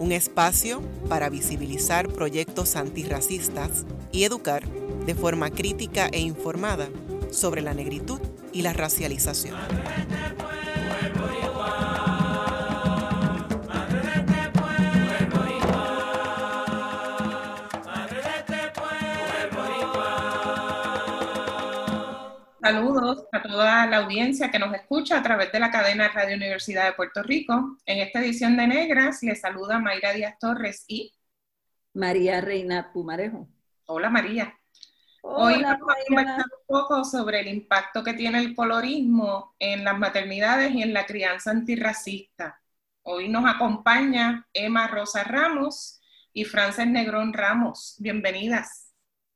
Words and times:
un 0.00 0.12
espacio 0.12 0.80
para 1.08 1.28
visibilizar 1.28 2.08
proyectos 2.08 2.74
antirracistas 2.74 3.84
y 4.10 4.24
educar 4.24 4.66
de 5.06 5.14
forma 5.14 5.50
crítica 5.50 6.08
e 6.10 6.20
informada 6.20 6.88
sobre 7.30 7.60
la 7.60 7.74
negritud 7.74 8.20
y 8.52 8.62
la 8.62 8.72
racialización. 8.72 9.54
Saludos 22.62 23.24
a 23.32 23.40
toda 23.40 23.86
la 23.86 23.98
audiencia 23.98 24.50
que 24.50 24.58
nos 24.58 24.74
escucha 24.74 25.18
a 25.18 25.22
través 25.22 25.50
de 25.50 25.58
la 25.58 25.70
cadena 25.70 26.08
Radio 26.08 26.36
Universidad 26.36 26.84
de 26.84 26.92
Puerto 26.92 27.22
Rico. 27.22 27.78
En 27.86 28.00
esta 28.00 28.20
edición 28.20 28.54
de 28.58 28.66
Negras 28.66 29.22
les 29.22 29.40
saluda 29.40 29.78
Mayra 29.78 30.12
Díaz 30.12 30.38
Torres 30.38 30.84
y 30.86 31.10
María 31.94 32.42
Reina 32.42 32.92
Pumarejo. 32.92 33.48
Hola 33.86 34.10
María. 34.10 34.54
Hoy 35.22 35.62
vamos 35.62 35.88
a 35.88 36.06
conversar 36.06 36.44
un 36.44 36.66
poco 36.66 37.04
sobre 37.04 37.40
el 37.40 37.48
impacto 37.48 38.04
que 38.04 38.12
tiene 38.12 38.40
el 38.40 38.54
colorismo 38.54 39.54
en 39.58 39.82
las 39.82 39.98
maternidades 39.98 40.74
y 40.74 40.82
en 40.82 40.92
la 40.92 41.06
crianza 41.06 41.52
antirracista. 41.52 42.60
Hoy 43.02 43.30
nos 43.30 43.46
acompaña 43.46 44.46
Emma 44.52 44.86
Rosa 44.86 45.24
Ramos 45.24 46.02
y 46.34 46.44
Frances 46.44 46.86
Negrón 46.86 47.32
Ramos. 47.32 47.96
Bienvenidas. 47.98 48.89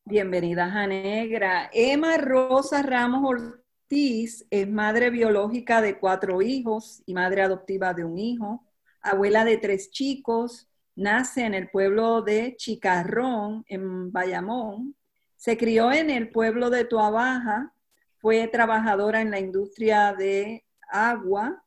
Bienvenidas 0.07 0.75
a 0.75 0.87
Negra. 0.87 1.71
Emma 1.73 2.19
Rosa 2.19 2.83
Ramos 2.83 3.25
Ortiz 3.25 4.47
es 4.51 4.69
madre 4.69 5.09
biológica 5.09 5.81
de 5.81 5.99
cuatro 5.99 6.43
hijos 6.43 7.03
y 7.07 7.15
madre 7.15 7.41
adoptiva 7.41 7.95
de 7.95 8.05
un 8.05 8.19
hijo, 8.19 8.67
abuela 9.01 9.47
de 9.47 9.57
tres 9.57 9.91
chicos, 9.91 10.69
nace 10.95 11.47
en 11.47 11.55
el 11.55 11.71
pueblo 11.71 12.21
de 12.21 12.55
Chicarrón, 12.55 13.65
en 13.67 14.13
Bayamón. 14.13 14.95
Se 15.37 15.57
crió 15.57 15.91
en 15.91 16.11
el 16.11 16.31
pueblo 16.31 16.69
de 16.69 16.85
Tuabaja, 16.85 17.73
fue 18.19 18.47
trabajadora 18.49 19.23
en 19.23 19.31
la 19.31 19.41
industria 19.41 20.13
de 20.13 20.67
agua, 20.87 21.65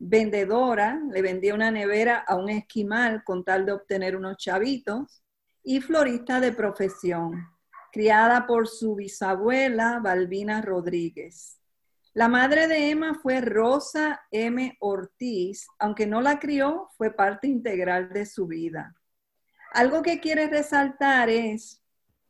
vendedora, 0.00 1.00
le 1.12 1.22
vendía 1.22 1.54
una 1.54 1.70
nevera 1.70 2.24
a 2.26 2.34
un 2.34 2.48
esquimal 2.48 3.22
con 3.22 3.44
tal 3.44 3.64
de 3.66 3.70
obtener 3.70 4.16
unos 4.16 4.36
chavitos, 4.36 5.22
y 5.62 5.80
florista 5.80 6.40
de 6.40 6.50
profesión, 6.50 7.46
criada 7.92 8.46
por 8.46 8.68
su 8.68 8.94
bisabuela 8.94 10.00
Balbina 10.02 10.60
Rodríguez. 10.62 11.58
La 12.14 12.28
madre 12.28 12.66
de 12.66 12.90
Emma 12.90 13.14
fue 13.14 13.40
Rosa 13.40 14.22
M. 14.30 14.76
Ortiz, 14.80 15.66
aunque 15.78 16.06
no 16.06 16.20
la 16.20 16.38
crió, 16.38 16.90
fue 16.96 17.14
parte 17.14 17.46
integral 17.46 18.12
de 18.12 18.26
su 18.26 18.46
vida. 18.46 18.94
Algo 19.72 20.02
que 20.02 20.18
quiere 20.18 20.48
resaltar 20.48 21.28
es 21.28 21.82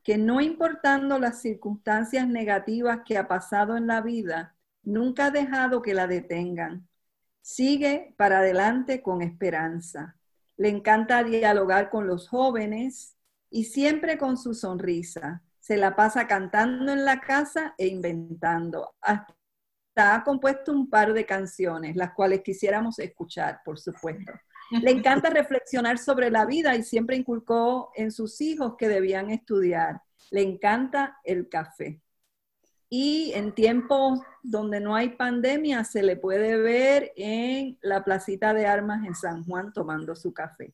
que 0.03 0.19
no 0.19 0.41
importando 0.41 1.19
las 1.19 1.41
circunstancias 1.41 2.27
negativas 2.27 3.01
que 3.07 3.17
ha 3.19 3.29
pasado 3.29 3.77
en 3.77 3.87
la 3.87 4.01
vida, 4.01 4.57
nunca 4.83 5.27
ha 5.27 5.31
dejado 5.31 5.83
que 5.83 5.95
la 5.95 6.07
detengan. 6.07 6.89
Sigue 7.41 8.15
para 8.17 8.39
adelante 8.39 9.03
con 9.03 9.23
esperanza. 9.23 10.17
Le 10.57 10.69
encanta 10.69 11.23
dialogar 11.23 11.89
con 11.91 12.07
los 12.07 12.29
jóvenes 12.29 13.17
y 13.51 13.65
siempre 13.65 14.19
con 14.19 14.37
su 14.37 14.55
sonrisa. 14.55 15.43
Se 15.69 15.77
la 15.77 15.95
pasa 15.95 16.27
cantando 16.27 16.91
en 16.93 17.05
la 17.05 17.21
casa 17.21 17.75
e 17.77 17.89
inventando. 17.89 18.95
Hasta 19.03 20.15
ha 20.15 20.25
compuesto 20.25 20.73
un 20.73 20.89
par 20.89 21.13
de 21.13 21.27
canciones, 21.27 21.95
las 21.95 22.15
cuales 22.15 22.41
quisiéramos 22.41 22.99
escuchar, 22.99 23.61
por 23.67 23.79
supuesto. 23.79 24.33
Le 24.71 24.91
encanta 24.91 25.29
reflexionar 25.29 25.99
sobre 25.99 26.31
la 26.31 26.47
vida 26.47 26.75
y 26.75 26.83
siempre 26.83 27.17
inculcó 27.17 27.93
en 27.97 28.13
sus 28.13 28.41
hijos 28.41 28.77
que 28.79 28.89
debían 28.89 29.29
estudiar. 29.29 30.01
Le 30.31 30.41
encanta 30.41 31.19
el 31.23 31.51
café. 31.51 32.01
Y 32.89 33.33
en 33.35 33.55
tiempos 33.55 34.21
donde 34.43 34.81
no 34.81 34.97
hay 34.97 35.11
pandemia, 35.11 35.85
se 35.85 36.03
le 36.03 36.17
puede 36.17 36.57
ver 36.57 37.13
en 37.15 37.77
la 37.83 38.05
placita 38.05 38.55
de 38.55 38.65
armas 38.65 39.07
en 39.07 39.15
San 39.15 39.45
Juan 39.45 39.75
tomando 39.75 40.17
su 40.17 40.33
café. 40.33 40.73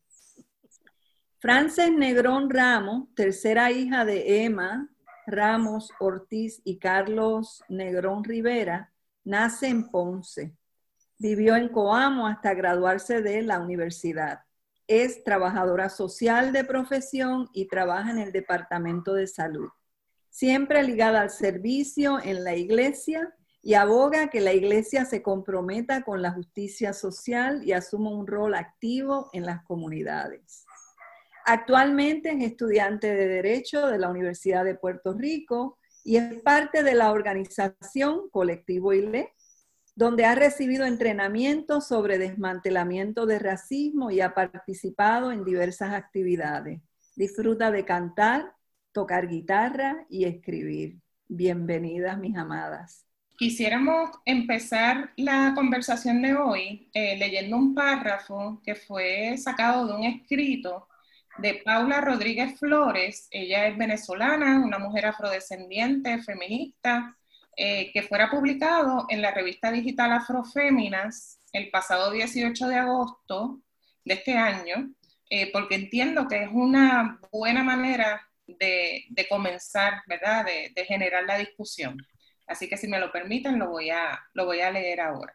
Frances 1.45 1.93
Negrón 1.93 2.49
Ramos, 2.49 3.15
tercera 3.15 3.71
hija 3.71 4.07
de 4.07 4.47
Emma 4.47 4.89
Ramos 5.27 5.91
Ortiz 6.01 6.63
y 6.65 6.79
Carlos 6.79 7.63
Negrón 7.69 8.25
Rivera, 8.25 8.95
Nace 9.25 9.69
en 9.69 9.91
Ponce. 9.91 10.57
Vivió 11.19 11.55
en 11.55 11.69
Coamo 11.69 12.27
hasta 12.27 12.55
graduarse 12.55 13.21
de 13.21 13.43
la 13.43 13.61
universidad. 13.61 14.41
Es 14.87 15.23
trabajadora 15.23 15.91
social 15.91 16.51
de 16.51 16.65
profesión 16.65 17.51
y 17.53 17.67
trabaja 17.67 18.11
en 18.11 18.21
el 18.21 18.33
Departamento 18.33 19.13
de 19.13 19.27
Salud. 19.27 19.69
Siempre 20.31 20.83
ligada 20.83 21.21
al 21.21 21.31
servicio 21.31 22.23
en 22.25 22.43
la 22.43 22.57
iglesia 22.57 23.35
y 23.61 23.75
aboga 23.75 24.29
que 24.29 24.41
la 24.41 24.55
iglesia 24.55 25.05
se 25.05 25.21
comprometa 25.21 26.05
con 26.05 26.23
la 26.23 26.31
justicia 26.31 26.95
social 26.95 27.63
y 27.65 27.73
asuma 27.73 28.09
un 28.13 28.27
rol 28.27 28.55
activo 28.55 29.29
en 29.35 29.45
las 29.45 29.63
comunidades. 29.65 30.65
Actualmente 31.47 32.31
es 32.31 32.43
estudiante 32.43 33.15
de 33.15 33.29
Derecho 33.29 33.87
de 33.89 33.99
la 33.99 34.09
Universidad 34.09 34.65
de 34.65 34.77
Puerto 34.77 35.13
Rico 35.13 35.79
y 36.03 36.17
es 36.17 36.41
parte 36.43 36.83
de 36.83 36.95
la 36.95 37.13
organización 37.13 38.31
Colectivo 38.31 38.95
ILE, 38.95 39.29
donde 39.95 40.25
ha 40.25 40.35
recibido 40.35 40.87
entrenamiento 40.87 41.83
sobre 41.83 42.17
desmantelamiento 42.17 43.27
de 43.27 43.39
racismo 43.39 44.11
y 44.11 44.23
ha 44.23 44.33
participado 44.33 45.33
en 45.33 45.45
diversas 45.45 45.93
actividades. 45.93 46.81
Disfruta 47.15 47.71
de 47.71 47.85
cantar, 47.85 48.55
tocar 48.93 49.29
guitarra 49.29 50.07
y 50.09 50.25
escribir. 50.25 50.97
Bienvenidas, 51.29 52.19
mis 52.19 52.39
amadas. 52.39 53.05
Quisiéramos 53.37 54.11
empezar 54.25 55.13
la 55.17 55.53
conversación 55.55 56.23
de 56.23 56.37
hoy 56.37 56.89
eh, 56.95 57.19
leyendo 57.19 57.59
un 57.59 57.75
párrafo 57.75 58.63
que 58.65 58.75
fue 58.75 59.37
sacado 59.37 59.89
de 59.89 59.95
un 59.95 60.05
escrito 60.05 60.89
de 61.39 61.63
Paula 61.65 62.01
Rodríguez 62.01 62.59
Flores. 62.59 63.29
Ella 63.31 63.67
es 63.67 63.77
venezolana, 63.77 64.61
una 64.65 64.79
mujer 64.79 65.07
afrodescendiente, 65.07 66.23
feminista, 66.23 67.17
eh, 67.57 67.91
que 67.93 68.03
fuera 68.03 68.31
publicado 68.31 69.07
en 69.09 69.23
la 69.23 69.31
revista 69.31 69.71
digital 69.71 70.13
Afroféminas 70.13 71.39
el 71.53 71.71
pasado 71.71 72.11
18 72.11 72.69
de 72.69 72.77
agosto 72.77 73.61
de 74.05 74.15
este 74.15 74.37
año, 74.37 74.91
eh, 75.31 75.51
porque 75.53 75.77
entiendo 75.77 76.27
que 76.27 76.43
es 76.43 76.49
una 76.53 77.21
buena 77.31 77.63
manera 77.63 78.29
de, 78.47 79.07
comenzar, 79.29 80.03
¿verdad?, 80.07 80.45
de, 80.45 80.73
de, 80.75 80.85
generar 80.85 81.25
la 81.25 81.39
discusión. 81.39 81.97
Así 82.47 82.69
que 82.69 82.77
si 82.77 82.89
me 82.89 82.99
lo 82.99 83.11
permiten, 83.11 83.59
lo 83.59 83.71
voy, 83.71 83.91
a, 83.91 84.21
lo 84.35 84.45
voy 84.45 84.61
a 84.61 84.71
leer 84.71 85.01
ahora. 85.01 85.35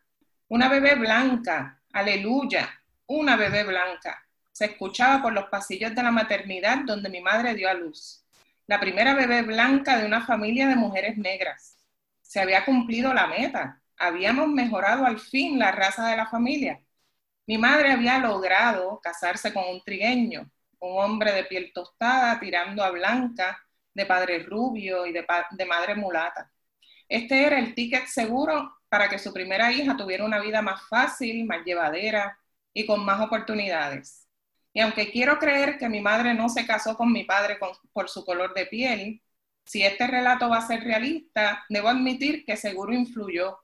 Una 0.50 0.68
bebé 0.68 0.96
blanca, 0.96 1.82
aleluya, 1.92 2.70
una 3.08 3.36
bebé 3.36 3.64
blanca 3.64 4.29
se 4.60 4.66
escuchaba 4.66 5.22
por 5.22 5.32
los 5.32 5.46
pasillos 5.46 5.96
de 5.96 6.04
la 6.04 6.12
maternidad 6.12 6.80
donde 6.86 7.10
mi 7.10 7.22
madre 7.22 7.56
dio 7.56 7.70
a 7.70 7.74
luz. 7.74 8.26
La 8.68 8.78
primera 8.78 9.14
bebé 9.14 9.42
blanca 9.42 9.98
de 9.98 10.06
una 10.06 10.26
familia 10.26 10.68
de 10.68 10.76
mujeres 10.76 11.18
negras. 11.18 11.78
Se 12.22 12.42
había 12.42 12.66
cumplido 12.66 13.14
la 13.14 13.28
meta. 13.28 13.82
Habíamos 13.98 14.50
mejorado 14.50 15.06
al 15.06 15.18
fin 15.18 15.58
la 15.58 15.72
raza 15.72 16.10
de 16.10 16.18
la 16.18 16.28
familia. 16.28 16.82
Mi 17.48 17.58
madre 17.58 17.94
había 17.94 18.20
logrado 18.20 19.00
casarse 19.02 19.54
con 19.54 19.64
un 19.66 19.82
trigueño, 19.82 20.52
un 20.80 21.02
hombre 21.02 21.32
de 21.32 21.46
piel 21.46 21.72
tostada 21.74 22.38
tirando 22.42 22.84
a 22.84 22.90
blanca, 22.92 23.66
de 23.94 24.06
padre 24.06 24.40
rubio 24.40 25.06
y 25.06 25.14
de, 25.14 25.26
madre 25.66 25.96
mulata. 25.96 26.52
Este 27.08 27.46
era 27.46 27.58
el 27.60 27.74
ticket 27.74 28.08
seguro 28.08 28.74
para 28.90 29.08
que 29.08 29.20
su 29.20 29.32
primera 29.32 29.72
hija 29.72 29.96
tuviera 29.96 30.26
una 30.26 30.42
vida 30.42 30.62
más 30.62 30.86
fácil, 30.90 31.46
más 31.46 31.64
llevadera 31.64 32.38
y 32.74 32.86
con 32.86 33.06
más 33.06 33.22
oportunidades. 33.22 34.29
Y 34.74 34.82
aunque 34.82 35.12
quiero 35.12 35.40
creer 35.40 35.78
que 35.78 35.90
mi 35.90 36.02
madre 36.02 36.34
no 36.34 36.50
se 36.50 36.66
casó 36.66 36.96
con 36.96 37.12
mi 37.12 37.24
padre 37.24 37.58
por 37.92 38.10
su 38.10 38.24
color 38.24 38.54
de 38.54 38.66
piel, 38.66 39.22
si 39.70 39.84
este 39.84 40.08
relato 40.08 40.50
va 40.50 40.58
a 40.58 40.68
ser 40.68 40.84
realista, 40.84 41.64
debo 41.70 41.90
admitir 41.90 42.44
que 42.44 42.58
seguro 42.58 42.92
influyó 42.92 43.60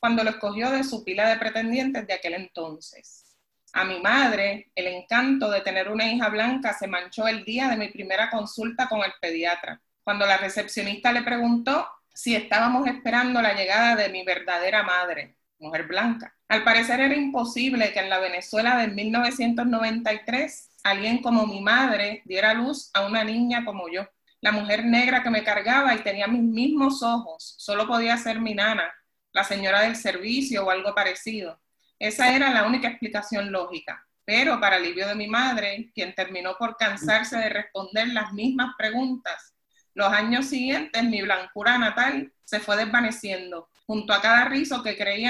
cuando 0.00 0.24
lo 0.24 0.30
escogió 0.30 0.70
de 0.70 0.82
su 0.82 1.04
pila 1.04 1.28
de 1.28 1.38
pretendientes 1.38 2.06
de 2.08 2.14
aquel 2.14 2.34
entonces. 2.34 3.36
A 3.72 3.84
mi 3.84 4.00
madre, 4.00 4.72
el 4.74 4.88
encanto 4.88 5.50
de 5.50 5.60
tener 5.60 5.88
una 5.88 6.10
hija 6.10 6.28
blanca 6.28 6.72
se 6.72 6.88
manchó 6.88 7.28
el 7.28 7.44
día 7.44 7.68
de 7.68 7.76
mi 7.76 7.88
primera 7.88 8.30
consulta 8.30 8.88
con 8.88 9.04
el 9.04 9.12
pediatra. 9.20 9.80
cuando 10.02 10.26
la 10.26 10.36
recepcionista 10.36 11.12
le 11.12 11.22
preguntó 11.22 11.88
si 12.12 12.34
estábamos 12.34 12.86
esperando 12.88 13.40
la 13.40 13.54
llegada 13.54 13.94
de 13.96 14.08
mi 14.10 14.24
verdadera 14.24 14.82
madre, 14.82 15.36
mujer 15.64 15.86
blanca. 15.86 16.36
Al 16.48 16.62
parecer 16.62 17.00
era 17.00 17.16
imposible 17.16 17.92
que 17.92 18.00
en 18.00 18.10
la 18.10 18.18
Venezuela 18.18 18.76
de 18.76 18.88
1993 18.88 20.70
alguien 20.84 21.22
como 21.22 21.46
mi 21.46 21.60
madre 21.60 22.22
diera 22.26 22.54
luz 22.54 22.90
a 22.94 23.06
una 23.06 23.24
niña 23.24 23.64
como 23.64 23.88
yo. 23.88 24.06
La 24.40 24.52
mujer 24.52 24.84
negra 24.84 25.22
que 25.22 25.30
me 25.30 25.42
cargaba 25.42 25.94
y 25.94 26.02
tenía 26.02 26.26
mis 26.26 26.42
mismos 26.42 27.02
ojos, 27.02 27.54
solo 27.58 27.86
podía 27.86 28.16
ser 28.18 28.40
mi 28.40 28.54
nana, 28.54 28.92
la 29.32 29.42
señora 29.42 29.80
del 29.80 29.96
servicio 29.96 30.66
o 30.66 30.70
algo 30.70 30.94
parecido. 30.94 31.60
Esa 31.98 32.36
era 32.36 32.50
la 32.50 32.66
única 32.66 32.88
explicación 32.88 33.50
lógica. 33.50 34.06
Pero 34.26 34.60
para 34.60 34.76
alivio 34.76 35.06
de 35.06 35.14
mi 35.14 35.28
madre, 35.28 35.90
quien 35.94 36.14
terminó 36.14 36.56
por 36.58 36.76
cansarse 36.76 37.36
de 37.36 37.48
responder 37.48 38.08
las 38.08 38.32
mismas 38.32 38.74
preguntas, 38.76 39.53
los 39.94 40.12
años 40.12 40.46
siguientes 40.46 41.02
mi 41.04 41.22
blancura 41.22 41.78
natal 41.78 42.32
se 42.44 42.60
fue 42.60 42.76
desvaneciendo, 42.76 43.70
junto 43.86 44.12
a 44.12 44.20
cada 44.20 44.44
rizo 44.46 44.82
que, 44.82 44.96
crecía 44.96 45.28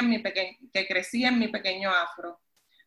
en 1.28 1.38
mi 1.38 1.48
pequeño 1.48 1.90
afro. 1.90 2.40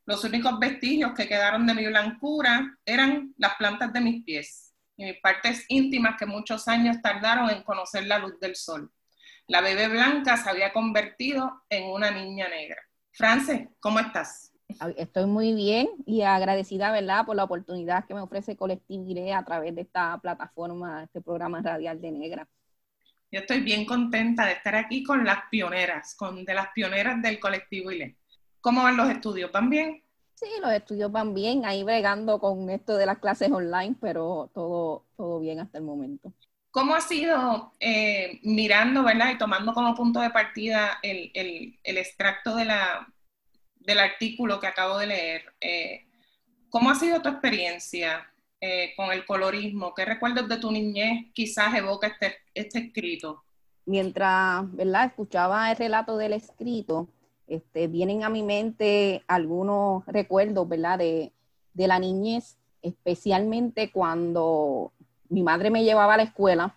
Los 0.06 0.24
únicos 0.24 0.58
vestigios 0.60 1.14
que 1.14 1.28
quedaron 1.28 1.68
de 1.68 1.74
mi 1.74 1.86
blancura 1.86 2.78
eran 2.86 3.34
las 3.38 3.56
plantas 3.56 3.94
de 3.94 4.02
mis 4.02 4.24
pies 4.24 4.74
y 4.96 5.06
mis 5.06 5.20
partes 5.20 5.66
íntimas 5.68 6.16
que 6.18 6.26
muchos 6.26 6.68
años 6.68 6.98
tardaron 7.02 7.50
en 7.50 7.64
conocer 7.64 8.08
la 8.08 8.18
luz 8.18 8.40
del 8.40 8.56
sol. 8.56 8.92
La 9.48 9.62
bebé 9.62 9.88
blanca 9.88 10.36
se 10.36 10.50
había 10.50 10.74
convertido 10.74 11.64
en 11.70 11.90
una 11.92 12.10
niña 12.12 12.48
negra. 12.50 12.82
France, 13.12 13.70
¿cómo 13.80 14.00
estás? 14.00 14.52
Estoy 14.98 15.26
muy 15.26 15.54
bien 15.54 15.88
y 16.06 16.22
agradecida, 16.22 16.92
¿verdad?, 16.92 17.26
por 17.26 17.36
la 17.36 17.44
oportunidad 17.44 18.06
que 18.06 18.14
me 18.14 18.22
ofrece 18.22 18.56
Colectiviré 18.56 19.34
a 19.34 19.44
través 19.44 19.76
de 19.76 19.82
esta 19.82 20.18
plataforma, 20.20 21.04
este 21.04 21.22
programa 21.22 21.62
radial 21.62 22.02
de 22.02 22.12
Negra. 22.12 22.48
Yo 23.32 23.42
estoy 23.42 23.60
bien 23.60 23.86
contenta 23.86 24.46
de 24.46 24.54
estar 24.54 24.76
aquí 24.76 25.04
con 25.04 25.26
las 25.26 25.40
pioneras, 25.52 26.16
con 26.16 26.46
de 26.46 26.54
las 26.54 26.70
pioneras 26.70 27.22
del 27.22 27.40
colectivo 27.40 27.92
ILE. 27.92 28.18
¿Cómo 28.62 28.84
van 28.84 28.98
los 28.98 29.10
estudios? 29.10 29.52
¿Van 29.52 29.70
bien? 29.70 30.04
Sí, 30.34 30.48
los 30.62 30.72
estudios 30.72 31.12
van 31.12 31.34
bien, 31.34 31.66
ahí 31.66 31.84
bregando 31.84 32.40
con 32.40 32.70
esto 32.70 32.96
de 32.96 33.06
las 33.06 33.18
clases 33.18 33.52
online, 33.52 33.96
pero 34.00 34.52
todo, 34.54 35.06
todo 35.18 35.40
bien 35.40 35.60
hasta 35.60 35.80
el 35.80 35.84
momento. 35.84 36.32
¿Cómo 36.70 36.94
ha 36.94 37.02
sido 37.02 37.74
eh, 37.80 38.40
mirando, 38.44 39.04
verdad, 39.04 39.32
y 39.34 39.38
tomando 39.40 39.74
como 39.74 39.96
punto 39.96 40.20
de 40.20 40.30
partida 40.30 41.00
el, 41.02 41.32
extracto 41.84 42.56
de 42.56 42.66
la, 42.66 43.08
del 43.88 44.00
artículo 44.00 44.60
que 44.60 44.68
acabo 44.68 44.98
de 44.98 45.08
leer? 45.08 45.42
Eh, 45.62 46.06
¿Cómo 46.70 46.92
ha 46.92 46.96
sido 46.96 47.22
tu 47.22 47.30
experiencia 47.30 48.30
eh, 48.60 48.94
con 48.96 49.12
el 49.12 49.26
colorismo? 49.26 49.94
¿Qué 49.96 50.04
recuerdos 50.06 50.48
de 50.50 50.58
tu 50.58 50.72
niñez 50.72 51.32
quizás 51.34 51.74
evoca 51.74 52.08
este, 52.08 52.36
este 52.54 52.80
escrito? 52.80 53.44
Mientras, 53.86 54.70
¿verdad? 54.76 55.06
Escuchaba 55.06 55.72
el 55.72 55.78
relato 55.78 56.18
del 56.18 56.34
escrito, 56.34 57.08
este, 57.48 57.88
vienen 57.88 58.24
a 58.24 58.30
mi 58.30 58.44
mente 58.44 59.24
algunos 59.28 60.06
recuerdos, 60.06 60.68
¿verdad? 60.68 61.00
De, 61.00 61.32
de 61.74 61.88
la 61.88 61.98
niñez, 61.98 62.58
especialmente 62.82 63.90
cuando 63.94 64.92
mi 65.30 65.44
madre 65.44 65.70
me 65.72 65.86
llevaba 65.86 66.16
a 66.16 66.18
la 66.18 66.24
escuela, 66.24 66.77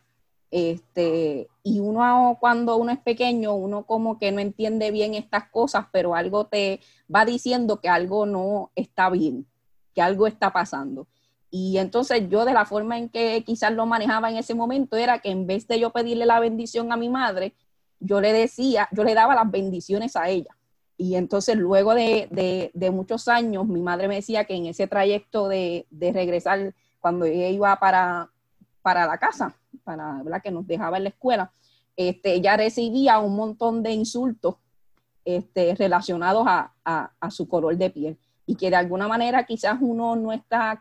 este, 0.51 1.49
y 1.63 1.79
uno 1.79 2.37
cuando 2.41 2.77
uno 2.77 2.91
es 2.91 2.99
pequeño, 2.99 3.55
uno 3.55 3.85
como 3.87 4.19
que 4.19 4.33
no 4.33 4.41
entiende 4.41 4.91
bien 4.91 5.15
estas 5.15 5.49
cosas, 5.51 5.87
pero 5.93 6.15
algo 6.15 6.47
te 6.47 6.81
va 7.15 7.25
diciendo 7.25 7.81
que 7.81 7.89
algo 7.89 8.27
no 8.27 8.71
está 8.75 9.11
bien, 9.11 9.47
que 9.95 10.03
algo 10.03 10.27
está 10.27 10.53
pasando. 10.53 11.07
Y 11.51 11.79
entonces 11.79 12.29
yo 12.29 12.45
de 12.45 12.53
la 12.53 12.65
forma 12.65 12.99
en 12.99 13.09
que 13.09 13.43
quizás 13.45 13.73
lo 13.73 13.87
manejaba 13.87 14.31
en 14.31 14.37
ese 14.37 14.55
momento 14.55 14.97
era 14.97 15.19
que 15.21 15.31
en 15.31 15.47
vez 15.47 15.67
de 15.67 15.81
yo 15.81 15.91
pedirle 15.91 16.27
la 16.27 16.41
bendición 16.41 16.93
a 16.93 16.97
mi 16.97 17.09
madre, 17.09 17.55
yo 17.99 18.21
le 18.21 18.33
decía, 18.33 18.89
yo 18.93 19.05
le 19.05 19.15
daba 19.15 19.35
las 19.35 19.51
bendiciones 19.51 20.17
a 20.17 20.29
ella. 20.29 20.57
Y 20.97 21.17
entonces 21.17 21.57
luego 21.57 21.95
de, 21.95 22.71
de, 22.75 22.91
muchos 22.91 23.27
años, 23.29 23.67
mi 23.67 23.81
madre 23.81 24.07
me 24.07 24.17
decía 24.17 24.45
que 24.45 24.55
en 24.55 24.67
ese 24.67 24.87
trayecto 24.87 25.49
de, 25.49 25.87
de 25.91 26.13
regresar, 26.13 26.75
cuando 27.01 27.25
ella 27.25 27.49
iba 27.49 27.75
para, 27.81 28.31
para 28.83 29.07
la 29.07 29.17
casa, 29.17 29.57
para 29.81 30.23
¿verdad? 30.23 30.43
que 30.43 30.51
nos 30.51 30.67
dejaba 30.67 30.97
en 30.97 31.05
la 31.05 31.09
escuela, 31.11 31.53
este, 31.97 32.35
ella 32.35 32.57
recibía 32.57 33.19
un 33.19 33.37
montón 33.37 33.83
de 33.83 33.93
insultos 33.93 34.57
este, 35.25 35.75
relacionados 35.75 36.47
a, 36.47 36.73
su 37.31 37.49
color 37.49 37.77
de 37.77 37.91
piel 37.91 38.19
y 38.47 38.57
que 38.57 38.71
de 38.71 38.77
alguna 38.77 39.07
manera 39.07 39.45
quizás 39.45 39.79
uno 39.81 40.17
no 40.17 40.33
está 40.33 40.81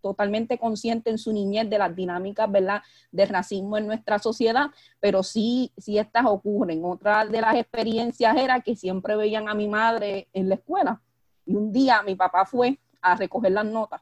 totalmente 0.00 0.56
consciente 0.58 1.10
en 1.10 1.18
su 1.18 1.32
niñez 1.32 1.68
de 1.68 1.78
las 1.78 1.94
dinámicas 1.94 2.50
¿verdad? 2.50 2.82
de 3.10 3.26
racismo 3.26 3.76
en 3.76 3.86
nuestra 3.86 4.18
sociedad, 4.18 4.70
pero 5.00 5.22
sí, 5.22 5.72
sí 5.76 5.98
estas 5.98 6.24
ocurren. 6.24 6.84
Otra 6.84 7.26
de 7.26 7.40
las 7.40 7.56
experiencias 7.56 8.36
era 8.36 8.60
que 8.60 8.76
siempre 8.76 9.16
veían 9.16 9.48
a 9.48 9.54
mi 9.54 9.68
madre 9.68 10.28
en 10.32 10.48
la 10.48 10.54
escuela 10.54 11.02
y 11.44 11.56
un 11.56 11.72
día 11.72 12.02
mi 12.02 12.14
papá 12.14 12.46
fue 12.46 12.78
a 13.02 13.16
recoger 13.16 13.52
las 13.52 13.66
notas 13.66 14.00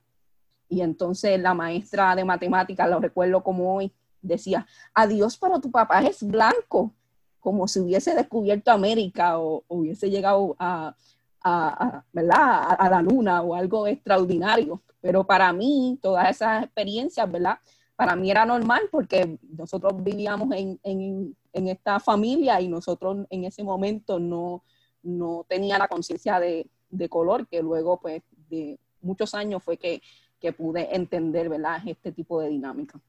y 0.73 0.81
entonces 0.81 1.39
la 1.39 1.53
maestra 1.53 2.17
de 2.17 2.25
matemáticas, 2.25 2.89
lo 2.89 2.99
recuerdo 2.99 3.43
como 3.43 3.75
hoy, 3.75 3.93
decía, 4.23 4.67
adiós, 4.95 5.37
pero 5.37 5.61
tu 5.61 5.71
papá 5.71 6.03
es 6.03 6.23
blanco, 6.23 6.93
como 7.41 7.69
si 7.69 7.81
hubiese 7.81 8.15
descubierto 8.15 8.71
América 8.71 9.39
o, 9.39 9.65
hubiese 9.69 10.09
llegado 10.11 10.57
a, 10.59 10.95
a, 11.43 12.05
la 12.13 13.03
luna 13.03 13.43
o 13.43 13.55
algo 13.55 13.87
extraordinario. 13.87 14.81
Pero 15.01 15.25
para 15.25 15.53
mí, 15.53 15.99
todas 16.01 16.31
esas 16.31 16.63
experiencias, 16.63 17.31
¿verdad? 17.31 17.59
Para 17.97 18.15
mí 18.15 18.31
era 18.31 18.47
normal 18.47 18.83
porque 18.91 19.39
nosotros 19.57 19.93
vivíamos 20.03 20.49
en, 20.55 21.37
esta 21.53 22.01
familia 22.01 22.61
y 22.61 22.69
nosotros 22.69 23.27
en 23.29 23.45
ese 23.45 23.63
momento 23.63 24.19
no, 24.19 24.63
no 25.03 25.45
la 25.49 25.89
conciencia 25.89 26.39
de, 26.39 26.67
de 26.89 27.09
color, 27.09 27.47
que 27.49 27.61
luego, 27.61 28.01
pues, 28.01 28.23
de 28.49 28.79
muchos 29.03 29.35
años 29.35 29.63
fue 29.63 29.77
que 29.77 30.01
que 30.43 30.53
pude 30.53 30.95
entender, 30.95 31.49
¿verdad? 31.49 31.81
Este 31.87 32.11
tipo 32.11 32.41
de 32.41 32.49
dinámica. 32.49 33.01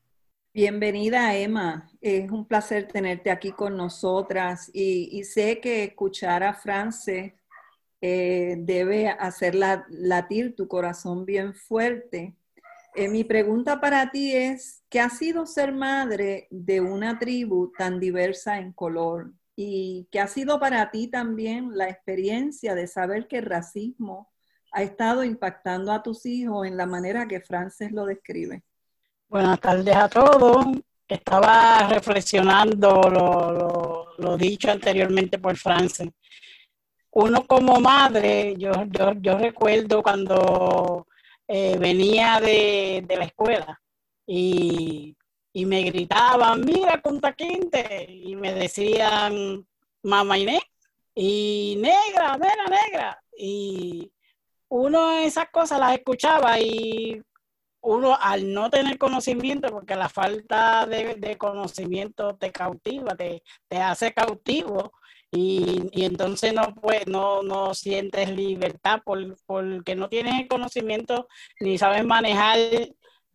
Bienvenida, 0.56 1.36
Emma. 1.36 1.90
Es 2.00 2.30
un 2.30 2.46
placer 2.48 2.88
tenerte 2.88 3.32
aquí 3.32 3.52
con 3.54 3.76
nosotras 3.76 4.70
y, 4.72 5.24
sé 5.24 5.60
que 5.60 5.84
escuchar 5.86 6.44
a 6.44 6.54
France 6.54 7.36
eh, 8.00 8.56
debe 8.60 9.10
hacer 9.10 9.56
latir 9.56 10.56
tu 10.56 10.68
corazón 10.68 11.26
bien 11.26 11.56
fuerte. 11.56 12.36
Eh, 12.94 13.08
mi 13.08 13.24
pregunta 13.24 13.82
para 13.82 14.12
ti 14.12 14.36
es, 14.36 14.84
¿qué 14.90 15.00
ha 15.00 15.10
sido 15.10 15.48
ser 15.48 15.72
madre 15.72 16.48
de 16.52 16.82
una 16.82 17.18
tribu 17.18 17.72
tan 17.76 18.00
diversa 18.00 18.60
en 18.60 18.74
color? 18.74 19.34
¿Y 19.56 20.08
qué 20.12 20.20
ha 20.20 20.28
sido 20.28 20.60
para 20.60 20.92
ti 20.92 21.08
también 21.08 21.76
la 21.76 21.90
experiencia 21.90 22.76
de 22.76 22.86
saber 22.86 23.28
que 23.28 23.40
el 23.40 23.46
racismo 23.46 24.32
ha 24.72 24.84
estado 24.84 25.24
impactando 25.24 25.92
a 25.92 26.04
tus 26.04 26.28
hijos 26.28 26.68
en 26.68 26.78
la 26.78 26.86
manera 26.86 27.28
que 27.28 27.42
Frances 27.42 27.92
lo 27.92 28.06
describe? 28.06 28.64
Buenas 29.34 29.60
tardes 29.60 29.96
a 29.96 30.08
todos. 30.08 30.64
Estaba 31.08 31.88
reflexionando 31.90 33.02
lo, 34.20 34.38
dicho 34.38 34.70
anteriormente 34.70 35.40
por 35.40 35.58
Frances. 35.58 36.10
Uno 37.10 37.44
como 37.48 37.80
madre, 37.80 38.54
yo, 38.60 38.72
recuerdo 39.40 40.04
cuando 40.04 41.08
eh, 41.48 41.80
venía 41.80 42.40
de, 42.40 43.04
la 43.10 43.26
escuela 43.26 43.82
y, 44.28 45.18
me 45.52 45.82
gritaban, 45.82 46.62
mira, 46.64 47.02
Punta 47.02 47.34
Quinte, 47.34 48.06
y 48.08 48.36
me 48.36 48.54
decían, 48.54 49.66
mamá 50.04 50.38
Inés, 50.38 50.62
y 51.16 51.80
negra, 51.80 52.38
mira, 52.38 52.66
negra. 52.70 53.24
Y 53.36 54.12
uno 54.70 55.14
esas 55.14 55.50
cosas 55.50 55.80
las 55.80 55.96
escuchaba 55.96 56.60
y 56.60 57.20
uno 57.84 58.18
al 58.20 58.54
no 58.54 58.70
tener 58.70 58.98
conocimiento, 58.98 59.70
porque 59.70 59.96
la 59.96 60.10
falta 60.10 60.86
de, 60.88 61.38
conocimiento 61.38 62.36
te 62.38 62.52
cautiva, 62.52 63.16
te, 63.16 63.44
hace 63.78 64.14
cautivo 64.14 64.94
y, 65.32 66.04
entonces 66.04 66.54
no, 66.54 66.74
pues, 66.76 67.08
no, 67.08 67.44
no 67.44 67.74
sientes 67.74 68.30
libertad 68.30 69.02
porque 69.06 69.96
no 69.96 70.10
tienes 70.10 70.42
el 70.42 70.48
conocimiento 70.48 71.28
ni 71.60 71.78
sabes 71.78 72.06
manejar 72.06 72.60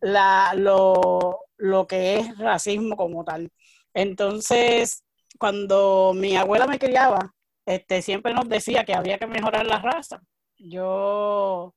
la, 0.01 0.53
lo, 0.55 1.39
lo 1.57 1.87
que 1.87 2.17
es 2.17 2.37
racismo 2.37 2.95
como 2.97 3.23
tal. 3.23 3.49
Entonces, 3.93 5.03
cuando 5.39 6.13
mi 6.15 6.35
abuela 6.37 6.67
me 6.67 6.79
criaba, 6.79 7.33
este, 7.65 8.01
siempre 8.01 8.33
nos 8.33 8.49
decía 8.49 8.83
que 8.85 8.95
había 8.95 9.17
que 9.19 9.27
mejorar 9.27 9.65
la 9.65 9.79
raza 9.79 10.21
yo 10.59 11.73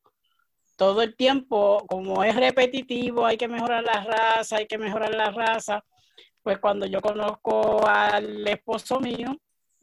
todo 0.83 1.03
el 1.03 1.15
tiempo, 1.15 1.87
como 1.87 2.25
es 2.25 2.35
repetitivo, 2.35 3.25
hay 3.25 3.37
que 3.37 3.47
mejorar 3.47 3.85
la 3.85 4.03
raza, 4.03 4.57
hay 4.57 4.67
que 4.67 4.79
mejorar 4.79 5.15
la 5.15 5.31
raza, 5.31 5.85
pues 6.43 6.59
cuando 6.59 6.87
yo 6.87 7.01
conozco 7.01 7.87
al 7.87 8.49
esposo 8.49 8.99
mío, 8.99 9.37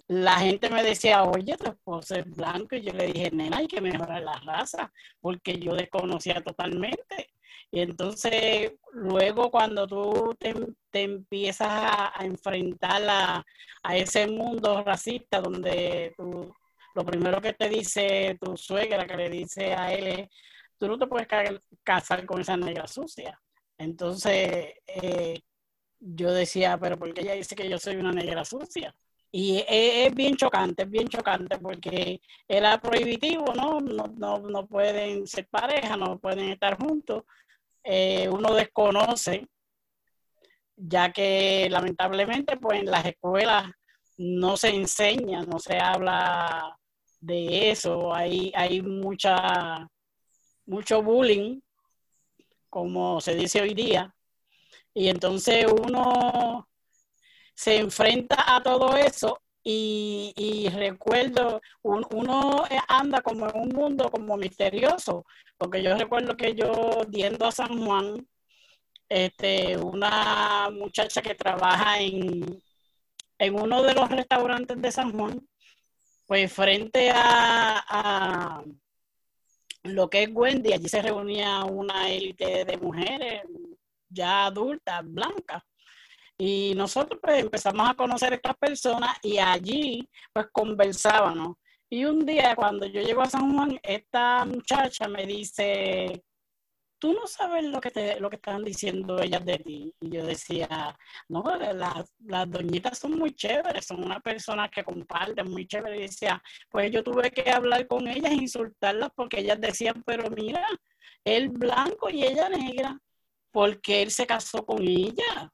la 0.10 0.34
gente 0.40 0.70
me 0.70 0.84
decía, 0.84 1.24
oye, 1.24 1.56
tu 1.56 1.70
esposo 1.70 2.16
es 2.16 2.26
blanco, 2.36 2.76
y 2.76 2.82
yo 2.82 2.92
le 2.92 3.14
dije, 3.14 3.32
nena, 3.32 3.60
hay 3.60 3.68
que 3.68 3.80
mejorar 3.80 4.22
la 4.24 4.40
raza, 4.40 4.92
porque 5.22 5.58
yo 5.58 5.74
desconocía 5.74 6.42
totalmente. 6.42 7.30
Y 7.72 7.80
entonces, 7.80 8.74
luego 8.92 9.52
cuando 9.52 9.88
tú 9.88 10.36
te, 10.38 10.54
empiezas 10.92 11.70
a, 11.72 12.26
enfrentar 12.26 13.04
a, 13.08 13.46
ese 13.96 14.28
mundo 14.28 14.84
racista 14.84 15.40
donde 15.40 16.14
lo 16.94 17.06
primero 17.06 17.40
que 17.40 17.54
te 17.54 17.70
dice 17.70 18.38
tu 18.42 18.58
suegra, 18.58 19.08
que 19.08 19.16
le 19.16 19.30
dice 19.30 19.74
a 19.74 19.94
él 19.94 20.08
es, 20.08 20.30
tú 20.80 20.88
no 20.88 20.98
te 20.98 21.08
puedes 21.08 21.28
casar 21.84 22.26
con 22.26 22.42
esa 22.42 22.58
negra 22.58 22.88
sucia. 22.88 23.40
Entonces, 23.78 24.74
eh, 24.88 25.42
yo 26.00 26.32
decía, 26.32 26.78
pero 26.80 26.98
¿por 26.98 27.14
qué 27.14 27.22
ella 27.22 27.34
dice 27.34 27.56
que 27.56 27.70
yo 27.70 27.78
soy 27.78 27.98
una 27.98 28.12
negra 28.12 28.46
sucia? 28.46 28.96
Y 29.32 29.64
es, 29.68 30.14
bien 30.16 30.36
chocante, 30.36 30.84
es 30.84 30.90
bien 30.90 31.08
chocante 31.08 31.60
porque 31.60 32.20
era 32.48 32.82
prohibitivo, 32.82 33.54
¿no? 33.54 33.80
No, 33.80 34.40
no, 34.40 34.68
pueden 34.68 35.28
ser 35.28 35.48
pareja, 35.50 35.96
no 35.98 36.18
pueden 36.18 36.50
estar 36.50 36.78
juntos. 36.78 37.24
Eh, 37.84 38.28
uno 38.30 38.56
desconoce, 38.56 39.48
ya 40.76 41.12
que 41.12 41.68
lamentablemente 41.70 42.58
pues 42.58 42.80
en 42.80 42.90
las 42.90 43.06
escuelas 43.06 43.72
no 44.18 44.58
se 44.58 44.70
enseña, 44.70 45.44
no 45.44 45.60
se 45.60 45.78
habla 45.78 46.76
de 47.20 47.70
eso, 47.70 48.14
hay, 48.14 48.52
hay 48.56 48.82
mucha, 48.82 49.88
mucho 50.70 51.02
bullying, 51.02 51.60
como 52.70 53.20
se 53.22 53.36
dice 53.36 53.62
hoy 53.62 53.74
día, 53.74 54.14
y 54.94 55.10
entonces 55.10 55.66
uno 55.66 56.68
se 57.56 57.78
enfrenta 57.78 58.56
a 58.56 58.62
todo 58.64 58.96
eso 58.96 59.42
y, 59.64 60.70
recuerdo, 60.74 61.62
uno 61.84 62.64
anda 62.88 63.22
como 63.22 63.50
en 63.50 63.58
un 63.60 63.70
mundo 63.70 64.10
como 64.10 64.38
misterioso, 64.38 65.26
porque 65.58 65.84
yo 65.84 65.96
recuerdo 65.98 66.38
que 66.38 66.56
yo 66.56 67.02
yendo 67.12 67.46
a 67.46 67.52
San 67.52 67.86
Juan, 67.86 68.28
este, 69.10 69.78
una 69.78 70.70
muchacha 70.72 71.22
que 71.22 71.36
trabaja 71.36 72.00
en, 72.00 72.62
en 73.40 73.56
uno 73.56 73.82
de 73.84 73.94
los 73.94 74.10
restaurantes 74.10 74.82
de 74.82 74.92
San 74.92 75.12
Juan, 75.12 75.48
pues 76.26 76.54
frente 76.54 77.12
a, 77.14 78.64
lo 79.84 80.10
que 80.10 80.24
es 80.24 80.30
Wendy, 80.32 80.74
allí 80.74 80.88
se 80.88 81.02
reunía 81.02 81.64
una 81.64 82.10
élite 82.10 82.66
de 82.66 82.78
mujeres 82.78 83.44
ya 84.10 84.46
adultas, 84.48 85.02
blancas. 85.04 85.64
Y 86.38 86.74
nosotros 86.76 87.20
pues 87.22 87.44
empezamos 87.44 87.90
a 87.90 87.96
conocer 87.96 88.32
a 88.32 88.36
estas 88.36 88.58
personas 88.58 89.18
y 89.24 89.38
allí 89.38 90.08
pues 90.34 90.48
conversábamos. 90.52 91.58
Y 91.90 92.06
un 92.06 92.26
día 92.26 92.56
cuando 92.56 92.86
yo 92.86 93.02
llego 93.02 93.22
a 93.22 93.30
San 93.30 93.54
Juan, 93.54 93.80
esta 93.84 94.46
muchacha 94.46 95.08
me 95.08 95.26
dice, 95.26 96.24
tú 97.00 97.14
no 97.14 97.26
sabes 97.26 97.64
lo 97.64 97.80
que 97.82 97.92
te, 97.92 98.20
lo 98.20 98.30
que 98.30 98.36
están 98.36 98.64
diciendo 98.64 99.20
ellas 99.20 99.44
de 99.46 99.58
ti. 99.58 99.94
Y 100.02 100.10
yo 100.12 100.26
decía, 100.26 100.96
no, 101.30 101.44
las, 101.56 102.14
las 102.20 102.52
doñitas 102.52 103.00
son 103.00 103.18
muy 103.18 103.34
chéveres, 103.34 103.86
son 103.86 104.04
una 104.04 104.20
persona 104.20 104.70
que 104.70 104.84
comparten 104.84 105.50
muy 105.50 105.66
chévere. 105.66 105.98
Y 105.98 106.02
decía, 106.02 106.42
pues 106.70 106.92
yo 106.92 107.04
tuve 107.04 107.32
que 107.32 107.50
hablar 107.50 107.88
con 107.88 108.08
ellas, 108.08 108.34
insultarlas, 108.34 109.10
porque 109.16 109.40
ellas 109.40 109.60
decían, 109.60 110.04
pero 110.06 110.30
mira, 110.30 110.66
él 111.24 111.50
blanco 111.50 112.10
y 112.10 112.24
ella 112.24 112.50
negra, 112.50 113.00
porque 113.52 114.02
él 114.02 114.12
se 114.12 114.28
casó 114.28 114.66
con 114.66 114.82
ella. 114.88 115.52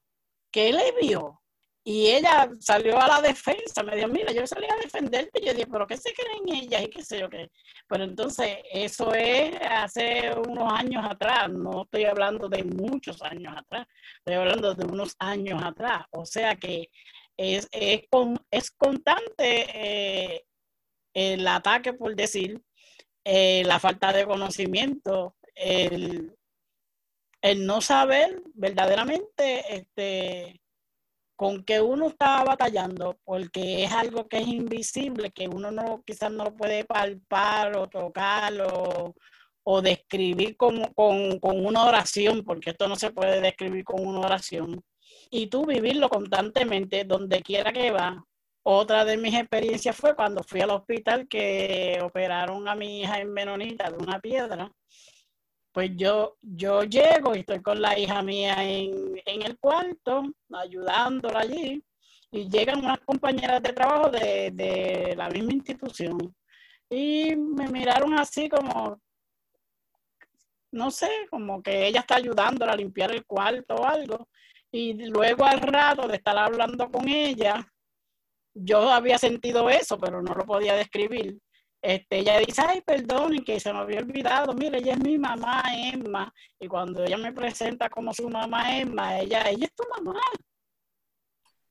¿Qué 0.51 0.73
le 0.73 0.93
vio? 0.99 1.41
Y 1.87 2.07
ella 2.07 2.49
salió 2.59 2.99
a 2.99 3.07
la 3.07 3.21
defensa, 3.21 3.83
me 3.83 3.95
dijo, 3.95 4.07
mira, 4.07 4.31
yo 4.31 4.47
salí 4.47 4.65
a 4.65 4.83
defenderte. 4.83 5.39
Yo 5.39 5.53
dije, 5.53 5.67
pero 5.71 5.85
¿qué 5.85 5.95
se 5.95 6.15
creen 6.15 6.63
ellas? 6.63 6.81
Y 6.81 6.89
qué 6.89 7.03
sé 7.03 7.19
yo 7.19 7.29
qué. 7.29 7.51
Pero 7.87 8.03
entonces, 8.03 8.57
eso 8.71 9.13
es 9.13 9.55
hace 9.61 10.31
unos 10.47 10.73
años 10.73 11.05
atrás, 11.07 11.47
no 11.51 11.83
estoy 11.83 12.05
hablando 12.05 12.49
de 12.49 12.63
muchos 12.63 13.21
años 13.21 13.53
atrás, 13.55 13.85
estoy 14.17 14.33
hablando 14.33 14.73
de 14.73 14.83
unos 14.83 15.15
años 15.19 15.61
atrás. 15.63 16.05
O 16.09 16.25
sea 16.25 16.55
que 16.55 16.89
es, 17.37 17.67
es, 17.71 18.01
es 18.49 18.71
constante 18.71 19.67
eh, 19.75 20.45
el 21.13 21.47
ataque, 21.47 21.93
por 21.93 22.15
decir, 22.15 22.63
eh, 23.23 23.63
la 23.63 23.79
falta 23.79 24.11
de 24.11 24.25
conocimiento, 24.25 25.35
el, 25.53 26.35
el 27.43 27.65
no 27.67 27.79
saber 27.79 28.41
verdaderamente 28.55 29.75
este, 29.75 30.61
con 31.35 31.63
que 31.63 31.81
uno 31.81 32.07
está 32.07 32.43
batallando, 32.43 33.17
porque 33.25 33.83
es 33.83 33.91
algo 33.91 34.27
que 34.27 34.37
es 34.37 34.47
invisible, 34.47 35.31
que 35.31 35.47
uno 35.47 35.71
no 35.71 36.01
quizás 36.05 36.31
no 36.31 36.55
puede 36.55 36.85
palpar 36.85 37.75
o 37.77 37.87
tocar 37.87 38.53
o, 38.61 39.13
describir 39.81 40.55
como, 40.57 40.93
con, 40.93 41.39
con, 41.39 41.65
una 41.65 41.85
oración, 41.85 42.43
porque 42.43 42.69
esto 42.71 42.87
no 42.87 42.95
se 42.95 43.11
puede 43.11 43.41
describir 43.41 43.83
con 43.83 44.05
una 44.05 44.21
oración. 44.21 44.81
Y 45.31 45.47
tú 45.47 45.65
vivirlo 45.65 46.09
constantemente 46.09 47.03
donde 47.03 47.41
quiera 47.41 47.73
que 47.73 47.91
va. 47.91 48.23
Otra 48.63 49.05
de 49.05 49.17
mis 49.17 49.33
experiencias 49.35 49.95
fue 49.95 50.15
cuando 50.15 50.43
fui 50.43 50.61
al 50.61 50.71
hospital 50.71 51.27
que 51.27 51.99
operaron 52.03 52.67
a 52.67 52.75
mi 52.75 53.01
hija 53.01 53.19
en 53.19 53.33
Menonita 53.33 53.89
de 53.91 53.97
una 53.97 54.19
piedra 54.19 54.71
pues 55.75 55.91
yo, 55.97 56.37
yo 56.41 56.83
llego 56.83 57.35
y 57.35 57.39
estoy 57.39 57.61
con 57.61 57.81
la 57.81 57.99
hija 57.99 58.21
mía 58.23 58.55
en, 58.63 59.19
el 59.25 59.59
cuarto, 59.59 60.23
ayudándola 60.53 61.41
allí, 61.41 61.83
y 62.31 62.49
llegan 62.49 62.79
unas 62.79 62.99
compañeras 63.01 63.61
de 63.61 63.73
trabajo 63.73 64.09
de, 64.09 65.13
la 65.17 65.27
misma 65.29 65.51
institución. 65.51 66.33
Y 66.89 67.35
me 67.35 67.67
miraron 67.67 68.13
así 68.17 68.47
como, 68.47 69.01
no 70.71 70.91
sé, 70.91 71.09
como 71.29 71.61
que 71.61 71.87
ella 71.87 71.99
está 71.99 72.15
ayudándola 72.15 72.71
a 72.71 72.77
limpiar 72.77 73.11
el 73.11 73.25
cuarto 73.25 73.75
o 73.75 73.85
algo. 73.85 74.29
Y 74.71 74.93
luego 75.09 75.43
al 75.43 75.59
rato 75.59 76.07
de 76.07 76.15
estar 76.15 76.37
hablando 76.37 76.89
con 76.89 77.09
ella, 77.09 77.67
yo 78.53 78.89
había 78.89 79.17
sentido 79.17 79.69
eso, 79.69 79.97
pero 79.97 80.21
no 80.21 80.33
lo 80.35 80.45
podía 80.45 80.73
describir. 80.75 81.37
Este, 81.81 82.19
ella 82.19 82.39
dice, 82.39 82.63
ay, 82.67 82.81
perdón, 82.81 83.43
que 83.45 83.59
se 83.59 83.71
me 83.71 83.79
había 83.79 83.99
olvidado, 83.99 84.53
mire, 84.53 84.79
ella 84.79 84.93
es 84.93 84.99
mi 84.99 85.17
mamá 85.19 85.63
Emma, 85.71 86.33
y 86.59 86.67
cuando 86.67 87.03
ella 87.03 87.17
me 87.17 87.31
presenta 87.31 87.89
como 87.89 88.11
su 88.13 88.27
mamá 88.27 88.77
Emma, 88.79 89.19
ella, 89.19 89.43
ella 89.49 89.65
es 89.65 89.75
tu 89.75 89.83
mamá. 89.95 90.19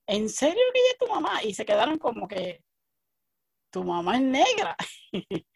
¿En 0.07 0.29
serio 0.29 0.63
que 0.73 0.81
ella 0.81 0.91
es 0.93 0.99
tu 0.99 1.07
mamá? 1.09 1.43
Y 1.43 1.55
se 1.55 1.65
quedaron 1.65 1.99
como 1.99 2.29
que, 2.29 2.63
tu 3.71 3.83
mamá 3.83 4.15
es 4.17 4.23
negra. 4.23 4.77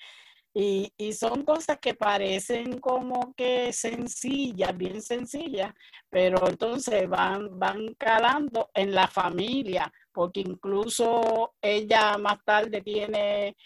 y, 0.55 0.93
y, 0.97 1.13
son 1.13 1.45
cosas 1.45 1.79
que 1.79 1.95
parecen 1.95 2.81
como 2.81 3.33
que 3.35 3.73
sencillas, 3.73 4.77
bien 4.77 5.01
sencillas, 5.03 5.73
pero 6.11 6.49
entonces 6.49 7.09
van, 7.09 7.59
van 7.59 7.95
calando 7.95 8.71
en 8.75 8.93
la 8.93 9.07
familia, 9.07 9.93
porque 10.13 10.41
incluso 10.41 11.55
ella 11.63 12.19
más 12.19 12.45
tarde 12.45 12.81
tiene 12.83 13.57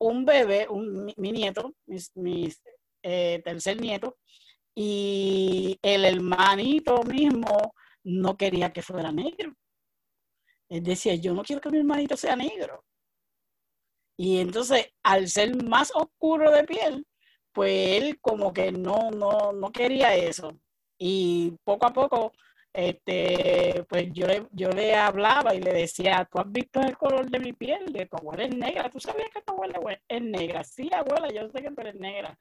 un 0.00 0.24
bebé, 0.24 0.66
un, 0.68 1.12
mi 1.16 1.32
nieto, 1.32 1.74
mi, 2.14 2.48
eh, 3.02 3.40
tercer 3.44 3.80
nieto, 3.80 4.18
y 4.74 5.78
el 5.82 6.04
hermanito 6.04 7.02
mismo 7.04 7.74
no 8.04 8.36
quería 8.36 8.72
que 8.72 8.82
fuera 8.82 9.12
negro. 9.12 9.54
Él 10.68 10.82
decía, 10.82 11.14
yo 11.16 11.34
no 11.34 11.42
quiero 11.42 11.60
que 11.60 11.70
mi 11.70 11.78
hermanito 11.78 12.16
sea 12.16 12.36
negro. 12.36 12.84
Y 14.16 14.38
entonces, 14.38 14.92
al 15.02 15.28
ser 15.28 15.62
más 15.64 15.90
oscuro 15.94 16.50
de 16.50 16.64
piel, 16.64 17.06
pues 17.52 18.02
él 18.02 18.20
como 18.20 18.52
que 18.52 18.72
no, 18.72 19.10
no, 19.10 19.52
no 19.52 19.72
quería 19.72 20.14
eso. 20.14 20.58
Y 20.98 21.56
poco 21.64 21.86
a 21.86 21.92
poco 21.92 22.32
este, 22.72 23.84
pues 23.88 24.08
yo 24.12 24.26
le, 24.26 24.46
yo 24.52 24.70
le 24.70 24.94
hablaba 24.94 25.54
y 25.54 25.60
le 25.60 25.72
decía, 25.72 26.28
¿tú 26.30 26.38
has 26.38 26.50
visto 26.50 26.80
el 26.80 26.96
color 26.96 27.28
de 27.28 27.40
mi 27.40 27.52
piel? 27.52 27.86
De 27.92 28.06
tu 28.06 28.16
abuela 28.16 28.44
es 28.44 28.56
negra. 28.56 28.90
¿Tú 28.90 29.00
sabías 29.00 29.30
que 29.32 29.42
tu 29.42 29.52
abuela 29.52 29.78
es 30.08 30.22
negra? 30.22 30.64
Sí, 30.64 30.88
abuela, 30.92 31.28
yo 31.28 31.50
sé 31.50 31.62
que 31.62 31.70
tú 31.70 31.80
eres 31.80 31.96
negra. 31.96 32.38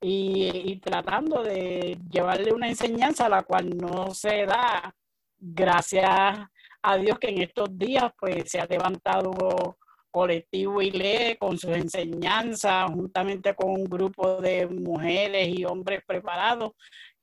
Y, 0.00 0.72
y 0.72 0.80
tratando 0.80 1.42
de 1.42 1.98
llevarle 2.10 2.52
una 2.52 2.68
enseñanza 2.68 3.26
a 3.26 3.30
la 3.30 3.42
cual 3.42 3.70
no 3.76 4.12
se 4.14 4.44
da, 4.44 4.94
gracias 5.38 6.38
a 6.82 6.96
Dios 6.98 7.18
que 7.18 7.28
en 7.28 7.42
estos 7.42 7.76
días 7.76 8.12
pues 8.18 8.50
se 8.50 8.60
ha 8.60 8.66
levantado 8.66 9.78
colectivo 10.10 10.80
ILE 10.80 11.36
con 11.40 11.58
sus 11.58 11.72
enseñanzas, 11.72 12.88
juntamente 12.92 13.54
con 13.54 13.70
un 13.70 13.84
grupo 13.84 14.40
de 14.40 14.66
mujeres 14.68 15.48
y 15.48 15.64
hombres 15.64 16.02
preparados 16.06 16.72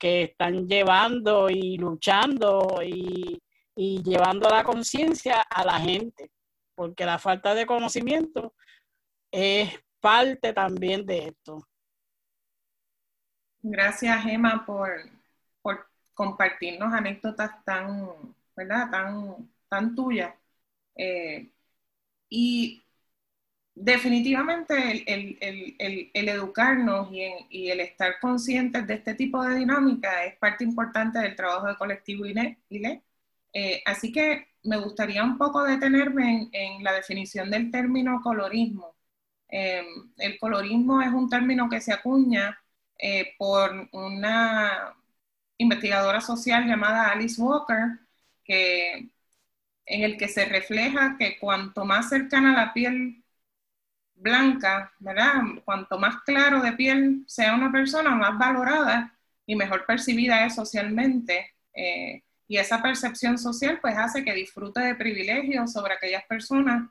que 0.02 0.24
están 0.24 0.68
llevando 0.68 1.48
y 1.48 1.78
luchando 1.78 2.80
y, 2.84 3.40
llevando 3.76 4.50
la 4.50 4.64
conciencia 4.64 5.42
a 5.42 5.64
la 5.64 5.80
gente, 5.80 6.32
porque 6.76 7.06
la 7.06 7.20
falta 7.20 7.54
de 7.54 7.68
conocimiento 7.68 8.54
es 9.32 9.72
parte 10.00 10.54
también 10.54 11.06
de 11.06 11.28
esto. 11.28 11.68
Gracias, 13.62 14.26
Emma, 14.26 14.66
por, 14.66 14.90
por 15.62 15.88
compartirnos 16.16 16.92
anécdotas 16.92 17.64
tan, 17.64 18.36
¿verdad? 18.56 18.90
Tan, 18.90 19.50
tan 19.70 19.96
tuyas. 19.96 20.34
Eh, 20.96 21.52
y 22.28 22.84
definitivamente 23.76 25.04
el, 25.08 26.12
educarnos 26.14 27.10
y, 27.12 27.70
el 27.70 27.80
estar 27.80 28.20
conscientes 28.20 28.88
de 28.88 28.96
este 28.96 29.16
tipo 29.16 29.44
de 29.44 29.56
dinámica 29.60 30.26
es 30.26 30.38
parte 30.38 30.64
importante 30.64 31.20
del 31.20 31.36
trabajo 31.36 31.68
de 31.68 31.78
colectivo 31.78 32.26
ILE. 32.26 33.04
Eh, 33.54 33.82
así 33.86 34.12
que 34.12 34.48
me 34.64 34.78
gustaría 34.78 35.24
un 35.24 35.38
poco 35.38 35.64
detenerme 35.64 36.50
en, 36.52 36.84
la 36.84 36.94
definición 36.94 37.50
del 37.52 37.72
término 37.72 38.22
colorismo. 38.22 38.96
Em, 39.50 39.86
el 40.18 40.40
colorismo 40.40 41.02
es 41.02 41.10
un 41.12 41.30
término 41.30 41.70
que 41.70 41.82
se 41.82 41.94
acuña 41.94 42.60
eh, 43.00 43.36
por 43.38 43.90
una 43.94 44.96
investigadora 45.58 46.22
social 46.22 46.66
llamada 46.68 47.12
Alice 47.12 47.42
Walker, 47.42 48.00
en 48.48 50.04
el 50.04 50.18
que 50.18 50.28
se 50.28 50.46
refleja 50.46 51.16
que 51.18 51.40
cuanto 51.40 51.86
más 51.86 52.10
cercana 52.10 52.52
a 52.54 52.66
la 52.66 52.74
piel 52.74 53.21
blanca, 54.22 54.94
¿verdad? 55.00 55.42
Cuanto 55.66 55.98
más 55.98 56.22
claro 56.24 56.62
de 56.62 56.74
piel 56.74 57.24
sea 57.28 57.56
una 57.56 57.72
persona, 57.72 58.12
más 58.12 58.38
valorada 58.38 59.18
y 59.46 59.56
mejor 59.56 59.86
percibida 59.86 60.46
es 60.46 60.56
socialmente. 60.56 61.56
Eh, 61.74 62.24
y 62.48 62.58
esa 62.58 62.82
percepción 62.82 63.38
social 63.38 63.80
pues 63.82 63.98
hace 63.98 64.24
que 64.24 64.34
disfrute 64.34 64.82
de 64.82 64.96
privilegios 64.96 65.72
sobre 65.72 65.94
aquellas 65.94 66.24
personas 66.26 66.90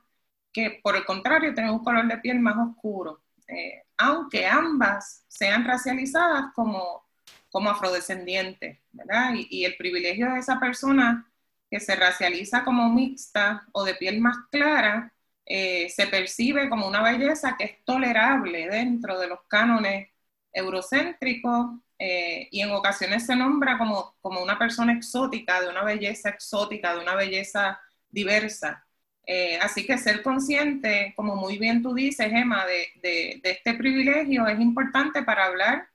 que 0.51 0.79
por 0.83 0.95
el 0.95 1.05
contrario 1.05 1.53
tienen 1.53 1.71
un 1.71 1.83
color 1.83 2.07
de 2.07 2.17
piel 2.17 2.39
más 2.39 2.57
oscuro, 2.57 3.21
eh, 3.47 3.83
aunque 3.97 4.47
ambas 4.47 5.23
sean 5.27 5.63
racializadas 5.63 6.45
como, 6.53 7.05
como 7.49 7.69
afrodescendientes, 7.69 8.79
¿verdad? 8.91 9.33
Y, 9.35 9.47
y 9.49 9.65
el 9.65 9.77
privilegio 9.77 10.31
de 10.33 10.39
esa 10.39 10.59
persona 10.59 11.31
que 11.69 11.79
se 11.79 11.95
racializa 11.95 12.65
como 12.65 12.89
mixta 12.89 13.65
o 13.71 13.85
de 13.85 13.95
piel 13.95 14.19
más 14.19 14.35
clara, 14.51 15.13
eh, 15.45 15.89
se 15.89 16.07
percibe 16.07 16.69
como 16.69 16.87
una 16.87 17.01
belleza 17.01 17.55
que 17.57 17.65
es 17.65 17.85
tolerable 17.85 18.67
dentro 18.69 19.19
de 19.19 19.27
los 19.27 19.39
cánones 19.47 20.09
eurocéntricos 20.53 21.71
eh, 21.99 22.47
y 22.51 22.61
en 22.61 22.71
ocasiones 22.71 23.25
se 23.25 23.35
nombra 23.35 23.77
como, 23.77 24.15
como 24.21 24.41
una 24.41 24.57
persona 24.57 24.93
exótica, 24.93 25.61
de 25.61 25.69
una 25.69 25.83
belleza 25.83 26.29
exótica, 26.29 26.93
de 26.93 27.01
una 27.01 27.15
belleza 27.15 27.79
diversa. 28.09 28.85
Eh, 29.25 29.57
así 29.61 29.85
que 29.85 29.97
ser 29.97 30.23
consciente, 30.23 31.13
como 31.15 31.35
muy 31.35 31.57
bien 31.57 31.81
tú 31.83 31.93
dices, 31.93 32.27
Emma, 32.31 32.65
de, 32.65 32.87
de, 33.01 33.41
este 33.43 33.75
privilegio 33.75 34.47
es 34.47 34.59
importante 34.59 35.23
para 35.23 35.45
hablar 35.45 35.87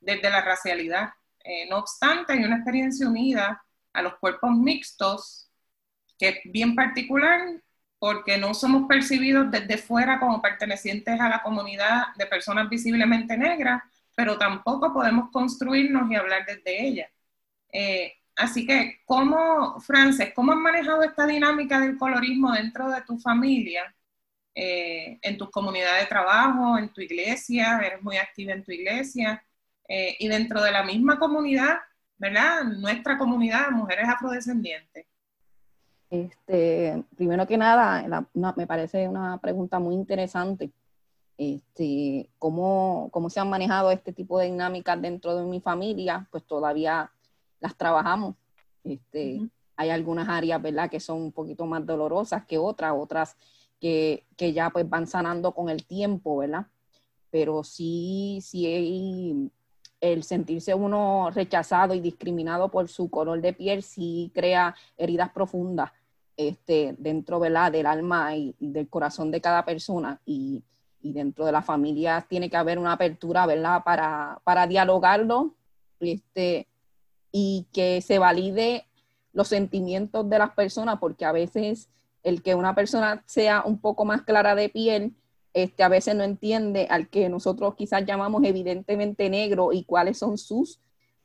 desde 0.00 0.28
la 0.30 0.40
racialidad. 0.42 1.10
no 1.68 1.78
obstante, 1.78 2.32
hay 2.32 2.44
una 2.44 2.56
experiencia 2.56 3.08
unida 3.08 3.64
a 3.92 4.02
los 4.02 4.16
cuerpos 4.16 4.50
mixtos 4.56 5.50
que 6.18 6.28
es 6.28 6.40
bien 6.44 6.74
particular 6.74 7.62
porque 8.00 8.38
no 8.38 8.54
somos 8.54 8.88
percibidos 8.88 9.50
desde 9.52 9.78
fuera 9.78 10.18
como 10.20 10.42
pertenecientes 10.42 11.20
a 11.20 11.28
la 11.28 11.42
comunidad 11.42 12.06
de 12.16 12.26
personas 12.26 12.68
visiblemente 12.70 13.36
negras, 13.36 13.82
pero 14.16 14.38
tampoco 14.38 14.92
podemos 14.94 15.30
construirnos 15.30 16.10
y 16.10 16.16
hablar 16.16 16.46
desde 16.46 16.86
ella. 16.86 17.10
Eh, 17.72 18.14
así 18.36 18.66
que, 18.66 19.00
¿cómo, 19.06 19.80
Frances, 19.80 20.32
cómo 20.34 20.52
has 20.52 20.58
manejado 20.58 21.02
esta 21.04 21.26
dinámica 21.26 21.80
del 21.80 21.98
colorismo 21.98 22.52
dentro 22.52 22.90
de 22.90 23.02
tu 23.02 23.18
familia, 23.18 23.94
eh, 24.54 25.18
en 25.22 25.38
tus 25.38 25.50
comunidades 25.50 26.02
de 26.02 26.08
trabajo, 26.08 26.78
en 26.78 26.92
tu 26.92 27.00
iglesia, 27.02 27.80
eres 27.84 28.02
muy 28.02 28.16
activa 28.16 28.52
en 28.54 28.64
tu 28.64 28.72
iglesia, 28.72 29.44
eh, 29.88 30.16
y 30.18 30.28
dentro 30.28 30.62
de 30.62 30.72
la 30.72 30.84
misma 30.84 31.18
comunidad, 31.18 31.80
¿verdad? 32.18 32.64
Nuestra 32.64 33.18
comunidad 33.18 33.70
mujeres 33.72 34.08
afrodescendientes. 34.08 35.06
Este, 36.10 37.04
primero 37.16 37.46
que 37.46 37.56
nada, 37.56 38.26
me 38.56 38.66
parece 38.66 39.08
una 39.08 39.38
pregunta 39.38 39.78
muy 39.78 39.94
interesante. 39.94 40.72
Este, 41.38 42.28
¿cómo, 42.38 43.08
¿Cómo 43.12 43.30
se 43.30 43.38
han 43.38 43.48
manejado 43.48 43.92
este 43.92 44.12
tipo 44.12 44.38
de 44.38 44.46
dinámicas 44.46 45.00
dentro 45.00 45.36
de 45.36 45.44
mi 45.44 45.60
familia? 45.60 46.28
Pues 46.32 46.44
todavía 46.44 47.12
las 47.60 47.76
trabajamos. 47.76 48.34
Este, 48.82 49.40
Hay 49.76 49.90
algunas 49.90 50.28
áreas, 50.28 50.60
¿verdad?, 50.60 50.90
que 50.90 51.00
son 51.00 51.22
un 51.22 51.32
poquito 51.32 51.64
más 51.64 51.86
dolorosas 51.86 52.44
que 52.44 52.58
otras, 52.58 52.92
otras 52.94 53.36
que, 53.80 54.26
que 54.36 54.52
ya 54.52 54.70
pues 54.70 54.88
van 54.88 55.06
sanando 55.06 55.52
con 55.52 55.70
el 55.70 55.86
tiempo, 55.86 56.38
¿verdad? 56.38 56.66
Pero 57.30 57.62
sí, 57.62 58.40
sí 58.42 58.66
hay 58.66 59.50
el 60.00 60.24
sentirse 60.24 60.74
uno 60.74 61.30
rechazado 61.30 61.94
y 61.94 62.00
discriminado 62.00 62.70
por 62.70 62.88
su 62.88 63.10
color 63.10 63.40
de 63.40 63.52
piel 63.52 63.82
sí 63.82 64.30
crea 64.34 64.74
heridas 64.96 65.30
profundas 65.30 65.92
este, 66.48 66.94
dentro 66.98 67.38
¿verdad? 67.38 67.70
del 67.70 67.84
alma 67.86 68.34
y, 68.34 68.54
del 68.58 68.88
corazón 68.88 69.30
de 69.30 69.40
cada 69.40 69.64
persona 69.64 70.20
y, 70.24 70.62
dentro 71.02 71.46
de 71.46 71.52
la 71.52 71.62
familia 71.62 72.26
tiene 72.28 72.50
que 72.50 72.58
haber 72.58 72.78
una 72.78 72.92
apertura 72.92 73.46
¿verdad? 73.46 73.82
Para, 73.84 74.38
para 74.44 74.66
dialogarlo 74.66 75.54
este, 75.98 76.68
y 77.32 77.66
que 77.72 78.02
se 78.02 78.18
valide 78.18 78.84
los 79.32 79.48
sentimientos 79.48 80.28
de 80.28 80.38
las 80.38 80.50
personas, 80.50 80.98
porque 80.98 81.24
a 81.24 81.32
veces 81.32 81.88
el 82.22 82.42
que 82.42 82.54
una 82.54 82.74
persona 82.74 83.22
sea 83.26 83.62
un 83.64 83.78
poco 83.78 84.04
más 84.04 84.22
clara 84.22 84.54
de 84.54 84.68
piel, 84.68 85.14
este, 85.54 85.82
a 85.82 85.88
veces 85.88 86.14
no 86.14 86.22
entiende 86.22 86.86
al 86.90 87.08
que 87.08 87.28
nosotros 87.28 87.74
quizás 87.76 88.04
llamamos 88.04 88.42
evidentemente 88.44 89.30
negro 89.30 89.72
y 89.72 89.84
cuáles 89.84 90.18
son 90.18 90.36
sus 90.36 90.80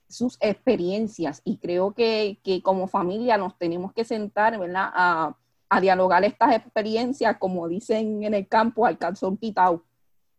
sus 0.07 0.37
experiencias 0.39 1.41
y 1.43 1.57
creo 1.57 1.93
que, 1.93 2.39
como 2.63 2.87
familia 2.87 3.37
nos 3.37 3.57
tenemos 3.57 3.93
que 3.93 4.05
sentar, 4.05 4.57
¿verdad? 4.59 4.89
A, 4.93 5.35
dialogar 5.81 6.23
estas 6.23 6.55
experiencias, 6.55 7.35
como 7.37 7.67
dicen 7.67 8.23
en 8.23 8.33
el 8.33 8.47
campo, 8.47 8.85
al 8.85 8.97
calzón 8.97 9.35
quitado, 9.35 9.83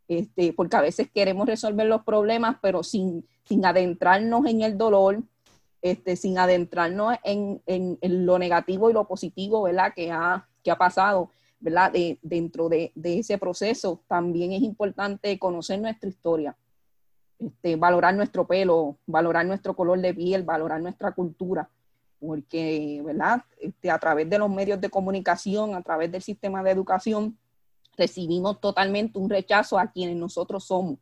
este, 0.09 0.55
porque 0.55 0.76
a 0.76 0.81
veces 0.81 1.11
queremos 1.12 1.46
resolver 1.46 1.87
los 1.87 2.05
problemas, 2.05 2.57
pero 2.62 2.83
sin, 2.83 3.26
sin 3.44 3.66
adentrarnos 3.66 4.46
en 4.46 4.62
el 4.62 4.79
dolor, 4.79 5.22
este, 5.83 6.16
sin 6.16 6.38
adentrarnos 6.38 7.18
en, 7.22 7.61
lo 8.00 8.38
negativo 8.38 8.88
y 8.88 8.94
lo 8.94 9.07
positivo, 9.07 9.64
¿verdad? 9.64 9.92
Que 9.94 10.11
ha, 10.11 10.48
que 10.64 10.70
ha 10.70 10.79
pasado, 10.79 11.29
¿verdad? 11.61 11.92
dentro 12.22 12.70
de, 12.70 12.92
de 12.94 13.18
ese 13.18 13.37
proceso, 13.37 14.00
también 14.09 14.52
es 14.52 14.62
importante 14.62 15.38
conocer 15.38 15.79
nuestra 15.81 16.09
historia 16.09 16.57
este, 17.38 17.77
valorar 17.77 18.14
nuestro 18.14 18.46
pelo, 18.46 18.99
valorar 19.07 19.44
nuestro 19.46 19.75
color 19.75 20.01
de 20.01 20.14
piel, 20.14 20.42
valorar 20.42 20.81
nuestra 20.81 21.12
cultura, 21.12 21.68
porque, 22.18 23.03
¿verdad? 23.05 23.42
Este, 23.61 23.90
a 23.90 23.99
través 23.99 24.29
de 24.31 24.38
los 24.38 24.51
medios 24.51 24.81
de 24.81 24.90
comunicación, 24.90 25.75
a 25.75 25.83
través 25.83 26.11
del 26.11 26.22
sistema 26.22 26.62
de 26.62 26.70
educación, 26.70 27.38
recibimos 27.96 28.61
totalmente 28.61 29.18
un 29.18 29.29
rechazo 29.29 29.79
a 29.79 29.90
quienes 29.90 30.16
nosotros 30.16 30.64
somos. 30.64 30.99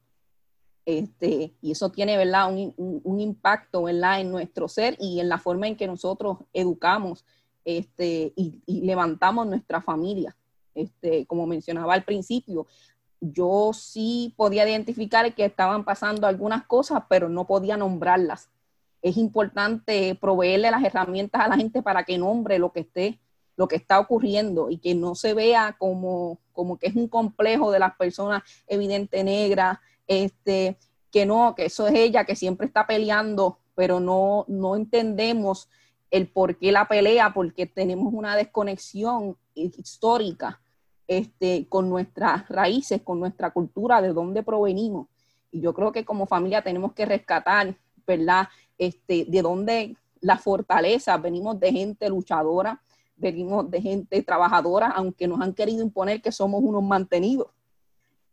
Este, 0.87 1.55
y 1.63 1.71
eso 1.71 1.91
tiene, 1.91 2.17
¿verdad? 2.17 2.51
Un, 2.53 3.21
impacto. 3.21 3.89
En 3.89 4.31
nuestro 4.31 4.69
ser 4.69 4.97
y 5.01 5.21
en 5.21 5.29
la 5.29 5.39
forma 5.39 5.67
en 5.67 5.77
que 5.77 5.87
nosotros 5.87 6.39
educamos 6.53 7.25
este, 7.65 8.33
y, 8.37 8.61
levantamos 8.67 9.47
nuestra 9.47 9.81
familia. 9.81 10.37
Como 11.27 11.47
mencionaba 11.47 11.95
al 11.95 12.05
principio, 12.05 12.67
yo 13.33 13.73
sí 13.73 14.35
podía 14.37 14.69
identificar 14.69 15.35
que 15.35 15.45
estaban 15.45 15.85
pasando 15.85 16.27
algunas 16.27 16.65
cosas, 16.65 17.03
pero 17.09 17.29
no 17.29 17.47
podía 17.47 17.77
nombrarlas. 17.77 18.51
Es 19.03 19.17
importante 19.17 20.15
proveerle 20.15 20.71
las 20.71 20.83
herramientas 20.83 21.43
a 21.43 21.49
la 21.49 21.57
gente 21.57 21.83
para 21.83 22.05
que 22.05 22.19
nombre 22.19 22.59
lo 22.59 22.73
que 22.73 22.81
esté, 22.81 23.21
lo 23.57 23.69
que 23.69 23.77
está 23.77 24.01
ocurriendo 24.01 24.71
y 24.71 24.79
que 24.79 24.95
no 24.95 25.15
se 25.15 25.35
vea 25.35 25.77
como, 25.79 26.39
como 26.53 26.79
que 26.79 26.89
es 26.89 26.97
un 26.97 27.09
complejo 27.09 27.71
de 27.71 27.79
las 27.79 27.95
personas 27.97 28.43
evidente 28.67 29.23
negras, 29.23 29.79
este, 30.07 30.77
que 31.11 31.27
no, 31.27 31.55
que 31.55 31.67
eso 31.67 31.87
es 31.87 31.95
ella 31.95 32.25
que 32.25 32.37
siempre 32.37 32.67
está 32.67 32.87
peleando, 32.87 33.59
pero 33.75 34.01
no, 34.01 34.45
no 34.49 34.77
entendemos 34.77 35.69
el 36.11 36.29
por 36.29 36.59
qué 36.59 36.73
la 36.73 36.89
pelea, 36.89 37.33
porque 37.33 37.67
tenemos 37.67 38.13
una 38.13 38.37
desconexión 38.37 39.37
histórica 39.55 40.61
este, 41.07 41.67
con 41.69 41.89
nuestras 41.89 42.49
raíces, 42.49 43.03
con 43.03 43.21
nuestra 43.21 43.51
cultura, 43.51 44.01
de 44.01 44.13
dónde 44.13 44.43
provenimos. 44.43 45.09
Y 45.51 45.61
yo 45.61 45.75
creo 45.75 45.93
que 45.93 46.05
como 46.05 46.27
familia 46.27 46.63
tenemos 46.63 46.93
que 46.93 47.05
rescatar, 47.07 47.77
¿verdad? 48.07 48.49
Este, 48.79 49.25
de 49.27 49.43
dónde 49.43 49.97
la 50.21 50.39
fortaleza, 50.39 51.17
venimos 51.19 51.61
de 51.61 51.71
gente 51.71 52.09
luchadora, 52.09 52.81
venimos 53.17 53.71
de 53.71 53.81
gente 53.81 54.23
trabajadora, 54.23 54.89
aunque 54.89 55.29
nos 55.29 55.41
han 55.41 55.53
querido 55.53 55.83
imponer 55.83 56.21
que 56.23 56.33
somos 56.33 56.63
unos 56.63 56.83
mantenidos. 56.83 57.49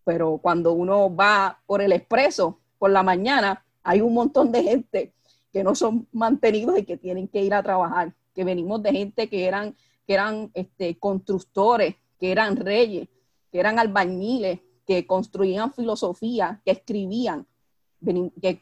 Pero 0.03 0.39
cuando 0.39 0.73
uno 0.73 1.13
va 1.13 1.59
por 1.65 1.81
el 1.81 1.91
expreso 1.91 2.59
por 2.79 2.91
la 2.91 3.03
mañana, 3.03 3.63
hay 3.83 4.01
un 4.01 4.13
montón 4.13 4.51
de 4.51 4.63
gente 4.63 5.13
que 5.51 5.63
no 5.63 5.75
son 5.75 6.07
mantenidos 6.11 6.79
y 6.79 6.83
que 6.83 6.97
tienen 6.97 7.27
que 7.27 7.43
ir 7.43 7.53
a 7.53 7.61
trabajar, 7.61 8.13
que 8.33 8.43
venimos 8.43 8.81
de 8.81 8.91
gente 8.91 9.29
que 9.29 9.45
eran, 9.45 9.75
que 10.07 10.13
eran 10.13 10.49
este, 10.53 10.97
constructores, 10.97 11.95
que 12.21 12.31
eran 12.31 12.55
reyes, 12.55 13.09
que 13.51 13.59
eran 13.59 13.79
albañiles, 13.79 14.59
que 14.85 15.07
construían 15.07 15.73
filosofía, 15.73 16.61
que 16.63 16.71
escribían. 16.71 17.47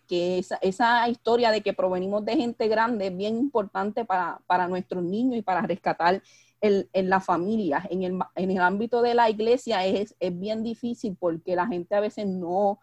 Que, 0.08 0.44
esa, 0.62 1.10
historia 1.10 1.52
de 1.52 1.62
que 1.62 1.74
provenimos 1.74 2.26
de 2.26 2.36
gente 2.36 2.68
grande 2.68 3.08
es 3.08 3.16
bien 3.16 3.38
importante 3.38 4.06
para, 4.06 4.68
nuestros 4.70 5.04
niños 5.04 5.38
y 5.38 5.42
para 5.42 5.62
rescatar 5.62 6.22
en, 6.62 6.90
en 6.92 7.10
la 7.10 7.20
familia, 7.20 7.86
en 7.90 8.04
el, 8.04 8.20
en 8.36 8.52
el 8.52 8.60
ámbito 8.60 9.02
de 9.02 9.14
la 9.14 9.30
iglesia 9.30 9.86
es, 9.86 10.16
es 10.20 10.40
bien 10.40 10.64
difícil 10.64 11.16
porque 11.18 11.56
la 11.56 11.68
gente 11.68 11.96
a 11.96 12.02
veces 12.02 12.28
no, 12.28 12.80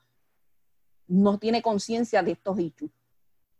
no 1.08 1.38
tiene 1.38 1.62
conciencia 1.62 2.22
de 2.22 2.32
estos 2.32 2.58
hechos. 2.58 2.90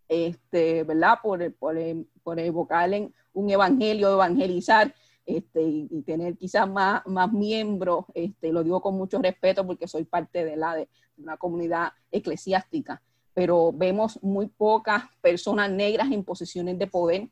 Este, 0.08 0.84
¿verdad? 0.84 1.18
Por, 1.22 1.54
por, 1.54 1.76
por 2.22 2.38
evocar 2.38 2.92
en 2.92 3.14
un 3.32 3.50
evangelio, 3.50 4.12
evangelizar, 4.12 4.94
este, 5.26 5.62
y, 5.62 6.02
tener 6.02 6.36
quizás 6.36 6.70
más, 6.70 7.04
más 7.06 7.32
miembros, 7.32 8.04
este, 8.14 8.52
lo 8.52 8.62
digo 8.62 8.80
con 8.80 8.96
mucho 8.96 9.18
respeto 9.20 9.66
porque 9.66 9.88
soy 9.88 10.04
parte 10.04 10.44
de 10.44 10.56
la 10.56 10.76
de 10.76 10.88
una 11.18 11.36
comunidad 11.36 11.92
eclesiástica, 12.12 13.02
pero 13.34 13.72
vemos 13.72 14.22
muy 14.22 14.46
pocas 14.46 15.04
personas 15.20 15.70
negras 15.70 16.10
en 16.12 16.22
posiciones 16.22 16.78
de 16.78 16.86
poder. 16.86 17.28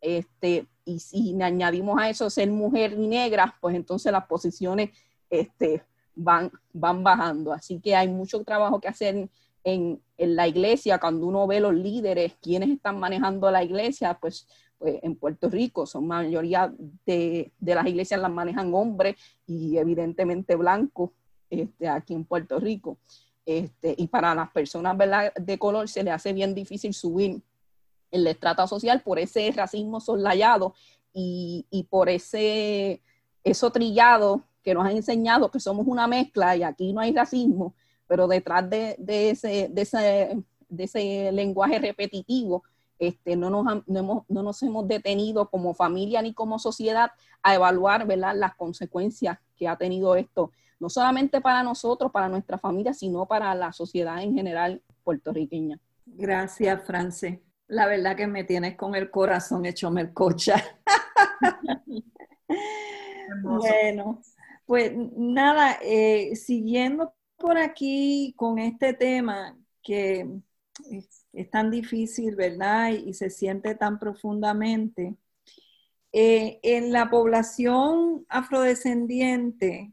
Este, 0.00 0.66
y 0.86 0.98
si 0.98 1.40
añadimos 1.42 2.00
a 2.00 2.08
eso 2.08 2.30
ser 2.30 2.50
mujer 2.50 2.98
negra, 2.98 3.54
pues 3.60 3.76
entonces 3.76 4.10
las 4.10 4.26
posiciones 4.26 4.90
este, 5.28 5.84
van, 6.14 6.50
van 6.72 7.04
bajando. 7.04 7.52
Así 7.52 7.80
que 7.80 7.94
hay 7.94 8.08
mucho 8.08 8.42
trabajo 8.44 8.80
que 8.80 8.88
hacer 8.88 9.28
en, 9.62 10.00
en, 10.16 10.36
la 10.36 10.48
iglesia, 10.48 10.98
cuando 10.98 11.26
uno 11.26 11.46
ve 11.46 11.60
los 11.60 11.74
líderes, 11.74 12.34
quienes 12.40 12.70
están 12.70 12.98
manejando 12.98 13.50
la 13.50 13.62
iglesia, 13.62 14.18
pues 14.20 14.48
pues, 14.80 14.98
en 15.02 15.14
Puerto 15.14 15.50
Rico, 15.50 15.84
son 15.86 16.06
mayoría 16.06 16.72
de, 17.04 17.52
de, 17.58 17.74
las 17.74 17.86
iglesias 17.86 18.18
las 18.18 18.30
manejan 18.30 18.72
hombres 18.72 19.14
y 19.46 19.76
evidentemente 19.76 20.56
blancos 20.56 21.10
este, 21.50 21.86
aquí 21.86 22.14
en 22.14 22.24
Puerto 22.24 22.58
Rico. 22.58 22.96
Este, 23.44 23.94
y 23.98 24.06
para 24.06 24.34
las 24.34 24.50
personas 24.50 24.96
de 25.36 25.58
color 25.58 25.86
se 25.86 26.02
le 26.02 26.10
hace 26.10 26.32
bien 26.32 26.54
difícil 26.54 26.94
subir 26.94 27.42
el 28.10 28.26
estrata 28.26 28.66
social 28.66 29.02
por 29.02 29.18
ese 29.18 29.52
racismo 29.54 30.00
soslayado 30.00 30.74
y, 31.12 31.66
y 31.70 31.82
por 31.84 32.08
ese 32.08 33.02
eso 33.44 33.70
trillado 33.70 34.44
que 34.62 34.72
nos 34.72 34.86
han 34.86 34.96
enseñado 34.96 35.50
que 35.50 35.60
somos 35.60 35.86
una 35.86 36.06
mezcla 36.06 36.56
y 36.56 36.62
aquí 36.62 36.94
no 36.94 37.00
hay 37.00 37.12
racismo, 37.12 37.74
pero 38.06 38.26
detrás 38.26 38.68
de, 38.70 38.96
de, 38.98 39.30
ese, 39.30 39.68
de, 39.70 39.82
ese, 39.82 40.42
de 40.68 40.84
ese 40.84 41.32
lenguaje 41.32 41.78
repetitivo 41.78 42.62
este, 43.00 43.34
no, 43.34 43.48
nos, 43.48 43.64
no, 43.88 43.98
hemos, 43.98 44.24
no, 44.28 44.42
nos, 44.42 44.62
hemos, 44.62 44.86
detenido 44.86 45.48
como 45.48 45.74
familia 45.74 46.20
ni 46.20 46.34
como 46.34 46.58
sociedad 46.58 47.10
a 47.42 47.54
evaluar 47.54 48.06
¿verdad? 48.06 48.34
las 48.36 48.54
consecuencias 48.54 49.38
que 49.56 49.66
ha 49.66 49.76
tenido 49.76 50.14
esto, 50.16 50.52
no 50.78 50.90
solamente 50.90 51.40
para 51.40 51.62
nosotros, 51.62 52.12
para 52.12 52.28
nuestra 52.28 52.58
familia, 52.58 52.92
sino 52.92 53.26
para 53.26 53.54
la 53.54 53.72
sociedad 53.72 54.22
en 54.22 54.34
general 54.34 54.82
puertorriqueña. 55.02 55.80
Gracias, 56.04 56.84
France. 56.84 57.42
La 57.68 57.86
verdad 57.86 58.16
que 58.16 58.26
me 58.26 58.44
tienes 58.44 58.76
con 58.76 58.94
el 58.94 59.10
corazón 59.10 59.64
hecho 59.64 59.90
mercocha. 59.90 60.62
bueno, 63.42 64.20
pues 64.66 64.92
nada, 65.16 65.78
eh, 65.82 66.36
siguiendo 66.36 67.14
por 67.36 67.56
aquí 67.56 68.34
con 68.36 68.58
este 68.58 68.92
tema 68.92 69.56
que 69.82 70.28
es 71.32 71.50
tan 71.50 71.70
difícil, 71.70 72.36
¿verdad? 72.36 72.90
Y, 72.90 73.14
se 73.14 73.30
siente 73.30 73.74
tan 73.74 73.98
profundamente. 73.98 75.16
Eh, 76.12 76.60
en 76.62 76.92
la 76.92 77.10
población 77.10 78.26
afrodescendiente, 78.28 79.92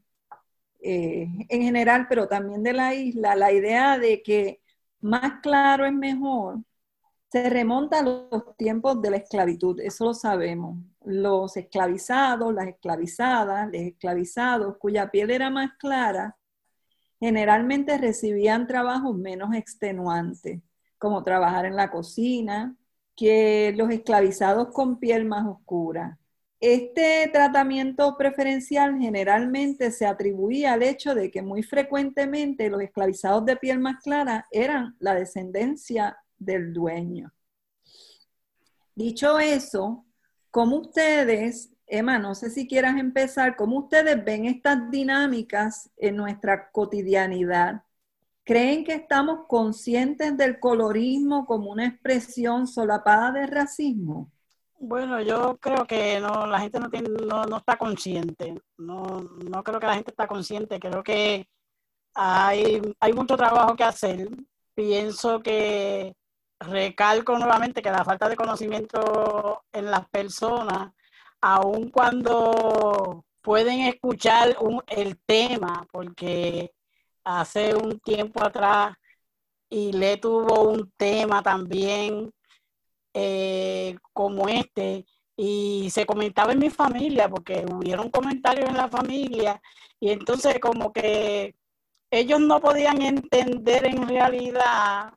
eh, 0.81 1.27
en 1.49 1.61
general, 1.61 2.07
pero 2.09 2.27
también 2.27 2.63
de 2.63 2.73
la 2.73 2.95
isla, 2.95 3.35
la 3.35 3.51
idea 3.51 3.99
de 3.99 4.23
que 4.23 4.61
más 5.01 5.41
claro 5.41 5.85
es 5.85 5.93
mejor, 5.93 6.59
se 7.31 7.49
remonta 7.49 7.99
a 7.99 8.03
los 8.03 8.55
tiempos 8.57 9.01
de 9.01 9.11
la 9.11 9.17
esclavitud, 9.17 9.79
eso 9.81 10.05
lo 10.05 10.13
sabemos. 10.13 10.79
Los 11.03 11.57
esclavizados, 11.57 12.53
las 12.53 12.67
esclavizadas, 12.67 13.67
los 13.67 13.81
esclavizados, 13.81 14.77
cuya 14.77 15.11
piel 15.11 15.31
era 15.31 15.49
más 15.49 15.71
clara, 15.77 16.37
generalmente 17.19 17.97
recibían 17.97 18.67
trabajos 18.67 19.15
menos 19.17 19.53
extenuantes 19.55 20.61
como 20.97 21.23
trabajar 21.23 21.65
en 21.65 21.75
la 21.75 21.91
cocina, 21.91 22.75
que 23.15 23.73
los 23.75 23.89
esclavizados 23.89 24.69
con 24.69 24.99
piel 24.99 25.25
más 25.25 25.45
oscura. 25.47 26.19
Este 26.59 27.29
tratamiento 27.31 28.17
preferencial 28.17 28.97
generalmente 28.99 29.91
se 29.91 30.07
atribuía 30.07 30.73
al 30.73 30.81
hecho 30.81 31.13
de 31.13 31.29
que 31.29 31.43
muy 31.43 31.61
frecuentemente 31.61 32.69
los 32.69 32.81
esclavizados 32.81 33.45
de 33.45 33.57
piel 33.57 33.79
más 33.79 34.01
clara 34.03 34.47
eran 34.51 34.95
la 34.99 35.13
descendencia 35.13 36.17
del 36.37 36.73
dueño. 36.73 37.31
Dicho 38.95 39.37
eso, 39.37 40.05
¿cómo 40.49 40.77
ustedes, 40.77 41.71
Emma, 41.85 42.17
no 42.17 42.33
sé 42.33 42.49
si 42.49 42.67
quieras 42.67 42.97
empezar, 42.97 43.55
cómo 43.55 43.77
ustedes 43.77 44.23
ven 44.25 44.45
estas 44.45 44.89
dinámicas 44.89 45.91
en 45.97 46.15
nuestra 46.15 46.71
cotidianidad? 46.71 47.83
¿Creen 48.47 48.85
que 48.85 48.93
estamos 48.93 49.41
conscientes 49.45 50.37
del 50.37 50.57
colorismo 50.57 51.45
como 51.45 51.69
una 51.69 51.85
expresión 51.85 52.65
solapada 52.65 53.33
de 53.33 53.45
racismo? 53.45 54.31
Bueno, 54.79 55.21
yo 55.21 55.57
creo 55.57 55.85
que 55.85 56.21
no, 56.21 56.47
la 56.47 56.61
gente 56.61 56.79
no, 56.79 56.89
tiene, 56.89 57.09
no, 57.09 57.57
está 57.57 57.75
consciente. 57.75 58.55
No, 58.77 59.03
no 59.51 59.63
creo 59.63 59.81
que 59.81 59.87
la 59.87 59.95
gente 59.95 60.11
está 60.11 60.27
consciente. 60.27 60.79
Creo 60.79 61.03
que 61.03 61.45
hay, 62.13 62.81
hay 63.01 63.11
mucho 63.11 63.35
trabajo 63.35 63.75
que 63.75 63.83
hacer. 63.83 64.29
Pienso 64.73 65.41
que 65.41 66.15
recalco 66.57 67.37
nuevamente 67.37 67.81
que 67.81 67.91
la 67.91 68.05
falta 68.05 68.29
de 68.29 68.37
conocimiento 68.37 69.65
en 69.73 69.91
las 69.91 70.07
personas, 70.07 70.93
aun 71.41 71.89
cuando 71.89 73.25
pueden 73.41 73.81
escuchar 73.81 74.55
el 74.87 75.17
tema, 75.25 75.85
porque 75.91 76.71
hace 77.27 77.75
un 77.75 77.99
tiempo 77.99 78.43
atrás 78.43 78.95
y 79.69 79.91
le 79.91 80.17
tuvo 80.17 80.69
un 80.69 80.91
tema 80.97 81.43
también 81.43 82.31
eh, 83.13 83.97
como 84.13 84.47
este 84.47 85.05
y 85.35 85.89
se 85.91 86.05
comentaba 86.05 86.53
en 86.53 86.59
mi 86.59 86.69
familia 86.69 87.29
porque 87.29 87.65
hubieron 87.69 88.09
comentarios 88.09 88.69
en 88.69 88.77
la 88.77 88.87
familia 88.87 89.61
y 89.99 90.11
entonces 90.11 90.59
como 90.59 90.93
que 90.93 91.55
ellos 92.11 92.39
no 92.39 92.61
podían 92.61 93.01
entender 93.01 93.85
en 93.85 94.07
realidad 94.07 95.13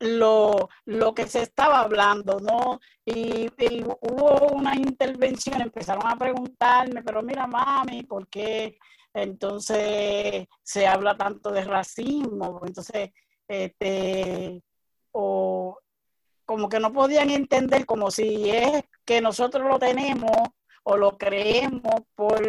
lo, 0.00 0.70
lo 0.86 1.14
que 1.14 1.26
se 1.26 1.42
estaba 1.42 1.80
hablando, 1.80 2.38
¿no? 2.40 2.80
Y, 3.04 3.48
y, 3.58 3.84
hubo 3.84 4.54
una 4.54 4.76
intervención, 4.76 5.60
empezaron 5.60 6.06
a 6.06 6.16
preguntarme, 6.16 7.02
pero 7.02 7.22
mira, 7.22 7.46
mami, 7.48 8.04
¿por 8.04 8.28
qué 8.28 8.78
entonces 9.22 10.46
se 10.62 10.86
habla 10.86 11.16
tanto 11.16 11.50
de 11.50 11.64
racismo, 11.64 12.60
entonces, 12.66 13.10
este, 13.46 14.62
o 15.12 15.78
como 16.44 16.68
que 16.68 16.80
no 16.80 16.92
podían 16.92 17.30
entender 17.30 17.84
como 17.86 18.10
si 18.10 18.50
es 18.50 18.82
que 19.04 19.20
nosotros 19.20 19.68
lo 19.68 19.78
tenemos 19.78 20.30
o 20.84 20.96
lo 20.96 21.18
creemos 21.18 22.02
por 22.14 22.40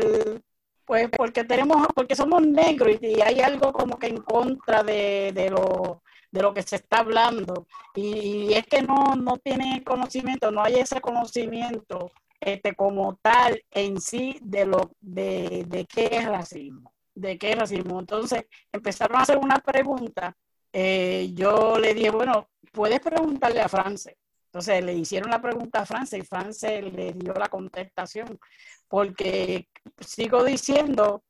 pues 0.85 1.09
porque 1.15 1.43
tenemos 1.43 1.85
porque 1.93 2.15
somos 2.15 2.41
negros 2.41 2.97
y 3.01 3.21
hay 3.21 3.41
algo 3.41 3.73
como 3.73 3.99
que 3.99 4.07
en 4.07 4.17
contra 4.17 4.83
de, 4.83 5.31
de 5.35 5.49
lo 5.49 6.01
de 6.31 6.41
lo 6.41 6.53
que 6.53 6.61
se 6.61 6.77
está 6.77 6.99
hablando. 6.99 7.67
Y, 7.95 8.53
es 8.53 8.65
que 8.67 8.81
no 8.81 9.15
no 9.15 9.37
tiene 9.37 9.83
conocimiento 9.83 10.51
no 10.51 10.63
hay 10.63 10.75
ese 10.75 11.01
conocimiento 11.01 12.11
este, 12.39 12.75
como 12.75 13.17
tal 13.21 13.63
en 13.71 13.99
sí 13.99 14.37
de 14.41 14.65
lo 14.65 14.91
de, 14.99 15.65
de 15.67 15.85
qué 15.85 16.09
es 16.11 16.25
racismo, 16.25 16.93
de 17.13 17.37
qué 17.37 17.51
es 17.51 17.59
racismo. 17.59 17.99
Entonces 17.99 18.45
empezaron 18.71 19.17
a 19.17 19.21
hacer 19.21 19.37
una 19.37 19.57
pregunta. 19.59 20.35
Eh, 20.71 21.31
yo 21.33 21.77
le 21.79 21.93
dije, 21.93 22.11
bueno, 22.11 22.49
puedes 22.71 22.99
preguntarle 22.99 23.61
a 23.61 23.69
France. 23.69 24.17
Entonces 24.45 24.83
le 24.83 24.93
hicieron 24.93 25.29
la 25.29 25.41
pregunta 25.41 25.81
a 25.81 25.85
France 25.85 26.17
y 26.17 26.23
France 26.23 26.81
le 26.81 27.13
dio 27.13 27.33
la 27.33 27.49
contestación, 27.49 28.39
porque 28.87 29.67
sigo 29.99 30.43
diciendo 30.43 31.23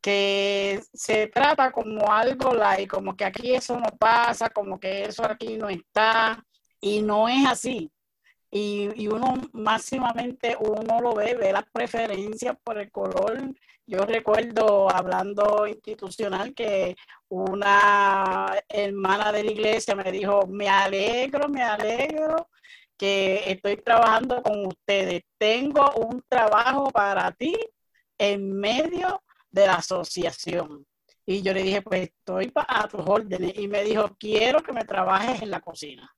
que 0.00 0.82
se 0.92 1.26
trata 1.28 1.72
como 1.72 2.10
algo 2.12 2.54
like, 2.54 2.88
como 2.88 3.16
que 3.16 3.24
aquí 3.24 3.54
eso 3.54 3.78
no 3.78 3.88
pasa, 3.98 4.48
como 4.50 4.80
que 4.80 5.04
eso 5.04 5.24
aquí 5.24 5.56
no 5.58 5.68
está, 5.68 6.42
y 6.80 7.02
no 7.02 7.28
es 7.28 7.46
así 7.46 7.90
y, 8.54 9.08
uno 9.08 9.34
máximamente 9.52 10.56
uno 10.60 11.00
lo 11.00 11.14
ve, 11.14 11.34
ve 11.34 11.52
las 11.52 11.64
preferencias 11.72 12.56
por 12.62 12.78
el 12.78 12.90
color. 12.92 13.36
Yo 13.84 14.06
recuerdo 14.06 14.88
hablando 14.90 15.66
institucional 15.66 16.54
que 16.54 16.96
una 17.28 18.54
hermana 18.68 19.32
de 19.32 19.44
la 19.44 19.50
iglesia 19.50 19.96
me 19.96 20.12
dijo, 20.12 20.46
me 20.46 20.68
alegro, 20.68 21.48
me 21.48 21.62
alegro 21.64 22.48
que 22.96 23.42
estoy 23.50 23.76
trabajando 23.78 24.40
con 24.42 24.66
ustedes. 24.66 25.24
Tengo 25.36 25.90
un 25.96 26.22
trabajo 26.28 26.90
para 26.92 27.32
ti 27.32 27.56
en 28.18 28.52
medio 28.52 29.22
de 29.50 29.66
la 29.66 29.74
asociación. 29.76 30.86
Y 31.26 31.42
yo 31.42 31.52
le 31.54 31.62
dije, 31.64 31.82
pues 31.82 32.02
estoy 32.10 32.52
a 32.54 32.86
tus 32.86 33.00
órdenes. 33.04 33.58
Y 33.58 33.66
me 33.66 33.82
dijo, 33.82 34.14
quiero 34.16 34.62
que 34.62 34.72
me 34.72 34.84
trabajes 34.84 35.42
en 35.42 35.50
la 35.50 35.60
cocina 35.60 36.13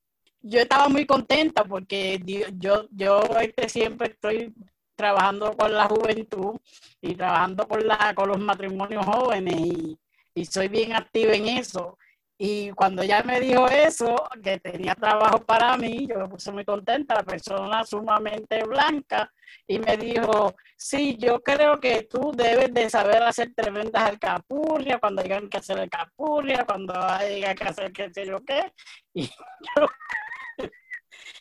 yo 0.49 0.61
estaba 0.61 0.89
muy 0.89 1.07
contenta 1.07 1.65
porque 1.65 2.21
yo, 2.59 2.89
yo 2.91 3.21
este, 3.41 3.69
siempre 3.69 4.09
estoy 4.09 4.55
trabajando 4.95 5.53
con 5.57 5.73
la 5.73 5.87
juventud 5.87 6.57
y 7.01 7.15
trabajando 7.15 7.69
con, 7.69 7.87
la, 7.87 8.15
con 8.15 8.29
los 8.29 8.39
matrimonios 8.39 9.05
jóvenes 9.05 9.55
y, 9.57 9.99
y 10.35 10.45
soy 10.45 10.69
bien 10.69 10.95
activa 10.95 11.35
en 11.35 11.49
eso. 11.49 11.99
Y 12.39 12.71
cuando 12.73 13.03
ella 13.03 13.23
me 13.23 13.41
dijo 13.41 13.67
eso, 13.69 14.15
que 14.43 14.59
tenía 14.61 14.95
trabajo 14.95 15.39
para 15.43 15.75
mí, 15.79 16.07
yo 16.07 16.19
me 16.19 16.29
puse 16.29 16.53
muy 16.53 16.67
contenta, 16.67 17.15
la 17.15 17.23
persona 17.23 17.83
sumamente 17.85 18.63
blanca, 18.65 19.33
y 19.67 19.79
me 19.79 19.97
dijo, 19.97 20.55
sí, 20.77 21.17
yo 21.19 21.41
creo 21.43 21.81
que 21.81 22.03
tú 22.03 22.33
debes 22.37 22.75
de 22.75 22.91
saber 22.91 23.23
hacer 23.23 23.55
tremendas 23.55 24.03
alcapurrias, 24.03 25.01
cuando 25.01 25.23
hayan 25.23 25.49
que 25.49 25.57
hacer 25.57 25.79
alcapurria, 25.79 26.67
cuando 26.67 26.93
haya 27.01 27.55
que 27.55 27.65
hacer 27.65 27.93
qué 27.93 28.13
sé 28.13 28.27
yo 28.27 28.45
qué. 28.45 28.73
Y 29.15 29.23
yo, 29.25 29.87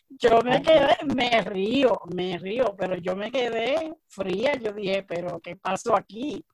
yo 0.08 0.40
me 0.42 0.62
quedé, 0.62 0.96
me 1.14 1.42
río, 1.42 2.00
me 2.14 2.38
río, 2.38 2.74
pero 2.76 2.96
yo 2.96 3.16
me 3.16 3.30
quedé 3.30 3.94
fría, 4.08 4.54
yo 4.54 4.72
dije, 4.72 5.02
pero 5.02 5.40
¿qué 5.40 5.56
pasó 5.56 5.96
aquí? 5.96 6.44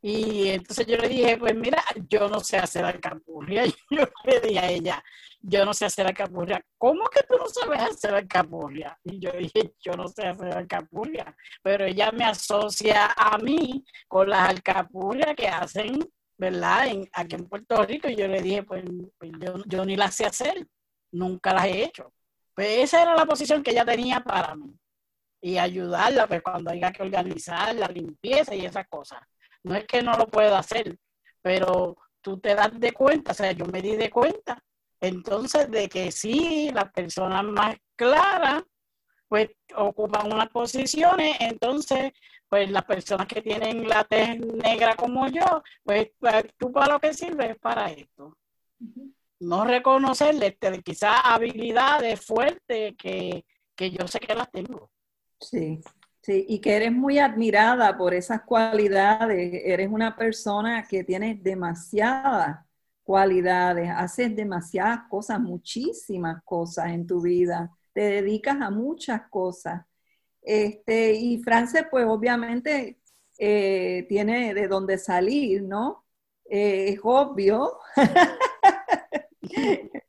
Y 0.00 0.48
entonces 0.50 0.86
yo 0.86 0.96
le 0.96 1.08
dije, 1.08 1.36
pues 1.38 1.54
mira, 1.56 1.82
yo 2.08 2.28
no 2.28 2.40
sé 2.40 2.56
hacer 2.56 2.84
alcapurria. 2.84 3.64
Yo 3.90 4.06
le 4.24 4.40
dije 4.40 4.58
a 4.60 4.70
ella, 4.70 5.04
yo 5.40 5.64
no 5.64 5.74
sé 5.74 5.86
hacer 5.86 6.06
alcapurria. 6.06 6.64
¿Cómo 6.76 7.04
que 7.06 7.22
tú 7.28 7.36
no 7.36 7.48
sabes 7.48 7.80
hacer 7.80 8.14
alcapurria? 8.14 8.98
Y 9.04 9.18
yo 9.18 9.32
dije, 9.32 9.74
yo 9.80 9.92
no 9.94 10.08
sé 10.08 10.26
hacer 10.26 10.56
alcapurria. 10.56 11.34
Pero 11.62 11.84
ella 11.84 12.12
me 12.12 12.24
asocia 12.24 13.12
a 13.16 13.38
mí 13.38 13.84
con 14.06 14.28
las 14.30 14.50
alcapurrias 14.50 15.34
que 15.36 15.48
hacen, 15.48 15.98
¿verdad? 16.36 16.88
Aquí 17.12 17.34
en 17.36 17.48
Puerto 17.48 17.84
Rico. 17.84 18.08
Y 18.08 18.16
yo 18.16 18.28
le 18.28 18.42
dije, 18.42 18.62
pues, 18.62 18.84
pues 19.18 19.32
yo, 19.40 19.54
yo 19.66 19.84
ni 19.84 19.96
las 19.96 20.14
sé 20.14 20.26
hacer. 20.26 20.66
Nunca 21.12 21.52
las 21.54 21.66
he 21.66 21.84
hecho. 21.84 22.12
Pues 22.58 22.78
esa 22.78 23.02
era 23.02 23.14
la 23.14 23.24
posición 23.24 23.62
que 23.62 23.70
ella 23.70 23.84
tenía 23.84 24.18
para 24.18 24.56
mí. 24.56 24.76
Y 25.40 25.58
ayudarla, 25.58 26.26
pues 26.26 26.42
cuando 26.42 26.72
haya 26.72 26.90
que 26.90 27.04
organizar 27.04 27.72
la 27.76 27.86
limpieza 27.86 28.52
y 28.52 28.66
esas 28.66 28.88
cosas 28.88 29.20
no 29.62 29.76
es 29.76 29.86
que 29.86 30.02
no 30.02 30.16
lo 30.16 30.26
pueda 30.26 30.58
hacer, 30.58 30.98
pero 31.40 31.96
tú 32.20 32.40
te 32.40 32.56
das 32.56 32.72
de 32.80 32.90
cuenta, 32.90 33.30
o 33.30 33.34
sea, 33.34 33.52
yo 33.52 33.64
me 33.66 33.80
di 33.80 33.94
de 33.94 34.10
cuenta, 34.10 34.60
entonces 35.00 35.70
de 35.70 35.88
que 35.88 36.10
sí, 36.10 36.72
las 36.74 36.90
personas 36.90 37.44
más 37.44 37.76
claras, 37.94 38.64
pues 39.28 39.50
ocupan 39.76 40.32
unas 40.32 40.48
posiciones, 40.48 41.36
entonces, 41.38 42.10
pues 42.48 42.68
las 42.72 42.84
personas 42.84 43.28
que 43.28 43.40
tienen 43.40 43.88
la 43.88 44.02
tez 44.02 44.36
negra 44.40 44.96
como 44.96 45.28
yo, 45.28 45.62
pues, 45.84 46.08
pues 46.18 46.46
tú 46.58 46.72
para 46.72 46.94
lo 46.94 46.98
que 46.98 47.14
sirves 47.14 47.50
es 47.50 47.58
para 47.60 47.92
esto. 47.92 48.36
No 49.40 49.64
reconocerle 49.64 50.48
este, 50.48 50.82
quizás 50.82 51.20
habilidades 51.24 52.24
fuertes 52.24 52.94
que, 52.96 53.44
que 53.74 53.90
yo 53.90 54.06
sé 54.08 54.18
que 54.20 54.34
las 54.34 54.50
tengo. 54.50 54.90
Sí, 55.40 55.80
Sí, 56.22 56.44
y 56.48 56.60
que 56.60 56.76
eres 56.76 56.92
muy 56.92 57.18
admirada 57.18 57.96
por 57.96 58.12
esas 58.12 58.42
cualidades. 58.42 59.62
Eres 59.64 59.88
una 59.90 60.14
persona 60.16 60.86
que 60.86 61.04
tiene 61.04 61.34
demasiadas 61.40 62.66
cualidades, 63.02 63.88
haces 63.90 64.36
demasiadas 64.36 65.00
cosas, 65.08 65.40
muchísimas 65.40 66.42
cosas 66.44 66.90
en 66.90 67.06
tu 67.06 67.22
vida. 67.22 67.70
Te 67.94 68.02
dedicas 68.02 68.60
a 68.60 68.70
muchas 68.70 69.22
cosas. 69.30 69.86
Este, 70.42 71.14
y 71.14 71.42
Frances, 71.42 71.84
pues 71.90 72.04
obviamente 72.06 73.00
eh, 73.38 74.04
tiene 74.08 74.52
de 74.54 74.68
dónde 74.68 74.98
salir, 74.98 75.62
¿no? 75.62 76.04
Eh, 76.44 76.90
es 76.90 77.00
obvio. 77.02 77.78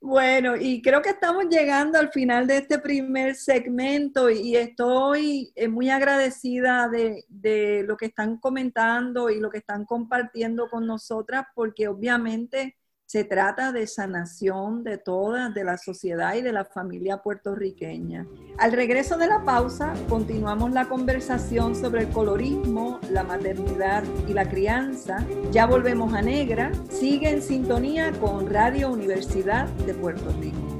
Bueno, 0.00 0.56
y 0.56 0.80
creo 0.80 1.02
que 1.02 1.10
estamos 1.10 1.46
llegando 1.48 1.98
al 1.98 2.10
final 2.10 2.46
de 2.46 2.58
este 2.58 2.78
primer 2.78 3.34
segmento 3.34 4.30
y 4.30 4.56
estoy 4.56 5.52
eh, 5.56 5.68
muy 5.68 5.90
agradecida 5.90 6.88
de, 6.88 7.24
de, 7.28 7.82
lo 7.84 7.96
que 7.96 8.06
están 8.06 8.38
comentando 8.38 9.28
y 9.28 9.40
lo 9.40 9.50
que 9.50 9.58
están 9.58 9.84
compartiendo 9.84 10.68
con 10.68 10.86
nosotras, 10.86 11.46
porque 11.54 11.88
obviamente 11.88 12.76
se 13.10 13.24
trata 13.24 13.72
de 13.72 13.88
sanación 13.88 14.84
de 14.84 14.96
toda, 14.96 15.48
de 15.48 15.64
la 15.64 15.78
sociedad 15.78 16.36
y 16.36 16.42
de 16.42 16.52
la 16.52 16.64
familia 16.64 17.16
puertorriqueña. 17.16 18.24
Al 18.56 18.70
regreso 18.70 19.18
de 19.18 19.26
la 19.26 19.44
pausa, 19.44 19.92
continuamos 20.08 20.70
la 20.70 20.88
conversación 20.88 21.74
sobre 21.74 22.02
el 22.02 22.10
colorismo, 22.10 23.00
la 23.10 23.24
maternidad 23.24 24.04
y 24.28 24.32
la 24.32 24.48
crianza. 24.48 25.26
Ya 25.50 25.66
volvemos 25.66 26.14
a 26.14 26.22
Negra. 26.22 26.70
Sigue 26.88 27.30
en 27.30 27.42
sintonía 27.42 28.12
con 28.12 28.48
Radio 28.48 28.92
Universidad 28.92 29.66
de 29.66 29.94
Puerto 29.94 30.30
Rico. 30.40 30.79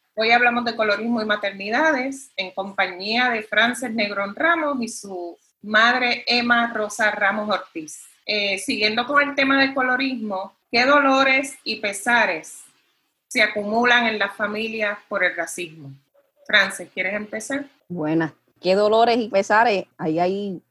Hoy 0.13 0.31
hablamos 0.31 0.65
de 0.65 0.75
colorismo 0.75 1.21
y 1.21 1.25
maternidades 1.25 2.31
en 2.35 2.51
compañía 2.51 3.29
de 3.29 3.43
Frances 3.43 3.93
Negrón 3.93 4.35
Ramos 4.35 4.77
y 4.81 4.89
su 4.89 5.37
madre 5.61 6.25
Emma 6.27 6.71
Rosa 6.73 7.11
Ramos 7.11 7.49
Ortiz. 7.49 8.03
Eh, 8.25 8.57
siguiendo 8.57 9.05
con 9.05 9.23
el 9.23 9.35
tema 9.35 9.61
del 9.61 9.73
colorismo, 9.73 10.53
¿qué 10.69 10.85
dolores 10.85 11.57
y 11.63 11.77
pesares 11.77 12.59
se 13.29 13.41
acumulan 13.41 14.05
en 14.05 14.19
las 14.19 14.35
familias 14.35 14.99
por 15.07 15.23
el 15.23 15.33
racismo? 15.33 15.93
Frances, 16.45 16.89
¿quieres 16.93 17.13
empezar? 17.13 17.65
Buenas. 17.87 18.33
¿Qué 18.59 18.75
dolores 18.75 19.17
y 19.17 19.29
pesares? 19.29 19.85
Ahí 19.97 20.19
hay. 20.19 20.61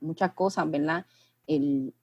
Muchas 0.00 0.32
cosas, 0.32 0.68
¿verdad? 0.70 1.04
El, 1.46 1.94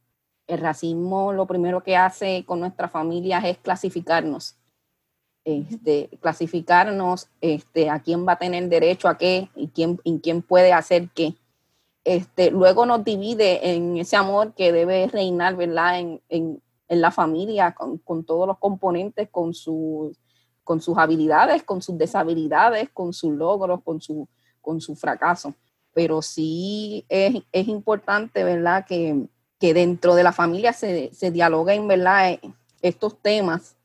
el 0.47 0.59
racismo 0.59 1.33
lo 1.33 1.45
primero 1.45 1.83
que 1.83 1.97
hace 1.97 2.43
con 2.45 2.59
nuestras 2.59 2.91
familias 2.91 3.43
es 3.43 3.57
clasificarnos 3.57 4.55
este, 5.45 6.09
clasificarnos 6.21 7.27
este, 7.41 7.89
a 7.89 7.99
quién 7.99 8.25
va 8.27 8.33
a 8.33 8.39
tener 8.39 8.69
derecho 8.69 9.07
a 9.07 9.17
qué 9.17 9.49
y 9.55 9.67
quién, 9.67 9.99
y 10.03 10.19
quién 10.19 10.41
puede 10.41 10.73
hacer 10.73 11.09
qué. 11.13 11.35
Este, 12.05 12.51
luego 12.51 12.85
nos 12.85 13.03
divide 13.03 13.73
en 13.73 13.97
ese 13.97 14.15
amor 14.15 14.53
que 14.53 14.71
debe 14.71 15.07
reinar 15.07 15.55
¿verdad? 15.55 15.99
En, 15.99 16.21
en, 16.29 16.61
en 16.87 17.01
la 17.01 17.11
familia, 17.11 17.73
con, 17.73 17.97
con, 17.99 18.23
todos 18.25 18.47
los 18.47 18.57
componentes, 18.57 19.29
con, 19.29 19.53
sus 19.53 20.17
con 20.63 20.81
sus 20.81 20.97
habilidades, 20.97 21.63
con 21.63 21.81
sus 21.81 21.97
deshabilidades, 21.97 22.89
con 22.89 23.13
sus 23.13 23.31
logros, 23.31 23.81
con 23.83 24.01
su, 24.01 24.27
con 24.61 24.79
su 24.79 24.95
fracaso. 24.95 25.53
Pero 25.93 26.21
sí 26.21 27.05
es, 27.09 27.43
es 27.51 27.67
importante 27.67 28.43
¿verdad? 28.43 28.85
Que, 28.85 29.27
que, 29.59 29.73
dentro 29.73 30.15
de 30.15 30.23
la 30.23 30.31
familia 30.31 30.73
se, 30.73 31.13
se 31.13 31.31
dialoguen 31.31 31.87
¿verdad? 31.87 32.39
estos 32.81 33.21
temas 33.21 33.75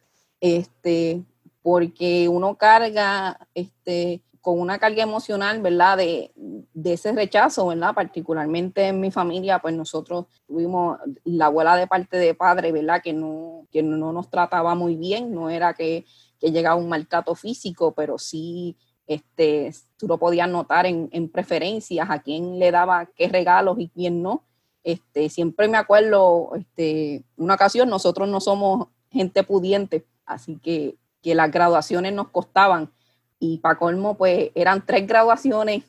este, 0.40 1.23
porque 1.62 2.29
uno 2.29 2.57
carga 2.57 3.38
este, 3.55 4.23
con 4.40 4.61
una 4.61 4.79
carga 4.79 5.03
emocional, 5.03 5.61
¿verdad? 5.61 5.99
De, 5.99 6.33
de, 6.35 6.92
ese 6.92 7.12
rechazo, 7.12 7.66
¿verdad? 7.66 7.94
Particularmente 7.94 8.87
en 8.87 9.01
mi 9.01 9.11
familia, 9.11 9.59
pues 9.59 9.75
nosotros 9.75 10.27
tuvimos 10.47 10.99
la 11.25 11.47
abuela 11.47 11.77
de 11.77 11.87
parte 11.87 12.16
de 12.16 12.35
padre, 12.35 12.73
¿verdad? 12.73 13.03
Que 13.03 13.12
no, 13.12 13.66
que 13.71 13.83
no 13.83 14.12
nos 14.12 14.31
trataba 14.31 14.75
muy 14.75 14.97
bien, 14.97 15.35
no 15.35 15.51
era 15.51 15.75
que, 15.75 16.07
que 16.38 16.51
llegaba 16.51 16.77
un 16.77 16.88
maltrato 16.88 17.35
físico, 17.35 17.92
pero 17.92 18.18
sí, 18.18 18.77
este, 19.07 19.75
tú 19.97 20.07
lo 20.07 20.18
podías 20.18 20.49
notar 20.49 20.87
en, 20.87 21.09
en 21.12 21.29
preferencias, 21.29 22.09
a 22.09 22.23
quién 22.23 22.59
le 22.59 22.71
daba 22.71 23.07
qué 23.07 23.29
regalos 23.29 23.79
y 23.79 23.88
quién 23.88 24.23
no. 24.23 24.44
Este, 24.85 25.29
siempre 25.29 25.68
me 25.68 25.77
acuerdo, 25.77 26.53
este, 26.57 27.25
una 27.37 27.55
ocasión 27.55 27.90
nosotros 27.90 28.29
no 28.29 28.40
somos 28.40 28.88
gente 29.11 29.42
pudiente, 29.42 30.07
así 30.25 30.57
que 30.57 30.97
las 31.35 31.51
graduaciones 31.51 32.12
nos 32.12 32.29
costaban 32.29 32.91
y 33.38 33.59
para 33.59 33.79
colmo 33.79 34.17
pues 34.17 34.51
eran 34.55 34.85
tres 34.85 35.07
graduaciones, 35.07 35.85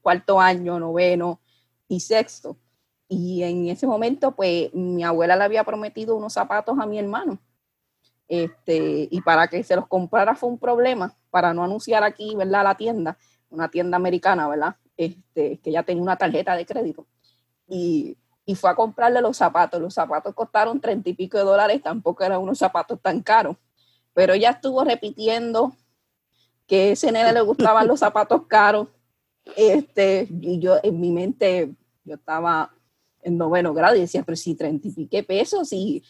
cuarto 0.00 0.40
año, 0.40 0.78
noveno 0.78 1.40
y 1.88 2.00
sexto. 2.00 2.56
Y 3.08 3.42
en 3.42 3.68
ese 3.68 3.86
momento 3.86 4.32
pues 4.32 4.72
mi 4.74 5.04
abuela 5.04 5.36
le 5.36 5.44
había 5.44 5.64
prometido 5.64 6.16
unos 6.16 6.32
zapatos 6.32 6.78
a 6.78 6.86
mi 6.86 6.98
hermano. 6.98 7.38
Este, 8.28 9.06
y 9.10 9.20
para 9.20 9.46
que 9.46 9.62
se 9.62 9.76
los 9.76 9.86
comprara 9.86 10.34
fue 10.34 10.48
un 10.48 10.58
problema, 10.58 11.14
para 11.30 11.54
no 11.54 11.62
anunciar 11.62 12.02
aquí, 12.02 12.34
¿verdad? 12.34 12.64
La 12.64 12.76
tienda, 12.76 13.16
una 13.50 13.70
tienda 13.70 13.96
americana, 13.96 14.48
¿verdad? 14.48 14.76
Este, 14.96 15.58
que 15.58 15.70
ya 15.70 15.84
tenía 15.84 16.02
una 16.02 16.16
tarjeta 16.16 16.56
de 16.56 16.66
crédito. 16.66 17.06
Y, 17.68 18.16
y 18.44 18.54
fue 18.56 18.70
a 18.70 18.74
comprarle 18.74 19.20
los 19.20 19.36
zapatos. 19.36 19.80
Los 19.80 19.94
zapatos 19.94 20.34
costaron 20.34 20.80
treinta 20.80 21.08
y 21.08 21.14
pico 21.14 21.38
de 21.38 21.44
dólares, 21.44 21.82
tampoco 21.82 22.24
eran 22.24 22.40
unos 22.40 22.58
zapatos 22.58 23.00
tan 23.00 23.20
caros 23.20 23.56
pero 24.16 24.32
ella 24.32 24.48
estuvo 24.48 24.82
repitiendo 24.82 25.76
que 26.66 26.88
a 26.88 26.92
ese 26.92 27.12
nene 27.12 27.34
le 27.34 27.42
gustaban 27.42 27.86
los 27.86 28.00
zapatos 28.00 28.46
caros. 28.46 28.88
Este, 29.54 30.26
y 30.30 30.58
yo 30.58 30.78
en 30.82 30.98
mi 30.98 31.12
mente, 31.12 31.74
yo 32.02 32.14
estaba 32.14 32.72
en 33.20 33.36
noveno 33.36 33.74
grado 33.74 33.94
y 33.94 34.00
decía, 34.00 34.22
pero 34.22 34.34
si 34.34 34.54
treinta 34.54 34.88
y 34.96 35.06
qué 35.08 35.22
pesos, 35.22 35.68
si, 35.68 36.02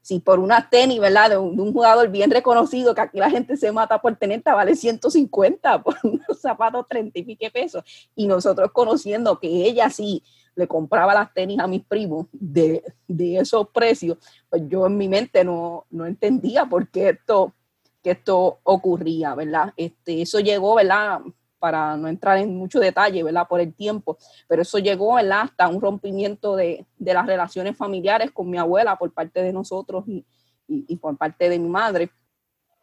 si, 0.00 0.20
por 0.20 0.38
una 0.38 0.70
tenis, 0.70 1.00
¿verdad? 1.00 1.30
De 1.30 1.38
un, 1.38 1.72
jugador 1.72 2.08
bien 2.08 2.30
reconocido, 2.30 2.94
que 2.94 3.00
aquí 3.00 3.18
la 3.18 3.30
gente 3.30 3.56
se 3.56 3.72
mata 3.72 4.00
por 4.00 4.14
tener, 4.14 4.40
vale 4.44 4.76
150 4.76 5.82
por 5.82 5.96
unos 6.04 6.40
zapatos 6.40 6.86
treinta 6.88 7.18
y 7.18 7.34
qué 7.34 7.50
pesos. 7.50 7.82
Y 8.14 8.28
nosotros 8.28 8.70
conociendo 8.70 9.40
que 9.40 9.48
ella 9.48 9.90
sí 9.90 10.22
le 10.54 10.66
compraba 10.66 11.14
las 11.14 11.32
tenis 11.32 11.58
a 11.58 11.66
mis 11.66 11.82
primos 11.82 12.26
de, 12.32 12.82
de 13.06 13.38
esos 13.38 13.68
precios, 13.68 14.18
pues 14.48 14.62
yo 14.68 14.86
en 14.86 14.96
mi 14.96 15.08
mente 15.08 15.44
no, 15.44 15.86
no 15.90 16.06
entendía 16.06 16.66
por 16.66 16.88
qué 16.88 17.10
esto, 17.10 17.54
que 18.02 18.12
esto 18.12 18.58
ocurría, 18.64 19.34
¿verdad? 19.34 19.72
Este, 19.76 20.22
eso 20.22 20.40
llegó, 20.40 20.76
¿verdad? 20.76 21.20
para 21.60 21.94
no 21.96 22.08
entrar 22.08 22.38
en 22.38 22.56
mucho 22.56 22.80
detalle, 22.80 23.22
¿verdad? 23.22 23.46
Por 23.46 23.60
el 23.60 23.74
tiempo, 23.74 24.16
pero 24.48 24.62
eso 24.62 24.78
llegó, 24.78 25.14
¿verdad? 25.14 25.42
Hasta 25.42 25.68
un 25.68 25.80
rompimiento 25.80 26.56
de, 26.56 26.86
de 26.98 27.14
las 27.14 27.26
relaciones 27.26 27.76
familiares 27.76 28.30
con 28.32 28.50
mi 28.50 28.56
abuela 28.56 28.96
por 28.96 29.12
parte 29.12 29.42
de 29.42 29.52
nosotros 29.52 30.04
y, 30.08 30.24
y, 30.66 30.96
por 30.96 31.16
parte 31.16 31.48
de 31.48 31.58
mi 31.58 31.68
madre. 31.68 32.10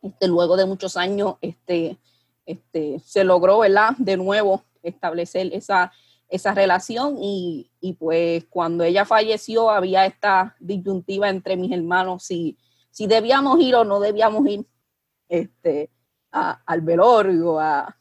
Este, 0.02 0.28
luego 0.28 0.56
de 0.56 0.66
muchos 0.66 0.96
años, 0.96 1.36
este, 1.42 1.98
este, 2.46 3.00
se 3.00 3.24
logró, 3.24 3.60
¿verdad? 3.60 3.96
De 3.98 4.16
nuevo 4.16 4.64
establecer 4.84 5.50
esa, 5.54 5.92
esa 6.30 6.54
relación 6.54 7.18
y, 7.22 7.72
y, 7.80 7.94
pues 7.94 8.46
cuando 8.50 8.84
ella 8.84 9.06
falleció 9.06 9.70
había 9.70 10.06
esta 10.06 10.56
disyuntiva 10.60 11.30
entre 11.30 11.56
mis 11.56 11.72
hermanos 11.72 12.24
si, 12.24 12.58
si 12.92 13.08
debíamos 13.08 13.60
ir 13.60 13.76
o 13.76 13.86
no 13.86 14.00
debíamos 14.00 14.46
ir 14.48 14.66
este, 15.30 15.90
a, 16.32 16.62
al 16.66 16.82
velorio, 16.82 17.60
a, 17.60 17.98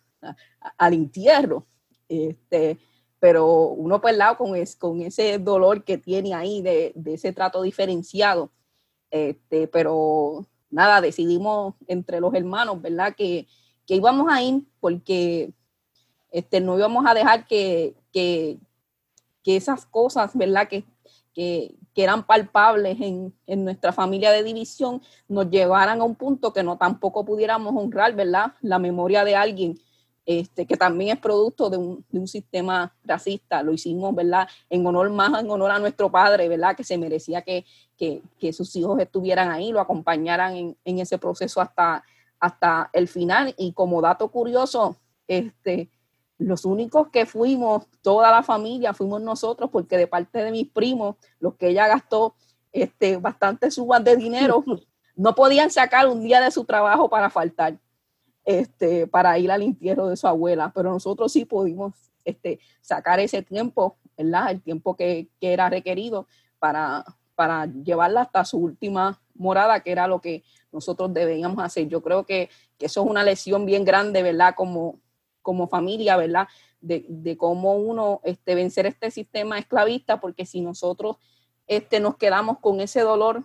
al 0.78 0.94
entierro. 0.94 1.66
Este, 2.08 2.78
pero 3.18 3.68
uno 3.68 4.00
pues 4.00 4.16
lado 4.16 4.36
con, 4.36 4.56
es, 4.56 4.76
con 4.76 5.00
ese 5.00 5.38
dolor 5.38 5.84
que 5.84 5.98
tiene 5.98 6.34
ahí 6.34 6.62
de, 6.62 6.92
ese 7.06 7.32
trato 7.32 7.62
diferenciado. 7.62 8.50
Este, 9.10 9.68
pero 9.68 10.46
nada, 10.70 11.00
decidimos 11.00 11.74
entre 11.86 12.20
los 12.20 12.34
hermanos, 12.34 12.80
¿verdad? 12.80 13.14
Que, 13.16 13.46
íbamos 13.88 14.26
a 14.30 14.42
ir 14.42 14.64
porque 14.80 15.52
este, 16.32 16.60
no 16.60 16.76
íbamos 16.76 17.06
a 17.06 17.14
dejar 17.14 17.46
que, 17.46 17.94
que, 18.16 18.58
esas 19.56 19.86
cosas, 19.86 20.32
¿verdad? 20.34 20.68
Que, 20.68 20.84
que, 21.34 21.76
eran 21.94 22.26
palpables 22.26 23.00
en, 23.00 23.34
en, 23.46 23.64
nuestra 23.64 23.92
familia 23.92 24.30
de 24.32 24.42
división 24.42 25.00
nos 25.28 25.48
llevaran 25.48 26.00
a 26.00 26.04
un 26.04 26.14
punto 26.14 26.52
que 26.52 26.62
no 26.62 26.76
tampoco 26.76 27.24
pudiéramos 27.24 27.74
honrar, 27.74 28.14
¿verdad? 28.14 28.52
La 28.60 28.78
memoria 28.78 29.24
de 29.24 29.34
alguien 29.34 29.80
este, 30.26 30.66
que 30.66 30.76
también 30.76 31.16
es 31.16 31.22
producto 31.22 31.70
de 31.70 31.76
un, 31.76 32.04
de 32.10 32.18
un, 32.18 32.26
sistema 32.26 32.92
racista. 33.04 33.62
Lo 33.62 33.72
hicimos, 33.72 34.14
¿verdad? 34.14 34.48
En 34.68 34.84
honor 34.86 35.08
más, 35.10 35.40
en 35.40 35.50
honor 35.50 35.70
a 35.70 35.78
nuestro 35.78 36.10
padre, 36.10 36.48
¿verdad? 36.48 36.76
Que 36.76 36.84
se 36.84 36.98
merecía 36.98 37.42
que, 37.42 37.64
que, 37.96 38.22
que 38.38 38.52
sus 38.52 38.74
hijos 38.74 38.98
estuvieran 38.98 39.50
ahí, 39.50 39.70
lo 39.70 39.80
acompañaran 39.80 40.56
en, 40.56 40.76
en, 40.84 40.98
ese 40.98 41.16
proceso 41.16 41.60
hasta, 41.60 42.02
hasta 42.40 42.90
el 42.92 43.06
final. 43.08 43.54
Y 43.56 43.72
como 43.72 44.02
dato 44.02 44.28
curioso, 44.28 44.96
este, 45.28 45.90
los 46.38 46.64
únicos 46.64 47.08
que 47.08 47.26
fuimos, 47.26 47.86
toda 48.02 48.30
la 48.30 48.42
familia, 48.42 48.92
fuimos 48.92 49.22
nosotros, 49.22 49.70
porque 49.70 49.96
de 49.96 50.06
parte 50.06 50.42
de 50.42 50.50
mis 50.50 50.68
primos, 50.68 51.16
los 51.40 51.54
que 51.54 51.68
ella 51.68 51.88
gastó 51.88 52.34
este, 52.72 53.16
bastante 53.16 53.70
subas 53.70 54.04
de 54.04 54.16
dinero, 54.16 54.64
no 55.16 55.34
podían 55.34 55.70
sacar 55.70 56.08
un 56.08 56.22
día 56.22 56.40
de 56.40 56.50
su 56.50 56.64
trabajo 56.64 57.08
para 57.08 57.30
faltar 57.30 57.78
este, 58.44 59.08
para 59.08 59.38
ir 59.38 59.50
al 59.50 59.62
entierro 59.62 60.08
de 60.08 60.16
su 60.16 60.28
abuela, 60.28 60.70
pero 60.74 60.92
nosotros 60.92 61.32
sí 61.32 61.44
pudimos 61.44 61.94
este, 62.24 62.60
sacar 62.80 63.18
ese 63.18 63.42
tiempo, 63.42 63.96
¿verdad? 64.16 64.50
El 64.50 64.62
tiempo 64.62 64.94
que, 64.94 65.28
que 65.40 65.52
era 65.52 65.68
requerido 65.68 66.28
para, 66.58 67.04
para 67.34 67.66
llevarla 67.66 68.22
hasta 68.22 68.44
su 68.44 68.58
última 68.58 69.20
morada, 69.34 69.80
que 69.80 69.90
era 69.90 70.06
lo 70.06 70.20
que 70.20 70.44
nosotros 70.70 71.12
debíamos 71.12 71.62
hacer. 71.62 71.88
Yo 71.88 72.02
creo 72.02 72.24
que, 72.24 72.50
que 72.78 72.86
eso 72.86 73.02
es 73.02 73.10
una 73.10 73.24
lesión 73.24 73.66
bien 73.66 73.84
grande, 73.84 74.22
¿verdad? 74.22 74.54
Como, 74.56 75.00
como 75.46 75.68
familia, 75.68 76.16
¿verdad? 76.16 76.48
De, 76.80 77.36
cómo 77.38 77.76
uno 77.76 78.20
este, 78.24 78.56
vencer 78.56 78.84
este 78.86 79.12
sistema 79.12 79.60
esclavista, 79.60 80.20
porque 80.20 80.44
si 80.44 80.60
nosotros 80.60 81.18
este, 81.68 82.00
nos 82.00 82.16
quedamos 82.16 82.58
con 82.58 82.80
ese 82.80 83.02
dolor 83.02 83.44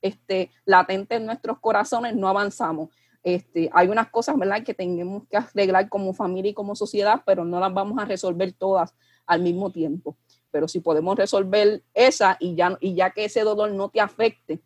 este, 0.00 0.50
latente 0.64 1.16
en 1.16 1.26
nuestros 1.26 1.58
corazones, 1.58 2.16
no 2.16 2.26
avanzamos. 2.26 2.88
Este, 3.22 3.68
hay 3.74 3.88
unas 3.88 4.08
cosas, 4.08 4.38
¿verdad?, 4.38 4.64
que 4.64 4.72
tenemos 4.72 5.24
que 5.28 5.36
arreglar 5.36 5.90
como 5.90 6.14
familia 6.14 6.52
y 6.52 6.54
como 6.54 6.74
sociedad, 6.74 7.20
pero 7.26 7.44
no 7.44 7.60
las 7.60 7.74
vamos 7.74 7.98
a 7.98 8.06
resolver 8.06 8.54
todas 8.54 8.94
al 9.26 9.42
mismo 9.42 9.70
tiempo. 9.70 10.16
Pero 10.50 10.68
si 10.68 10.80
podemos 10.80 11.18
resolver 11.18 11.82
esa 11.92 12.38
y 12.40 12.54
ya, 12.54 12.78
y 12.80 12.94
ya 12.94 13.10
que 13.10 13.26
ese 13.26 13.42
dolor 13.42 13.72
no 13.72 13.90
te 13.90 14.00
afecte, 14.00 14.62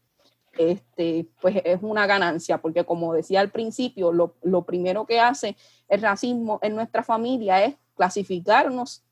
este, 0.58 1.28
pues 1.40 1.56
es 1.64 1.78
una 1.82 2.06
ganancia, 2.06 2.58
porque 2.58 2.84
como 2.84 3.14
decía 3.14 3.40
al 3.40 3.50
principio, 3.50 4.12
lo, 4.12 4.34
lo 4.42 4.62
primero 4.62 5.06
que 5.06 5.20
hace 5.20 5.56
el 5.88 6.02
racismo 6.02 6.58
en 6.62 6.74
nuestra 6.74 7.02
familia 7.02 7.64
es 7.64 7.76
clasificarnos 7.94 9.04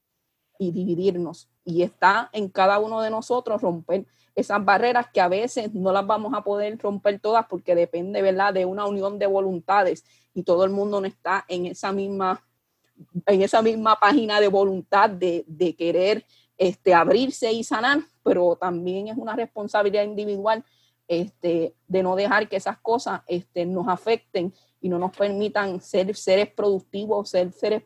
y 0.59 0.73
dividirnos. 0.73 1.49
Y 1.65 1.83
está 1.83 2.31
en 2.33 2.49
cada 2.49 2.79
uno 2.79 3.01
de 3.01 3.11
nosotros 3.11 3.63
romper 3.63 4.07
esas 4.35 4.65
barreras 4.65 5.07
que 5.13 5.21
a 5.21 5.29
veces 5.29 5.73
no 5.75 5.93
las 5.93 6.07
vamos 6.07 6.35
a 6.35 6.43
poder 6.43 6.79
romper 6.79 7.21
todas 7.21 7.47
porque 7.47 7.75
depende, 7.75 8.21
¿verdad?, 8.21 8.53
de 8.53 8.65
una 8.65 8.87
unión 8.87 9.19
de 9.19 9.27
voluntades 9.27 10.05
y 10.35 10.43
todo 10.43 10.65
el 10.65 10.71
mundo 10.71 11.01
no 11.01 11.07
está 11.07 11.45
en 11.49 11.67
esa 11.67 11.93
misma, 11.93 12.45
en 13.27 13.43
esa 13.43 13.63
misma 13.63 13.99
página 14.01 14.41
de 14.41 14.49
voluntad 14.49 15.09
de, 15.09 15.45
de 15.47 15.77
querer 15.77 16.27
este, 16.59 16.95
abrirse 16.95 17.53
y 17.53 17.63
sanar, 17.65 18.01
pero 18.23 18.57
también 18.57 19.09
es 19.09 19.17
una 19.17 19.37
responsabilidad 19.37 20.05
individual 20.05 20.65
este, 21.07 21.75
de 21.87 22.03
no 22.03 22.17
dejar 22.17 22.49
que 22.49 22.57
esas 22.57 22.79
cosas 22.79 23.23
este, 23.27 23.67
nos 23.67 23.89
afecten 23.89 24.53
y 24.81 24.89
no 24.89 24.99
nos 24.99 25.17
permitan 25.17 25.81
ser 25.81 26.15
seres 26.15 26.51
productivos, 26.51 27.31
ser 27.31 27.53
seres 27.53 27.83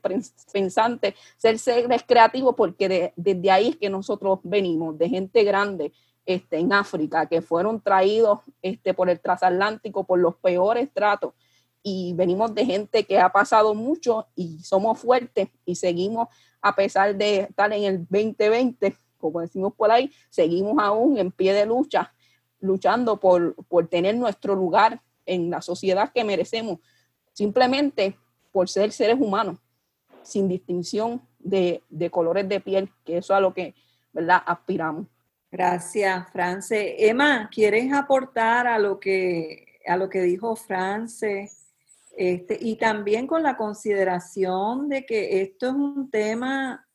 pensantes, 0.53 1.15
ser 1.37 1.59
seres 1.59 2.03
creativos, 2.07 2.55
porque 2.57 3.13
desde 3.15 3.51
ahí 3.51 3.69
es 3.69 3.77
que 3.77 3.89
nosotros 3.89 4.41
venimos, 4.43 4.99
de 4.99 5.09
gente 5.09 5.45
grande, 5.45 5.93
este, 6.27 6.59
en 6.59 6.73
África, 6.73 7.27
que 7.27 7.41
fueron 7.41 7.81
traídos 7.81 8.41
este, 8.61 8.93
por 8.93 9.09
el 9.09 9.19
transatlántico 9.19 10.05
por 10.05 10.19
los 10.19 10.37
peores 10.37 10.93
tratos. 10.93 11.33
Y 11.83 12.13
venimos 12.15 12.55
de 12.55 12.67
gente 12.67 13.05
que 13.05 13.19
ha 13.19 13.31
pasado 13.31 13.75
mucho 13.75 14.27
y 14.35 14.59
somos 14.63 14.99
fuertes 14.99 15.49
y 15.65 15.77
seguimos, 15.77 16.29
a 16.61 16.75
pesar 16.75 17.17
de 17.17 17.41
estar 17.41 17.73
en 17.73 17.85
el 17.85 17.99
2020, 18.01 18.95
como 19.17 19.41
decimos 19.41 19.73
por 19.75 19.91
ahí, 19.91 20.11
seguimos 20.29 20.75
aún 20.79 21.17
en 21.17 21.31
pie 21.31 21.55
de 21.55 21.65
lucha, 21.65 22.13
luchando 22.61 23.19
por, 23.19 23.55
por 23.67 23.87
tener 23.89 24.17
nuestro 24.17 24.55
lugar 24.55 25.01
en 25.27 25.51
la 25.51 25.63
sociedad 25.63 26.13
que 26.13 26.25
merecemos, 26.25 26.79
simplemente 27.33 28.17
por 28.53 28.69
ser 28.69 28.93
seres 28.93 29.17
humanos, 29.21 29.59
sin 30.23 30.49
distinción 30.49 31.23
de, 31.39 31.83
de 31.89 32.11
colores 32.11 32.49
de 32.49 32.61
piel, 32.61 32.91
que 33.05 33.19
eso 33.19 33.33
es 33.33 33.37
a 33.37 33.41
lo 33.41 33.55
que 33.55 33.75
¿verdad? 34.13 34.43
aspiramos. 34.47 35.07
Gracias, 35.51 36.31
France. 36.31 37.09
Emma, 37.09 37.49
¿quieres 37.51 37.93
aportar 37.93 38.67
a 38.67 38.79
lo 38.79 39.01
que, 39.01 39.79
a 39.87 39.97
lo 39.97 40.09
que 40.09 40.21
dijo 40.23 40.57
France? 40.57 41.51
Este, 42.17 42.59
y 42.61 42.77
también 42.77 43.27
con 43.27 43.43
la 43.43 43.57
consideración 43.57 44.89
de 44.89 45.07
que 45.07 45.41
esto 45.41 45.69
es 45.69 45.75
un 45.75 46.11
tema 46.11 46.88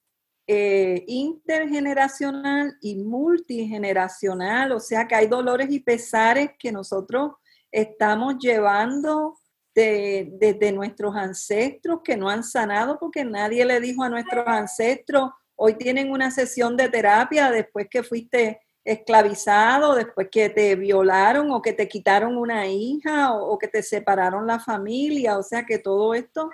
eh, 0.47 1.03
intergeneracional 1.07 2.77
y 2.81 2.95
multigeneracional, 2.97 4.73
o 4.73 4.79
sea 4.79 5.07
que 5.07 5.15
hay 5.15 5.27
dolores 5.27 5.71
y 5.71 5.79
pesares 5.79 6.51
que 6.59 6.71
nosotros 6.71 7.33
estamos 7.71 8.35
llevando 8.39 9.37
desde 9.73 10.53
de, 10.53 10.71
nuestros 10.71 11.15
ancestros 11.15 12.01
que 12.03 12.15
no 12.15 12.29
han 12.29 12.43
sanado 12.43 12.99
porque 12.99 13.25
nadie 13.25 13.65
le 13.65 13.79
dijo 13.79 14.03
a 14.03 14.09
nuestros 14.09 14.45
ancestros, 14.45 15.31
Hoy 15.55 15.75
tienen 15.75 16.11
una 16.11 16.31
sesión 16.31 16.75
de 16.75 16.89
terapia 16.89 17.51
después 17.51 17.87
que 17.89 18.03
fuiste 18.03 18.61
esclavizado, 18.83 19.95
después 19.95 20.27
que 20.31 20.49
te 20.49 20.75
violaron 20.75 21.51
o 21.51 21.61
que 21.61 21.73
te 21.73 21.87
quitaron 21.87 22.37
una 22.37 22.67
hija 22.67 23.33
o, 23.33 23.57
que 23.57 23.67
te 23.67 23.83
separaron 23.83 24.47
la 24.47 24.59
familia. 24.59 25.37
O 25.37 25.43
sea 25.43 25.65
que 25.65 25.77
todo 25.77 26.13
esto 26.13 26.49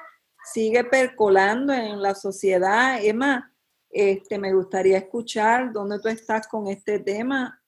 sigue 0.54 0.84
percolando 0.84 1.74
en 1.74 2.02
la 2.02 2.14
sociedad. 2.14 3.04
Emma, 3.04 3.52
este, 3.90 4.38
me 4.38 4.54
gustaría 4.54 4.98
escuchar 4.98 5.72
dónde 5.74 6.00
tú 6.00 6.08
estás 6.10 6.48
con 6.48 6.68
este 6.68 7.00
tema 7.00 7.62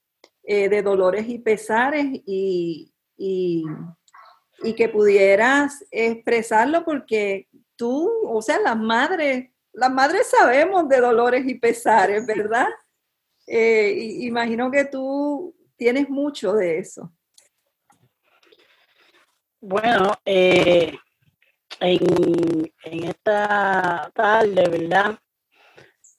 eh, 0.43 0.69
de 0.69 0.81
dolores 0.81 1.27
y 1.27 1.39
pesares 1.39 2.05
y, 2.25 2.91
y, 3.17 3.63
y 4.63 4.73
que 4.73 4.89
pudieras 4.89 5.85
expresarlo 5.91 6.83
porque 6.83 7.47
tú, 7.75 8.09
o 8.27 8.41
sea, 8.41 8.59
las 8.59 8.77
madres 8.77 9.51
las 9.73 9.91
madres 9.91 10.27
sabemos 10.27 10.87
de 10.89 10.99
dolores 10.99 11.47
y 11.47 11.55
pesares, 11.55 12.25
¿verdad? 12.25 12.67
Eh, 13.47 14.17
imagino 14.19 14.69
que 14.69 14.85
tú 14.85 15.55
tienes 15.77 16.09
mucho 16.09 16.53
de 16.53 16.79
eso. 16.79 17.11
Bueno, 19.59 20.13
eh, 20.25 20.93
en, 21.79 23.03
esta 23.03 24.11
tarde, 24.13 24.69
¿verdad? 24.69 25.17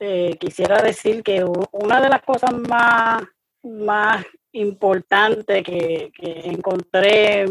Eh, 0.04 0.36
quisiera 0.36 0.82
decir 0.82 1.22
que 1.22 1.44
una 1.70 2.00
de 2.00 2.08
las 2.08 2.22
cosas 2.22 2.52
más, 2.52 3.22
más 3.62 4.26
importantes 4.50 5.62
que, 5.62 6.10
encontré 6.20 7.42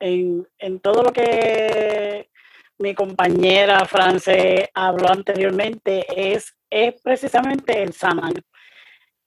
en, 0.00 0.48
en, 0.58 0.80
todo 0.80 1.02
lo 1.02 1.12
que 1.12 2.30
mi 2.78 2.94
compañera 2.94 3.84
France 3.84 4.70
habló 4.72 5.10
anteriormente 5.10 6.06
es, 6.32 6.56
es 6.70 6.98
precisamente 7.02 7.82
el 7.82 7.92
saman. 7.92 8.42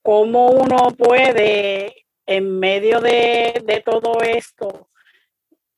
Cómo 0.01 0.47
uno 0.47 0.89
puede, 0.97 2.07
en 2.25 2.57
medio 2.57 2.99
de, 2.99 3.61
de 3.63 3.81
todo 3.81 4.23
esto, 4.23 4.89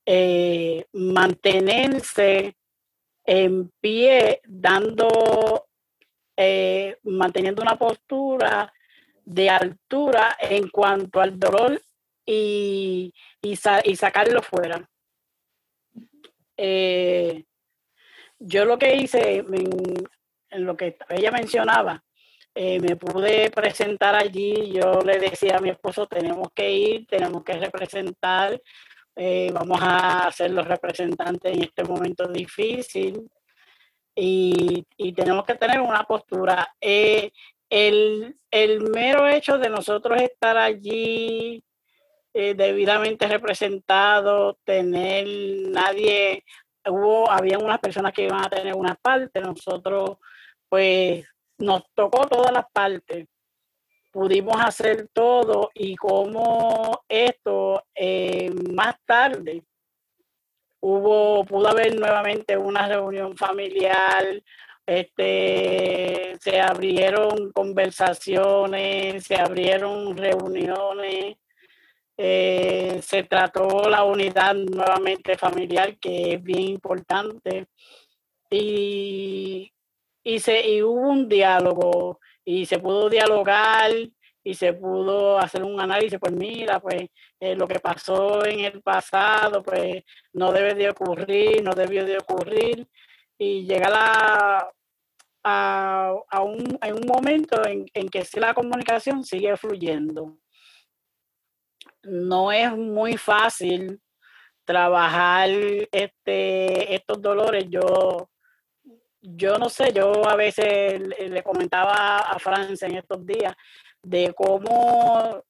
eh, 0.05 0.85
mantenerse 0.93 2.55
en 3.25 3.69
pie, 3.81 4.39
dando, 4.45 5.66
eh, 6.37 6.97
manteniendo 7.03 7.61
una 7.61 7.75
postura 7.75 8.71
de 9.25 9.49
altura 9.49 10.37
en 10.39 10.69
cuanto 10.69 11.19
al 11.19 11.37
dolor 11.37 11.81
y, 12.25 13.13
y, 13.41 13.55
sacarlo 13.57 14.41
fuera. 14.41 14.89
Eh, 16.55 17.43
yo 18.39 18.65
lo 18.65 18.77
que 18.77 18.95
hice, 18.95 19.39
en, 19.39 20.65
lo 20.65 20.77
que 20.77 20.97
ella 21.09 21.31
mencionaba, 21.31 22.03
me 22.55 22.95
pude 22.95 23.51
presentar 23.51 24.15
allí, 24.15 24.71
yo 24.71 25.01
le 25.01 25.19
decía 25.19 25.57
a 25.57 25.61
mi 25.61 25.69
esposo, 25.69 26.07
tenemos 26.07 26.47
que 26.55 26.71
ir, 26.71 27.07
tenemos 27.07 27.43
que 27.43 27.53
representar 27.53 28.59
eh, 29.19 29.49
vamos 29.51 29.79
a 29.81 30.31
ser 30.31 30.51
los 30.51 30.67
representantes 30.67 31.51
en 31.51 31.63
este 31.63 31.83
momento 31.83 32.27
difícil 32.27 33.27
y, 34.17 35.13
tenemos 35.13 35.45
que 35.45 35.55
tener 35.55 35.79
una 35.79 36.03
postura. 36.03 36.75
Eh, 36.81 37.31
el, 37.69 38.35
mero 38.93 39.27
hecho 39.27 39.57
de 39.57 39.69
nosotros 39.69 40.21
estar 40.21 40.57
allí 40.57 41.63
eh, 42.33 42.53
debidamente 42.55 43.27
representados, 43.27 44.57
tener 44.63 45.27
nadie, 45.69 46.43
hubo, 46.85 47.29
había 47.29 47.59
unas 47.59 47.79
personas 47.79 48.13
que 48.13 48.23
iban 48.23 48.43
a 48.43 48.49
tener 48.49 48.73
una 48.75 48.95
parte, 48.95 49.41
nosotros 49.41 50.17
pues 50.69 51.25
nos 51.59 51.83
tocó 51.93 52.27
todas 52.27 52.51
las 52.51 52.65
partes 52.71 53.27
pudimos 54.17 54.55
hacer 54.59 55.07
todo 55.13 55.69
y 55.75 55.95
como 55.95 57.03
esto 57.07 57.83
eh, 57.93 58.51
más 58.73 58.95
tarde 59.05 59.63
hubo, 60.79 61.45
pudo 61.45 61.67
haber 61.69 61.95
nuevamente 61.95 62.57
una 62.57 62.87
reunión 62.87 63.35
familiar, 63.35 64.25
este, 64.85 66.37
se 66.39 66.61
abrieron 66.61 67.51
conversaciones, 67.51 69.25
se 69.25 69.35
abrieron 69.35 70.15
reuniones, 70.15 71.35
eh, 72.17 72.99
se 73.03 73.23
trató 73.23 73.89
la 73.89 74.03
unidad 74.03 74.55
nuevamente 74.55 75.37
familiar, 75.37 75.97
que 75.99 76.33
es 76.33 76.43
bien 76.43 76.61
importante, 76.61 77.67
y, 78.49 79.71
y, 80.23 80.39
se, 80.39 80.67
y 80.67 80.81
hubo 80.81 81.09
un 81.09 81.27
diálogo 81.27 82.19
y 82.45 82.65
se 82.65 82.79
pudo 82.79 83.09
dialogar 83.09 83.91
y 84.47 84.53
se 84.53 84.71
pudo 84.71 85.37
hacer 85.37 85.61
un 85.61 85.77
análisis, 85.77 86.17
pues 86.17 86.31
mira, 86.31 86.79
pues 86.79 87.09
eh, 87.37 87.53
lo 87.53 87.67
que 87.67 87.81
pasó 87.81 88.45
en 88.45 88.61
el 88.61 88.81
pasado, 88.81 89.61
pues 89.61 90.05
no 90.31 90.53
debe 90.53 90.73
de 90.73 90.89
ocurrir, 90.89 91.61
no 91.61 91.73
debió 91.73 92.05
de 92.05 92.17
ocurrir, 92.17 92.87
y 93.37 93.65
llegar 93.65 93.91
a, 93.93 94.71
a, 95.43 96.41
un, 96.41 96.79
en 96.81 96.93
un 96.93 97.05
momento 97.05 97.61
en, 97.67 97.87
en 97.93 98.07
que 98.07 98.23
la 98.35 98.53
comunicación 98.53 99.25
sigue 99.25 99.57
fluyendo. 99.57 100.37
No 102.03 102.49
es 102.53 102.71
muy 102.71 103.17
fácil 103.17 103.99
trabajar 104.63 105.49
este, 105.91 106.95
estos 106.95 107.21
dolores. 107.21 107.65
Yo 107.69 108.29
yo 109.19 109.57
no 109.57 109.67
sé, 109.67 109.91
yo 109.91 110.25
a 110.25 110.35
veces 110.35 111.01
le 111.01 111.43
comentaba 111.43 112.19
a 112.19 112.39
Francia 112.39 112.87
en 112.87 112.95
estos 112.95 113.25
días 113.25 113.53
de 114.03 114.33
cómo, 114.33 115.43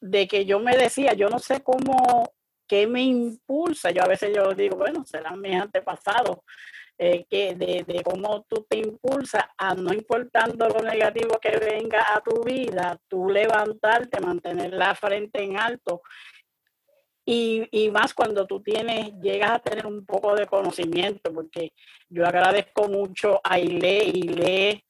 de 0.00 0.26
que 0.28 0.44
yo 0.44 0.60
me 0.60 0.76
decía, 0.76 1.12
yo 1.14 1.28
no 1.28 1.38
sé 1.38 1.62
cómo, 1.62 2.32
qué 2.66 2.86
me 2.86 3.02
impulsa. 3.02 3.90
Yo 3.90 4.02
a 4.02 4.08
veces 4.08 4.32
yo 4.34 4.52
digo, 4.54 4.76
bueno, 4.76 5.04
serán 5.04 5.40
mis 5.40 5.54
antepasados, 5.54 6.38
eh, 6.98 7.24
que 7.28 7.54
de, 7.54 7.84
de, 7.86 8.02
cómo 8.02 8.44
tú 8.48 8.66
te 8.68 8.78
impulsas 8.78 9.44
a 9.56 9.74
no 9.74 9.92
importando 9.92 10.68
lo 10.68 10.82
negativo 10.82 11.38
que 11.40 11.56
venga 11.56 12.04
a 12.14 12.20
tu 12.20 12.42
vida, 12.44 12.98
tú 13.08 13.28
levantarte, 13.28 14.20
mantener 14.20 14.72
la 14.72 14.94
frente 14.94 15.42
en 15.42 15.58
alto 15.58 16.02
y, 17.24 17.68
y, 17.70 17.90
más 17.90 18.14
cuando 18.14 18.46
tú 18.46 18.60
tienes, 18.62 19.12
llegas 19.20 19.52
a 19.52 19.58
tener 19.60 19.86
un 19.86 20.04
poco 20.04 20.34
de 20.34 20.46
conocimiento, 20.46 21.32
porque 21.32 21.72
yo 22.08 22.26
agradezco 22.26 22.88
mucho 22.88 23.40
a 23.44 23.60
Ile, 23.60 24.04
Ile, 24.04 24.84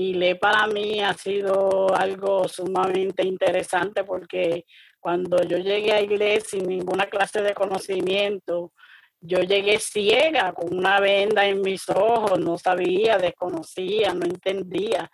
Ile 0.00 0.34
para 0.36 0.66
mí 0.66 1.00
ha 1.00 1.12
sido 1.12 1.94
algo 1.94 2.48
sumamente 2.48 3.22
interesante 3.26 4.02
porque 4.02 4.64
cuando 4.98 5.42
yo 5.44 5.58
llegué 5.58 5.92
a 5.92 6.00
Ile 6.00 6.40
sin 6.40 6.66
ninguna 6.66 7.04
clase 7.06 7.42
de 7.42 7.52
conocimiento, 7.52 8.72
yo 9.20 9.40
llegué 9.40 9.78
ciega, 9.78 10.54
con 10.54 10.74
una 10.74 11.00
venda 11.00 11.46
en 11.46 11.60
mis 11.60 11.86
ojos, 11.90 12.38
no 12.40 12.56
sabía, 12.56 13.18
desconocía, 13.18 14.14
no 14.14 14.24
entendía. 14.24 15.10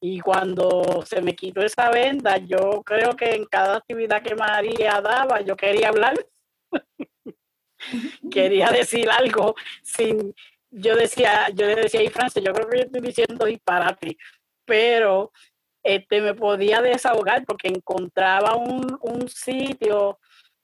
Y 0.00 0.20
cuando 0.20 1.02
se 1.06 1.22
me 1.22 1.34
quitó 1.34 1.62
esa 1.62 1.90
venda, 1.90 2.36
yo 2.36 2.82
creo 2.84 3.16
que 3.16 3.36
en 3.36 3.46
cada 3.46 3.76
actividad 3.78 4.22
que 4.22 4.34
María 4.34 5.00
daba, 5.00 5.40
yo 5.40 5.56
quería 5.56 5.88
hablar. 5.88 6.14
quería 8.30 8.68
decir 8.68 9.08
algo 9.10 9.54
sin 9.82 10.34
yo 10.76 10.94
decía, 10.94 11.48
yo 11.54 11.66
decía 11.66 12.06
a 12.06 12.10
Francia, 12.10 12.42
yo 12.42 12.52
creo 12.52 12.68
que 12.68 12.78
yo 12.78 12.84
estoy 12.84 13.00
diciendo 13.00 13.46
disparate, 13.46 14.16
pero 14.64 15.32
este 15.82 16.20
me 16.20 16.34
podía 16.34 16.82
desahogar 16.82 17.44
porque 17.46 17.68
encontraba 17.68 18.56
un, 18.56 18.98
un 19.00 19.28
sitio 19.28 20.18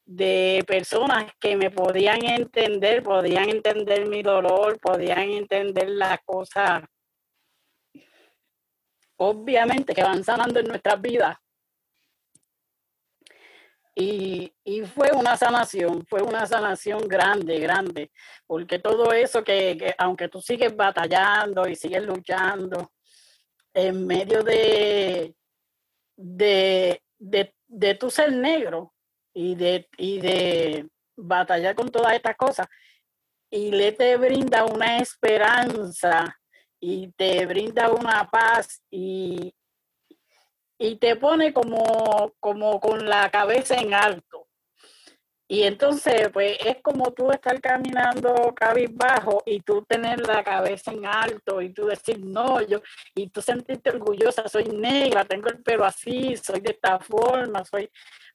de 0.05 0.65
personas 0.67 1.33
que 1.41 1.57
me 1.57 1.71
podían 1.71 2.25
entender, 2.25 3.03
podían 3.03 3.49
entender 3.49 4.09
mi 4.09 4.23
dolor, 4.23 4.79
podían 4.81 5.31
entender 5.31 5.89
las 5.91 6.19
cosas 6.25 6.83
obviamente 9.17 9.95
que 9.95 10.03
van 10.03 10.25
sanando 10.25 10.61
en 10.61 10.67
nuestras 10.67 11.01
vidas. 11.01 11.37
Y, 13.95 14.53
fue 14.95 15.11
una 15.13 15.37
sanación, 15.37 16.07
fue 16.07 16.23
una 16.23 16.47
sanación 16.47 17.07
grande, 17.07 17.59
grande, 17.59 18.11
porque 18.47 18.79
todo 18.79 19.13
eso 19.13 19.45
que, 19.45 19.95
aunque 19.99 20.29
tú 20.29 20.41
sigues 20.41 20.75
batallando 20.75 21.69
y 21.69 21.77
sigues 21.77 22.03
luchando, 22.03 22.91
en 23.75 24.07
medio 24.07 24.43
de, 24.43 25.35
de, 26.17 27.03
de, 27.19 27.95
tu 27.95 28.11
ser 28.11 28.33
negro 28.33 28.95
y 29.35 29.55
de, 29.55 29.89
y 29.99 30.21
de 30.21 30.89
batallar 31.17 31.75
con 31.75 31.91
todas 31.91 32.15
estas 32.15 32.37
cosas, 32.37 32.67
y 33.51 33.71
le 33.71 33.93
te 33.93 34.17
brinda 34.17 34.65
una 34.65 34.99
esperanza 34.99 36.35
y 36.81 37.13
te 37.13 37.45
brinda 37.45 37.91
una 37.91 38.29
paz 38.31 38.83
y, 38.91 39.55
y 40.83 40.97
te 40.97 41.15
pone 41.15 41.53
como, 41.53 42.35
como 42.41 42.81
con 42.81 43.09
la 43.09 43.31
cabeza 43.31 43.77
en 43.77 43.95
alto. 43.95 44.49
Y 45.47 45.63
entonces, 45.63 46.29
pues 46.33 46.59
es 46.65 46.79
como 46.83 47.13
tú 47.13 47.31
estar 47.31 47.61
caminando 47.61 48.53
cabizbajo 48.53 49.45
y 49.47 49.61
tú 49.61 49.85
tener 49.85 50.27
la 50.27 50.43
cabeza 50.43 50.91
en 50.91 51.07
alto 51.07 51.63
y 51.63 51.73
tú 51.73 51.87
decir, 51.87 52.19
no, 52.25 52.61
yo, 52.63 52.81
y 53.15 53.29
tú 53.29 53.41
sentirte 53.41 53.91
orgullosa, 53.91 54.49
soy 54.49 54.65
negra, 54.65 55.25
tengo 55.25 55.51
el 55.51 55.63
pelo 55.63 55.85
así, 55.85 56.37
soy 56.37 56.61
de 56.61 56.73
esta 56.73 56.99
forma, 56.99 57.65
soy, 57.65 57.89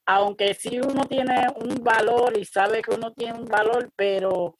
aunque 0.06 0.54
sí 0.54 0.80
uno 0.80 1.04
tiene 1.04 1.48
un 1.56 1.84
valor 1.84 2.38
y 2.38 2.46
sabe 2.46 2.80
que 2.80 2.94
uno 2.94 3.12
tiene 3.12 3.40
un 3.40 3.46
valor, 3.46 3.90
pero 3.94 4.56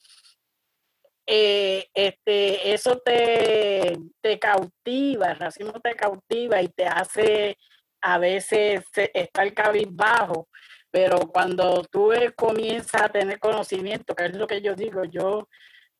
eh, 1.25 1.87
este, 1.93 2.71
eso 2.71 2.99
te, 2.99 3.97
te 4.21 4.37
cautiva, 4.37 5.31
el 5.31 5.39
racismo 5.39 5.79
te 5.79 5.95
cautiva 5.95 6.61
y 6.61 6.67
te 6.67 6.85
hace 6.85 7.57
a 8.01 8.17
veces 8.17 8.83
estar 9.13 9.53
cabizbajo, 9.53 10.47
pero 10.91 11.19
cuando 11.31 11.83
tú 11.83 12.11
comienzas 12.35 13.03
a 13.03 13.09
tener 13.09 13.39
conocimiento, 13.39 14.15
que 14.15 14.25
es 14.25 14.35
lo 14.35 14.47
que 14.47 14.61
yo 14.61 14.75
digo, 14.75 15.03
yo, 15.05 15.47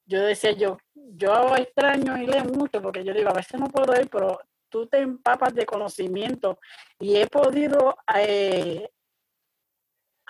yo 0.05 0.21
decía, 0.23 0.51
yo, 0.51 0.77
yo 0.93 1.55
extraño 1.55 2.17
y 2.17 2.25
leo 2.27 2.45
mucho, 2.45 2.81
porque 2.81 3.03
yo 3.03 3.13
digo, 3.13 3.29
a 3.29 3.33
veces 3.33 3.59
no 3.59 3.67
puedo 3.67 3.99
ir, 3.99 4.09
pero 4.09 4.39
tú 4.69 4.87
te 4.87 4.99
empapas 4.99 5.53
de 5.53 5.65
conocimiento 5.65 6.59
y 6.99 7.17
he 7.17 7.27
podido 7.27 7.97
eh, 8.15 8.89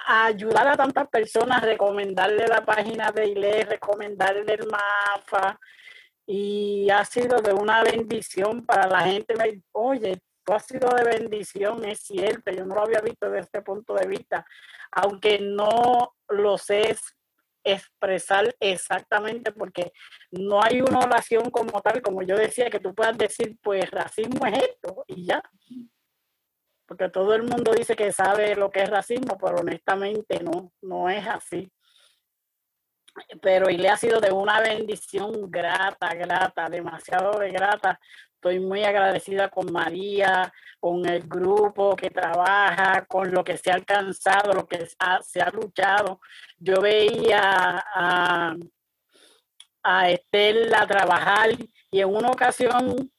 ayudar 0.06 0.68
a 0.68 0.78
tantas 0.78 1.08
personas, 1.10 1.62
recomendarle 1.62 2.48
la 2.48 2.66
página 2.66 3.12
de 3.12 3.28
ILE, 3.28 3.66
recomendarle 3.66 4.54
el 4.54 4.68
MAFA, 4.68 5.60
y 6.32 6.88
ha 6.92 7.04
sido 7.06 7.42
de 7.42 7.54
una 7.54 7.84
bendición 7.84 8.64
para 8.64 8.88
la 8.88 9.02
gente. 9.02 9.34
Oye, 9.72 10.22
tú 10.50 10.56
has 10.56 10.66
sido 10.66 10.90
de 10.90 11.04
bendición, 11.04 11.86
es 11.86 12.00
cierto, 12.00 12.52
yo 12.52 12.66
no 12.66 12.74
lo 12.74 12.82
había 12.82 13.02
visto 13.02 13.30
desde 13.30 13.42
este 13.42 13.62
punto 13.62 13.94
de 13.94 14.08
vista, 14.08 14.44
aunque 14.92 15.38
no 15.38 16.16
lo 16.28 16.58
sé 16.58 16.98
expresar 17.64 18.56
exactamente 18.60 19.52
porque 19.52 19.92
no 20.32 20.60
hay 20.64 20.82
una 20.82 21.02
oración 21.02 21.52
como 21.52 21.80
tal, 21.82 22.02
como 22.02 22.24
yo 22.24 22.36
decía, 22.36 22.72
que 22.72 22.80
tú 22.80 22.96
puedas 22.96 23.16
decir, 23.16 23.60
pues 23.62 23.92
racismo 23.92 24.44
es 24.48 24.58
esto 24.58 25.04
y 25.06 25.28
ya. 25.28 25.44
Porque 26.88 27.10
todo 27.10 27.36
el 27.36 27.44
mundo 27.44 27.72
dice 27.72 27.96
que 27.96 28.12
sabe 28.12 28.56
lo 28.56 28.72
que 28.72 28.82
es 28.82 28.90
racismo, 28.90 29.38
pero 29.38 29.58
honestamente 29.60 30.40
no, 30.42 30.74
no 30.82 31.12
es 31.12 31.28
así 31.28 31.72
pero 33.42 33.70
y 33.70 33.78
le 33.78 33.90
ha 33.90 33.98
sido 33.98 34.20
de 34.20 34.32
una 34.32 34.60
bendición 34.62 35.50
grata, 35.50 36.14
grata, 36.14 36.70
demasiado 36.70 37.40
de 37.40 37.52
grata. 37.52 38.00
Estoy 38.40 38.62
muy 38.62 38.86
agradecida 38.86 39.50
con 39.50 39.70
María, 39.70 40.54
con 40.80 41.06
el 41.06 41.24
grupo 41.28 41.94
que 41.94 42.10
trabaja, 42.10 43.06
con 43.06 43.34
lo 43.34 43.44
que 43.44 43.58
se 43.58 43.70
ha 43.70 43.74
alcanzado, 43.74 44.54
lo 44.54 44.66
que 44.66 44.86
se 44.86 45.42
ha 45.42 45.50
luchado. 45.50 46.22
Yo 46.58 46.80
veía 46.80 47.84
a, 47.94 48.56
a 49.84 50.10
Estela 50.10 50.88
trabajar 50.88 51.50
y 51.92 52.00
en 52.00 52.16
una 52.16 52.30
ocasión, 52.30 53.12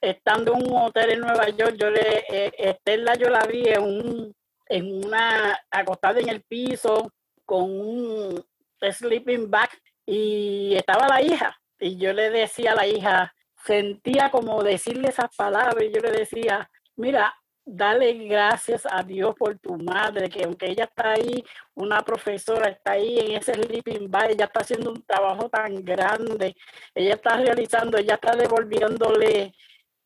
estando 0.00 0.54
en 0.54 0.68
un 0.68 0.76
hotel 0.76 1.10
en 1.12 1.20
Nueva 1.20 1.48
York, 1.50 1.76
yo 1.78 1.88
le, 1.88 2.24
eh, 2.28 2.52
Estela 2.58 3.14
yo 3.14 3.30
la 3.30 3.46
vi 3.46 3.68
en, 3.68 3.84
un, 3.84 4.34
en 4.68 5.04
una, 5.06 5.60
acostada 5.70 6.18
en 6.18 6.28
el 6.28 6.42
piso 6.42 7.12
con 7.44 7.70
un, 7.70 8.44
sleeping 8.82 9.48
bag 9.48 9.70
y 10.04 10.74
estaba 10.74 11.06
la 11.06 11.22
hija 11.22 11.56
y 11.78 11.96
yo 11.98 12.12
le 12.12 12.30
decía 12.30 12.72
a 12.72 12.74
la 12.74 12.86
hija, 12.88 13.32
sentía 13.66 14.30
como 14.30 14.62
decirle 14.62 15.08
esas 15.08 15.34
palabras 15.36 15.82
y 15.82 15.92
yo 15.92 16.00
le 16.00 16.12
decía, 16.12 16.70
mira, 16.96 17.34
dale 17.64 18.12
gracias 18.26 18.86
a 18.88 19.02
Dios 19.02 19.34
por 19.36 19.58
tu 19.58 19.76
madre, 19.76 20.28
que 20.28 20.44
aunque 20.44 20.70
ella 20.70 20.84
está 20.84 21.12
ahí, 21.12 21.44
una 21.74 22.00
profesora 22.02 22.70
está 22.70 22.92
ahí 22.92 23.18
en 23.18 23.32
ese 23.32 23.54
sleeping 23.54 24.08
bag, 24.08 24.30
ella 24.30 24.44
está 24.44 24.60
haciendo 24.60 24.92
un 24.92 25.02
trabajo 25.02 25.48
tan 25.48 25.84
grande, 25.84 26.54
ella 26.94 27.14
está 27.14 27.36
realizando, 27.38 27.98
ella 27.98 28.14
está 28.14 28.36
devolviéndole 28.36 29.52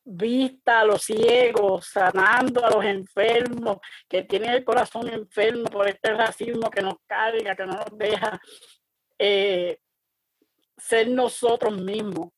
vista 0.03 0.81
a 0.81 0.85
los 0.85 1.03
ciegos, 1.03 1.87
sanando 1.87 2.65
a 2.65 2.71
los 2.71 2.83
enfermos, 2.83 3.77
que 4.09 4.23
tienen 4.23 4.51
el 4.53 4.65
corazón 4.65 5.09
enfermo 5.13 5.65
por 5.65 5.87
este 5.87 6.15
racismo 6.15 6.71
que 6.71 6.81
nos 6.81 6.95
carga, 7.07 7.55
que 7.55 7.67
no 7.67 7.75
nos 7.75 7.99
deja 7.99 8.41
eh, 9.19 9.79
ser 10.79 11.11
nosotros 11.11 11.77
mismos 11.77 12.31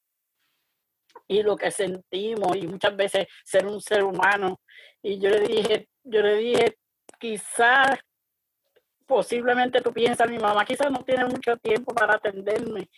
y 1.32 1.42
lo 1.42 1.56
que 1.56 1.70
sentimos 1.70 2.56
y 2.56 2.66
muchas 2.66 2.94
veces 2.94 3.26
ser 3.42 3.66
un 3.66 3.80
ser 3.80 4.04
humano. 4.04 4.60
Y 5.02 5.18
yo 5.18 5.30
le 5.30 5.40
dije, 5.40 5.88
yo 6.04 6.20
le 6.20 6.36
dije, 6.36 6.78
quizás 7.18 7.98
posiblemente 9.06 9.80
tú 9.80 9.92
piensas, 9.92 10.30
mi 10.30 10.38
mamá 10.38 10.64
quizás 10.64 10.90
no 10.90 11.02
tiene 11.04 11.24
mucho 11.24 11.56
tiempo 11.56 11.94
para 11.94 12.14
atenderme, 12.16 12.88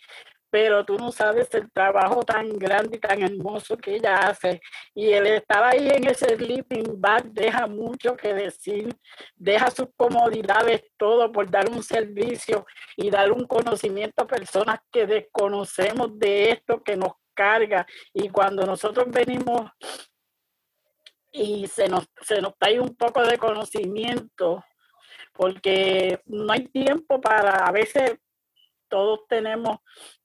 pero 0.49 0.85
tú 0.85 0.97
no 0.97 1.11
sabes 1.11 1.53
el 1.53 1.71
trabajo 1.71 2.23
tan 2.23 2.57
grande 2.57 2.97
y 2.97 2.99
tan 2.99 3.21
hermoso 3.21 3.77
que 3.77 3.95
ella 3.95 4.15
hace. 4.15 4.61
Y 4.93 5.11
el 5.11 5.27
estar 5.27 5.63
ahí 5.63 5.89
en 5.89 6.07
ese 6.07 6.35
sleeping 6.35 6.99
bag 6.99 7.23
deja 7.31 7.67
mucho 7.67 8.15
que 8.15 8.33
decir, 8.33 8.93
deja 9.35 9.71
sus 9.71 9.87
comodidades, 9.95 10.83
todo 10.97 11.31
por 11.31 11.49
dar 11.49 11.69
un 11.69 11.83
servicio 11.83 12.65
y 12.97 13.09
dar 13.09 13.31
un 13.31 13.47
conocimiento 13.47 14.23
a 14.23 14.27
personas 14.27 14.79
que 14.91 15.05
desconocemos 15.05 16.17
de 16.19 16.51
esto 16.51 16.83
que 16.83 16.95
nos 16.95 17.13
carga. 17.35 17.85
Y 18.13 18.29
cuando 18.29 18.65
nosotros 18.65 19.05
venimos 19.09 19.69
y 21.31 21.67
se 21.67 21.87
nos, 21.87 22.07
se 22.21 22.41
nos 22.41 22.57
trae 22.57 22.79
un 22.79 22.95
poco 22.95 23.23
de 23.23 23.37
conocimiento, 23.37 24.63
porque 25.33 26.21
no 26.25 26.53
hay 26.53 26.67
tiempo 26.69 27.19
para, 27.19 27.65
a 27.65 27.71
veces 27.71 28.17
todos 28.87 29.27
tenemos 29.27 29.77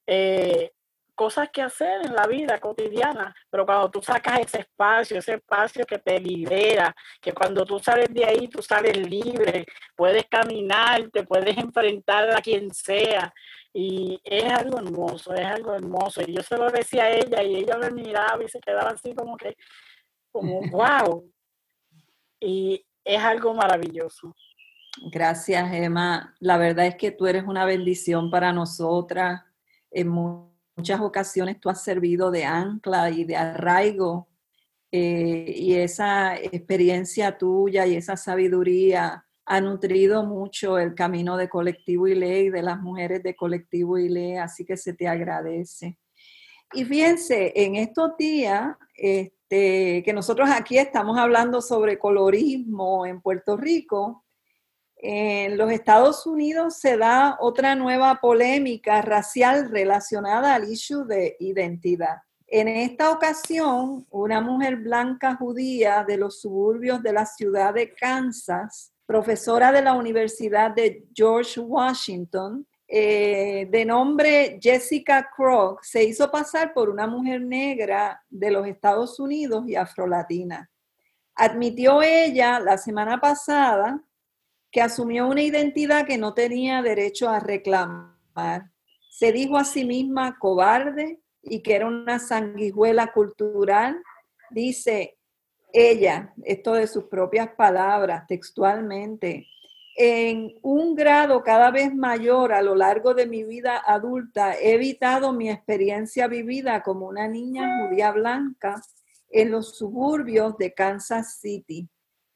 eh, 0.06 0.72
cosas 1.20 1.50
que 1.50 1.60
hacer 1.60 2.06
en 2.06 2.14
la 2.14 2.26
vida 2.26 2.58
cotidiana, 2.58 3.36
pero 3.50 3.66
cuando 3.66 3.90
tú 3.90 4.00
sacas 4.00 4.40
ese 4.40 4.60
espacio, 4.60 5.18
ese 5.18 5.34
espacio 5.34 5.84
que 5.84 5.98
te 5.98 6.18
libera, 6.18 6.96
que 7.20 7.34
cuando 7.34 7.66
tú 7.66 7.78
sales 7.78 8.08
de 8.08 8.24
ahí, 8.24 8.48
tú 8.48 8.62
sales 8.62 8.96
libre, 8.96 9.66
puedes 9.94 10.24
caminar, 10.30 11.10
te 11.12 11.22
puedes 11.22 11.58
enfrentar 11.58 12.34
a 12.34 12.40
quien 12.40 12.72
sea, 12.72 13.34
y 13.70 14.18
es 14.24 14.50
algo 14.50 14.78
hermoso, 14.78 15.34
es 15.34 15.44
algo 15.44 15.74
hermoso. 15.74 16.22
Y 16.22 16.34
yo 16.34 16.40
se 16.40 16.56
lo 16.56 16.70
decía 16.70 17.02
a 17.02 17.10
ella 17.10 17.42
y 17.42 17.56
ella 17.56 17.76
me 17.76 17.90
miraba 17.90 18.42
y 18.42 18.48
se 18.48 18.58
quedaba 18.58 18.92
así 18.92 19.14
como 19.14 19.36
que, 19.36 19.54
como, 20.32 20.60
wow. 20.70 21.30
Y 22.40 22.82
es 23.04 23.22
algo 23.22 23.52
maravilloso. 23.52 24.34
Gracias, 25.12 25.70
Emma. 25.74 26.34
La 26.38 26.56
verdad 26.56 26.86
es 26.86 26.94
que 26.94 27.10
tú 27.10 27.26
eres 27.26 27.44
una 27.44 27.66
bendición 27.66 28.30
para 28.30 28.54
nosotras 28.54 29.42
en 29.90 30.08
muchas 30.80 31.00
ocasiones 31.02 31.60
tú 31.60 31.68
has 31.68 31.84
servido 31.84 32.30
de 32.30 32.46
ancla 32.46 33.10
y 33.10 33.24
de 33.24 33.36
arraigo 33.36 34.28
eh, 34.90 35.52
y 35.54 35.74
esa 35.74 36.36
experiencia 36.36 37.36
tuya 37.36 37.86
y 37.86 37.96
esa 37.96 38.16
sabiduría 38.16 39.26
ha 39.44 39.60
nutrido 39.60 40.24
mucho 40.24 40.78
el 40.78 40.94
camino 40.94 41.36
de 41.36 41.50
Colectivo 41.50 42.08
y 42.08 42.14
Ley, 42.14 42.48
de 42.48 42.62
las 42.62 42.80
mujeres 42.80 43.22
de 43.22 43.36
Colectivo 43.36 43.98
y 43.98 44.08
Ley, 44.08 44.36
así 44.36 44.64
que 44.64 44.78
se 44.78 44.94
te 44.94 45.06
agradece. 45.06 45.98
Y 46.72 46.86
fíjense, 46.86 47.52
en 47.54 47.76
estos 47.76 48.16
días 48.16 48.74
este, 48.94 50.02
que 50.02 50.12
nosotros 50.14 50.48
aquí 50.50 50.78
estamos 50.78 51.18
hablando 51.18 51.60
sobre 51.60 51.98
colorismo 51.98 53.04
en 53.04 53.20
Puerto 53.20 53.58
Rico, 53.58 54.19
en 55.02 55.56
los 55.56 55.70
Estados 55.72 56.26
Unidos 56.26 56.76
se 56.76 56.98
da 56.98 57.38
otra 57.40 57.74
nueva 57.74 58.20
polémica 58.20 59.00
racial 59.00 59.70
relacionada 59.70 60.54
al 60.54 60.70
issue 60.70 61.06
de 61.06 61.36
identidad. 61.40 62.18
En 62.46 62.68
esta 62.68 63.10
ocasión, 63.10 64.06
una 64.10 64.42
mujer 64.42 64.76
blanca 64.76 65.36
judía 65.36 66.04
de 66.06 66.18
los 66.18 66.40
suburbios 66.40 67.02
de 67.02 67.14
la 67.14 67.24
ciudad 67.24 67.72
de 67.72 67.94
Kansas, 67.94 68.92
profesora 69.06 69.72
de 69.72 69.80
la 69.80 69.94
Universidad 69.94 70.72
de 70.72 71.06
George 71.14 71.60
Washington, 71.60 72.66
eh, 72.86 73.68
de 73.70 73.84
nombre 73.86 74.58
Jessica 74.60 75.30
Krog, 75.34 75.82
se 75.82 76.04
hizo 76.04 76.30
pasar 76.30 76.74
por 76.74 76.90
una 76.90 77.06
mujer 77.06 77.40
negra 77.40 78.22
de 78.28 78.50
los 78.50 78.66
Estados 78.66 79.18
Unidos 79.18 79.64
y 79.66 79.76
afrolatina. 79.76 80.68
Admitió 81.36 82.02
ella 82.02 82.60
la 82.60 82.76
semana 82.76 83.18
pasada 83.18 84.02
que 84.70 84.80
asumió 84.80 85.26
una 85.26 85.42
identidad 85.42 86.06
que 86.06 86.18
no 86.18 86.34
tenía 86.34 86.82
derecho 86.82 87.28
a 87.28 87.40
reclamar. 87.40 88.70
Se 89.10 89.32
dijo 89.32 89.56
a 89.56 89.64
sí 89.64 89.84
misma 89.84 90.38
cobarde 90.38 91.20
y 91.42 91.62
que 91.62 91.74
era 91.74 91.86
una 91.86 92.18
sanguijuela 92.18 93.12
cultural. 93.12 94.00
Dice 94.50 95.18
ella, 95.72 96.32
esto 96.44 96.74
de 96.74 96.86
sus 96.86 97.04
propias 97.04 97.50
palabras, 97.56 98.26
textualmente, 98.26 99.46
en 99.96 100.54
un 100.62 100.94
grado 100.94 101.42
cada 101.42 101.70
vez 101.70 101.94
mayor 101.94 102.52
a 102.52 102.62
lo 102.62 102.74
largo 102.74 103.12
de 103.12 103.26
mi 103.26 103.44
vida 103.44 103.82
adulta, 103.84 104.54
he 104.54 104.74
evitado 104.74 105.32
mi 105.32 105.50
experiencia 105.50 106.28
vivida 106.28 106.82
como 106.82 107.08
una 107.08 107.28
niña 107.28 107.68
judía 107.80 108.12
blanca 108.12 108.80
en 109.28 109.50
los 109.50 109.76
suburbios 109.76 110.56
de 110.58 110.72
Kansas 110.72 111.38
City 111.40 111.88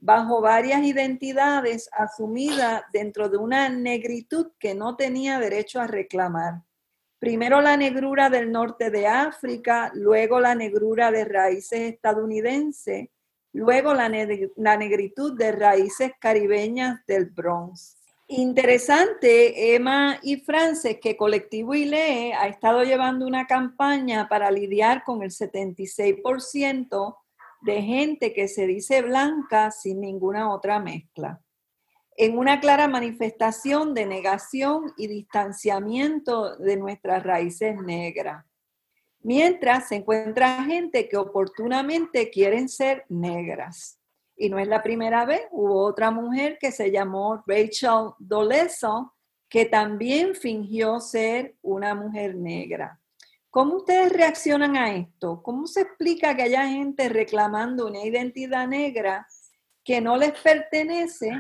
bajo 0.04 0.42
varias 0.42 0.82
identidades 0.82 1.88
asumida 1.90 2.86
dentro 2.92 3.30
de 3.30 3.38
una 3.38 3.70
negritud 3.70 4.48
que 4.58 4.74
no 4.74 4.96
tenía 4.96 5.38
derecho 5.38 5.80
a 5.80 5.86
reclamar. 5.86 6.60
Primero 7.18 7.62
la 7.62 7.78
negrura 7.78 8.28
del 8.28 8.52
norte 8.52 8.90
de 8.90 9.06
África, 9.06 9.90
luego 9.94 10.40
la 10.40 10.54
negrura 10.54 11.10
de 11.10 11.24
raíces 11.24 11.94
estadounidenses, 11.94 13.08
luego 13.54 13.94
la, 13.94 14.10
negritud 14.10 15.38
de 15.38 15.52
raíces 15.52 16.12
caribeñas 16.20 17.00
del 17.06 17.30
Bronx. 17.30 17.96
Interesante, 18.28 19.74
Emma 19.74 20.18
y 20.22 20.36
Frances, 20.36 20.98
que 21.00 21.16
Colectivo 21.16 21.74
ILE 21.74 22.34
ha 22.34 22.46
estado 22.48 22.82
llevando 22.82 23.26
una 23.26 23.46
campaña 23.46 24.28
para 24.28 24.50
lidiar 24.50 25.02
con 25.02 25.22
el 25.22 25.30
76% 25.30 27.16
de 27.64 27.82
gente 27.82 28.32
que 28.34 28.46
se 28.46 28.66
dice 28.66 29.02
blanca 29.02 29.70
sin 29.70 30.00
ninguna 30.00 30.52
otra 30.52 30.78
mezcla, 30.78 31.40
en 32.16 32.38
una 32.38 32.60
clara 32.60 32.88
manifestación 32.88 33.94
de 33.94 34.06
negación 34.06 34.92
y 34.96 35.06
distanciamiento 35.06 36.56
de 36.56 36.76
nuestras 36.76 37.22
raíces 37.22 37.76
negras. 37.80 38.44
Mientras 39.20 39.88
se 39.88 39.96
encuentra 39.96 40.62
gente 40.64 41.08
que 41.08 41.16
oportunamente 41.16 42.30
quieren 42.30 42.68
ser 42.68 43.06
negras. 43.08 43.98
Y 44.36 44.50
no 44.50 44.58
es 44.58 44.68
la 44.68 44.82
primera 44.82 45.24
vez, 45.24 45.42
hubo 45.50 45.84
otra 45.84 46.10
mujer 46.10 46.58
que 46.60 46.70
se 46.70 46.90
llamó 46.90 47.42
Rachel 47.46 48.10
Doleso, 48.18 49.14
que 49.48 49.64
también 49.64 50.34
fingió 50.34 51.00
ser 51.00 51.56
una 51.62 51.94
mujer 51.94 52.34
negra. 52.34 53.00
¿Cómo 53.54 53.76
ustedes 53.76 54.12
reaccionan 54.12 54.76
a 54.76 54.96
esto? 54.96 55.40
¿Cómo 55.40 55.68
se 55.68 55.82
explica 55.82 56.34
que 56.34 56.42
haya 56.42 56.66
gente 56.66 57.08
reclamando 57.08 57.86
una 57.86 58.02
identidad 58.02 58.66
negra 58.66 59.28
que 59.84 60.00
no 60.00 60.16
les 60.16 60.32
pertenece, 60.32 61.30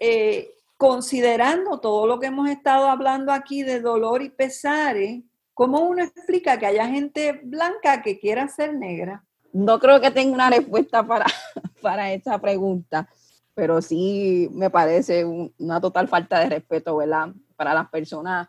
eh, 0.00 0.50
considerando 0.76 1.78
todo 1.78 2.08
lo 2.08 2.18
que 2.18 2.26
hemos 2.26 2.50
estado 2.50 2.88
hablando 2.88 3.30
aquí 3.30 3.62
de 3.62 3.80
dolor 3.80 4.22
y 4.22 4.30
pesares? 4.30 5.22
¿Cómo 5.54 5.78
uno 5.88 6.02
explica 6.02 6.58
que 6.58 6.66
haya 6.66 6.88
gente 6.88 7.40
blanca 7.44 8.02
que 8.02 8.18
quiera 8.18 8.48
ser 8.48 8.74
negra? 8.74 9.24
No 9.52 9.78
creo 9.78 10.00
que 10.00 10.10
tenga 10.10 10.34
una 10.34 10.50
respuesta 10.50 11.06
para, 11.06 11.26
para 11.80 12.12
esta 12.12 12.40
pregunta, 12.40 13.08
pero 13.54 13.80
sí 13.80 14.48
me 14.50 14.68
parece 14.68 15.24
una 15.24 15.80
total 15.80 16.08
falta 16.08 16.40
de 16.40 16.48
respeto, 16.48 16.96
¿verdad? 16.96 17.28
Para 17.54 17.72
las 17.72 17.88
personas, 17.88 18.48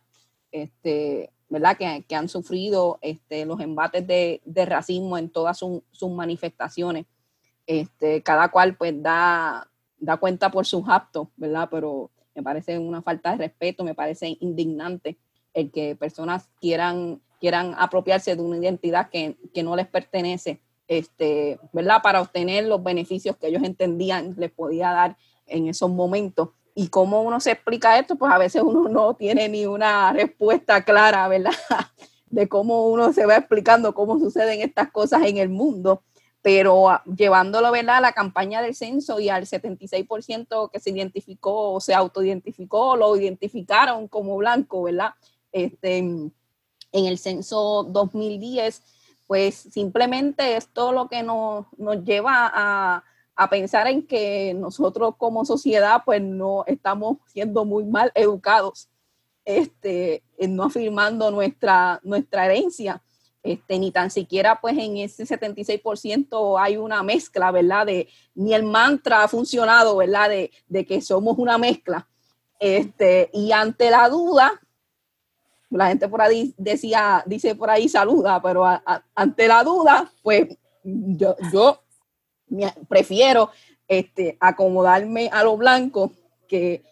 este, 0.51 1.29
¿verdad? 1.51 1.77
Que, 1.77 2.03
que 2.07 2.15
han 2.15 2.29
sufrido 2.29 2.97
este, 3.01 3.45
los 3.45 3.59
embates 3.59 4.07
de, 4.07 4.41
de 4.45 4.65
racismo 4.65 5.17
en 5.17 5.29
todas 5.29 5.59
sus 5.59 6.09
manifestaciones. 6.09 7.05
Este, 7.67 8.23
cada 8.23 8.49
cual 8.49 8.75
pues 8.75 8.93
da, 9.03 9.69
da 9.99 10.17
cuenta 10.17 10.49
por 10.49 10.65
sus 10.65 10.83
actos, 10.87 11.27
¿verdad? 11.35 11.67
Pero 11.69 12.09
me 12.33 12.41
parece 12.41 12.79
una 12.79 13.01
falta 13.01 13.31
de 13.31 13.37
respeto, 13.37 13.83
me 13.83 13.93
parece 13.93 14.37
indignante 14.39 15.17
el 15.53 15.71
que 15.71 15.95
personas 15.95 16.49
quieran, 16.59 17.21
quieran 17.39 17.75
apropiarse 17.77 18.35
de 18.35 18.41
una 18.41 18.57
identidad 18.57 19.09
que, 19.09 19.37
que 19.53 19.61
no 19.61 19.75
les 19.75 19.87
pertenece 19.87 20.61
este, 20.87 21.59
¿verdad? 21.71 22.01
Para 22.01 22.21
obtener 22.21 22.65
los 22.65 22.81
beneficios 22.81 23.37
que 23.37 23.47
ellos 23.47 23.63
entendían 23.63 24.35
les 24.37 24.51
podía 24.51 24.91
dar 24.91 25.17
en 25.47 25.67
esos 25.67 25.89
momentos. 25.89 26.49
Y 26.82 26.88
cómo 26.88 27.21
uno 27.21 27.39
se 27.39 27.51
explica 27.51 27.99
esto, 27.99 28.15
pues 28.15 28.34
a 28.34 28.39
veces 28.39 28.63
uno 28.65 28.89
no 28.89 29.13
tiene 29.13 29.47
ni 29.47 29.67
una 29.67 30.11
respuesta 30.13 30.84
clara, 30.84 31.27
¿verdad? 31.27 31.51
De 32.32 32.49
cómo 32.49 32.88
uno 32.88 33.13
se 33.13 33.27
va 33.27 33.36
explicando 33.36 33.93
cómo 33.93 34.17
suceden 34.17 34.61
estas 34.61 34.89
cosas 34.89 35.21
en 35.27 35.38
el 35.38 35.49
mundo, 35.49 36.01
pero 36.41 36.89
ah, 36.89 37.03
llevándolo, 37.05 37.71
¿verdad? 37.71 37.97
A 37.97 38.01
la 38.01 38.13
campaña 38.13 38.63
del 38.63 38.73
censo 38.73 39.19
y 39.19 39.29
al 39.29 39.45
76% 39.45 40.71
que 40.71 40.79
se 40.79 40.89
identificó 40.89 41.73
o 41.73 41.79
se 41.79 41.93
autoidentificó, 41.93 42.95
lo 42.95 43.15
identificaron 43.15 44.07
como 44.07 44.36
blanco, 44.38 44.82
¿verdad? 44.82 45.11
Este, 45.51 45.99
en 45.99 46.32
el 46.91 47.19
censo 47.19 47.84
2010 47.84 48.82
pues 49.27 49.55
simplemente 49.55 50.57
esto 50.57 50.91
lo 50.91 51.07
que 51.07 51.23
nos, 51.23 51.67
lleva 52.03 52.51
a, 52.53 53.03
pensar 53.49 53.88
en 53.88 54.05
que 54.05 54.53
nosotros 54.53 55.15
como 55.17 55.45
sociedad 55.45 56.03
pues 56.05 56.21
no 56.21 56.63
estamos 56.67 57.17
siendo 57.27 57.65
muy 57.65 57.86
mal 57.86 58.11
educados, 58.15 58.89
este, 59.45 60.23
en 60.38 60.55
no 60.55 60.65
afirmando 60.65 61.32
nuestra, 61.32 61.99
nuestra 62.03 62.45
herencia. 62.45 63.01
Este, 63.43 63.79
ni 63.79 63.89
tan 63.89 64.11
siquiera 64.11 64.61
pues 64.61 64.77
en 64.77 64.97
ese 64.97 65.25
76% 65.25 66.61
hay 66.61 66.77
una 66.77 67.01
mezcla, 67.01 67.49
¿verdad? 67.49 67.88
De, 67.88 68.07
ni 68.36 68.53
el 68.53 68.63
mantra 68.63 69.23
ha 69.23 69.27
funcionado, 69.27 69.97
¿verdad? 69.97 70.29
De, 70.29 70.51
de 70.67 70.86
que 70.86 71.01
somos 71.01 71.39
una 71.39 71.57
mezcla. 71.57 72.07
Este, 72.59 73.32
y 73.34 73.51
ante 73.51 73.89
la 73.89 74.07
duda, 74.09 74.61
la 75.71 75.88
gente 75.88 76.07
por 76.07 76.21
ahí 76.21 76.53
decía, 76.57 77.23
dice 77.25 77.55
por 77.55 77.71
ahí 77.71 77.89
saluda, 77.89 78.39
pero 78.41 78.63
ante 79.15 79.47
la 79.47 79.63
duda, 79.63 80.11
pues 80.21 80.55
yo, 80.84 81.36
yo 81.51 81.82
prefiero 82.87 83.49
este, 83.87 84.37
acomodarme 84.39 85.29
a 85.31 85.43
lo 85.43 85.57
blanco 85.57 86.11
que, 86.47 86.83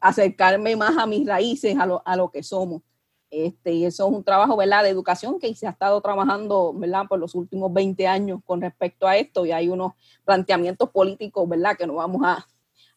acercarme 0.00 0.76
más 0.76 0.98
a 0.98 1.06
mis 1.06 1.26
raíces, 1.26 1.74
a 1.78 2.16
lo, 2.16 2.30
que 2.30 2.42
somos. 2.42 2.82
Este, 3.30 3.72
y 3.72 3.84
eso 3.86 4.06
es 4.06 4.14
un 4.14 4.22
trabajo, 4.22 4.56
¿verdad?, 4.56 4.82
de 4.82 4.90
educación 4.90 5.38
que 5.38 5.54
se 5.54 5.66
ha 5.66 5.70
estado 5.70 6.00
trabajando, 6.00 6.72
¿verdad?, 6.74 7.06
por 7.08 7.18
los 7.18 7.34
últimos 7.34 7.72
20 7.72 8.06
años 8.06 8.40
con 8.44 8.60
respecto 8.60 9.06
a 9.06 9.16
esto 9.16 9.46
y 9.46 9.52
hay 9.52 9.68
unos 9.68 9.92
planteamientos 10.24 10.90
políticos, 10.90 11.48
¿verdad?, 11.48 11.76
que 11.76 11.86
no 11.86 11.94
vamos 11.94 12.22
a, 12.24 12.46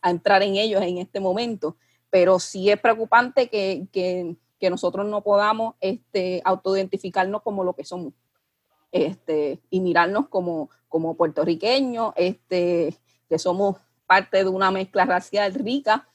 entrar 0.03 0.43
en 0.43 0.55
ellos 0.55 0.81
en 0.83 0.99
este 0.99 1.19
momento, 1.19 1.75
pero 2.09 2.39
sí 2.39 2.69
es 2.69 2.79
preocupante 2.79 3.49
que 3.49 4.37
nosotros 4.69 5.05
no 5.05 5.21
podamos 5.21 5.75
este, 5.81 6.41
autoidentificarnos 6.45 7.41
como 7.41 7.63
lo 7.63 7.73
que 7.73 7.83
somos 7.83 8.13
este, 8.91 9.59
y 9.69 9.79
mirarnos 9.79 10.27
como, 10.27 10.69
como 10.87 11.15
puertorriqueños, 11.15 12.13
este, 12.15 12.95
que 13.29 13.39
somos 13.39 13.77
parte 14.05 14.43
de 14.43 14.49
una 14.49 14.71
mezcla 14.71 15.05
racial 15.05 15.53
rica, 15.53 16.07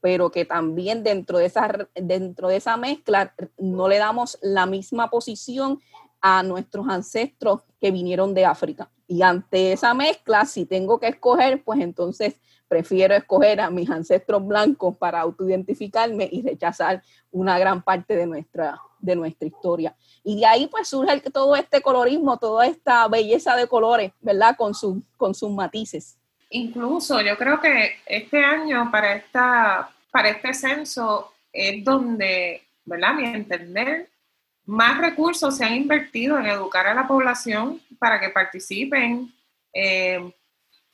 pero 0.00 0.30
que 0.30 0.44
también 0.44 1.02
dentro 1.02 1.38
de, 1.38 1.46
esa, 1.46 1.88
dentro 1.94 2.48
de 2.48 2.56
esa 2.56 2.76
mezcla 2.76 3.34
no 3.58 3.88
le 3.88 3.98
damos 3.98 4.38
la 4.42 4.66
misma 4.66 5.10
posición 5.10 5.80
a 6.20 6.42
nuestros 6.42 6.88
ancestros 6.88 7.62
que 7.80 7.90
vinieron 7.90 8.34
de 8.34 8.44
África. 8.44 8.90
Y 9.06 9.22
ante 9.22 9.72
esa 9.72 9.92
mezcla, 9.94 10.46
si 10.46 10.64
tengo 10.64 10.98
que 10.98 11.08
escoger, 11.08 11.62
pues 11.64 11.80
entonces 11.80 12.36
prefiero 12.68 13.14
escoger 13.14 13.60
a 13.60 13.70
mis 13.70 13.88
ancestros 13.90 14.46
blancos 14.46 14.96
para 14.96 15.20
autoidentificarme 15.20 16.28
y 16.30 16.42
rechazar 16.42 17.02
una 17.30 17.58
gran 17.58 17.82
parte 17.82 18.16
de 18.16 18.26
nuestra, 18.26 18.80
de 18.98 19.16
nuestra 19.16 19.46
historia. 19.46 19.94
Y 20.22 20.40
de 20.40 20.46
ahí 20.46 20.66
pues 20.66 20.88
surge 20.88 21.20
todo 21.30 21.56
este 21.56 21.80
colorismo, 21.82 22.38
toda 22.38 22.66
esta 22.66 23.06
belleza 23.08 23.56
de 23.56 23.66
colores, 23.66 24.12
¿verdad? 24.20 24.56
Con, 24.56 24.74
su, 24.74 25.02
con 25.16 25.34
sus 25.34 25.50
matices. 25.50 26.16
Incluso 26.50 27.20
yo 27.20 27.36
creo 27.36 27.60
que 27.60 27.96
este 28.06 28.44
año 28.44 28.90
para, 28.90 29.14
esta, 29.14 29.90
para 30.10 30.30
este 30.30 30.54
censo 30.54 31.32
es 31.52 31.84
donde, 31.84 32.62
¿verdad? 32.84 33.14
Mi 33.14 33.24
entender, 33.26 34.08
más 34.66 34.98
recursos 34.98 35.56
se 35.56 35.64
han 35.64 35.74
invertido 35.74 36.38
en 36.38 36.46
educar 36.46 36.86
a 36.86 36.94
la 36.94 37.06
población 37.06 37.80
para 37.98 38.20
que 38.20 38.30
participen. 38.30 39.32
Eh, 39.72 40.32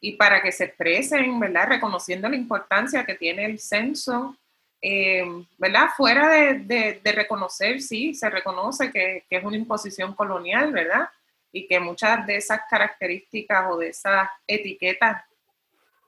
y 0.01 0.13
para 0.13 0.43
que 0.43 0.51
se 0.51 0.65
expresen, 0.65 1.39
¿verdad? 1.39 1.69
Reconociendo 1.69 2.29
la 2.29 2.37
importancia 2.37 3.05
que 3.05 3.15
tiene 3.15 3.45
el 3.45 3.59
censo, 3.59 4.37
eh, 4.81 5.25
¿verdad? 5.59 5.89
Fuera 5.95 6.29
de, 6.29 7.01
reconocer, 7.05 7.83
sí, 7.83 8.15
se 8.15 8.31
reconoce 8.31 8.91
que, 8.91 9.25
es 9.29 9.45
una 9.45 9.57
imposición 9.57 10.15
colonial, 10.15 10.73
¿verdad? 10.73 11.11
Y 11.53 11.67
que 11.67 11.79
muchas 11.81 12.27
de 12.27 12.37
esas 12.37 12.61
características 12.69 13.67
o 13.71 13.77
de 13.77 13.89
esas 13.89 14.31
etiquetas 14.47 15.23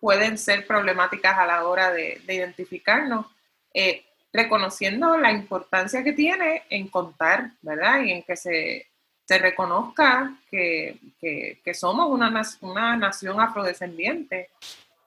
pueden 0.00 0.38
ser 0.38 0.66
problemáticas 0.66 1.36
a 1.38 1.46
la 1.46 1.66
hora 1.66 1.92
de, 1.92 2.20
identificarnos, 2.26 3.26
eh, 3.74 4.04
reconociendo 4.32 5.18
la 5.18 5.30
importancia 5.30 6.02
que 6.02 6.12
tiene 6.12 6.62
en 6.70 6.88
contar, 6.88 7.50
¿verdad? 7.60 8.02
Y 8.02 8.12
en 8.12 8.22
que 8.22 8.36
se 8.36 8.86
se 9.26 9.38
reconozca 9.38 10.34
que, 10.50 10.98
somos 11.74 12.10
una, 12.10 12.42
una, 12.60 12.96
nación 12.96 13.40
afrodescendiente. 13.40 14.50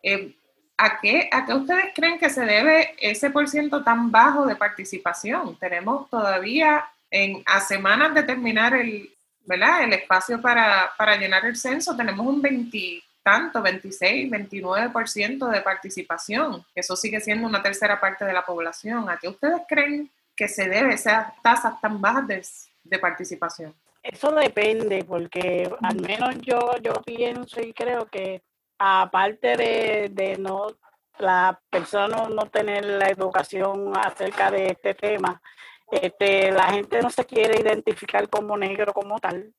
Eh, 0.01 0.33
¿a, 0.77 0.99
qué, 0.99 1.29
¿A 1.31 1.45
qué 1.45 1.53
ustedes 1.53 1.85
creen 1.93 2.19
que 2.19 2.29
se 2.29 2.45
debe 2.45 2.95
ese 2.99 3.29
por 3.29 3.47
ciento 3.47 3.83
tan 3.83 4.11
bajo 4.11 4.45
de 4.45 4.55
participación? 4.55 5.57
Tenemos 5.57 6.09
todavía 6.09 6.85
en, 7.11 7.43
a 7.45 7.59
semanas 7.59 8.13
de 8.13 8.23
terminar 8.23 8.73
el, 8.73 9.13
¿verdad? 9.45 9.83
el 9.83 9.93
espacio 9.93 10.41
para, 10.41 10.91
para 10.97 11.17
llenar 11.17 11.45
el 11.45 11.55
censo, 11.55 11.95
tenemos 11.95 12.25
un 12.25 12.41
20 12.41 13.03
tanto, 13.25 13.59
26, 13.59 14.31
29% 14.31 15.49
de 15.49 15.61
participación. 15.61 16.63
Eso 16.75 16.95
sigue 16.95 17.19
siendo 17.19 17.47
una 17.47 17.63
tercera 17.63 17.99
parte 17.99 18.23
de 18.23 18.31
la 18.31 18.45
población. 18.45 19.09
¿A 19.09 19.17
qué 19.17 19.27
ustedes 19.27 19.61
creen 19.67 20.11
que 20.35 20.47
se 20.47 20.69
debe 20.69 20.93
esas 20.93 21.33
tasas 21.41 21.81
tan 21.81 21.99
bajas 21.99 22.27
de, 22.27 22.45
de 22.83 22.99
participación? 22.99 23.73
Eso 24.05 24.31
depende, 24.33 25.03
porque 25.03 25.67
al 25.81 25.99
menos 25.99 26.35
yo, 26.41 26.59
yo 26.79 26.93
pienso 27.03 27.59
y 27.59 27.73
creo 27.73 28.05
que 28.05 28.43
aparte 28.77 29.57
de, 29.57 30.37
no 30.37 30.67
la 31.17 31.59
persona 31.71 32.29
no 32.29 32.47
tener 32.51 32.85
la 32.85 33.07
educación 33.07 33.93
acerca 33.97 34.51
de 34.51 34.67
este 34.67 34.93
tema, 34.93 35.41
este, 35.91 36.51
la 36.51 36.71
gente 36.73 37.01
no 37.01 37.09
se 37.09 37.25
quiere 37.25 37.59
identificar 37.59 38.29
como 38.29 38.55
negro 38.55 38.93
como 38.93 39.17
tal. 39.17 39.51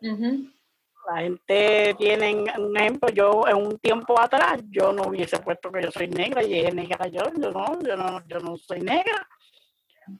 La 0.00 1.20
gente 1.20 1.94
tiene 1.96 2.44
un 2.58 2.76
ejemplo, 2.76 3.08
yo 3.10 3.46
en 3.46 3.56
un 3.56 3.78
tiempo 3.78 4.20
atrás 4.20 4.64
yo 4.68 4.92
no 4.92 5.04
hubiese 5.04 5.38
puesto 5.38 5.70
que 5.70 5.82
yo 5.82 5.92
soy 5.92 6.08
negra 6.08 6.42
y 6.42 6.58
es 6.58 6.74
negra. 6.74 7.06
Yo, 7.06 7.22
yo 7.40 7.52
no, 7.52 7.78
yo 7.82 7.96
no, 7.96 8.26
yo 8.26 8.40
no 8.40 8.56
soy 8.56 8.80
negra 8.80 9.28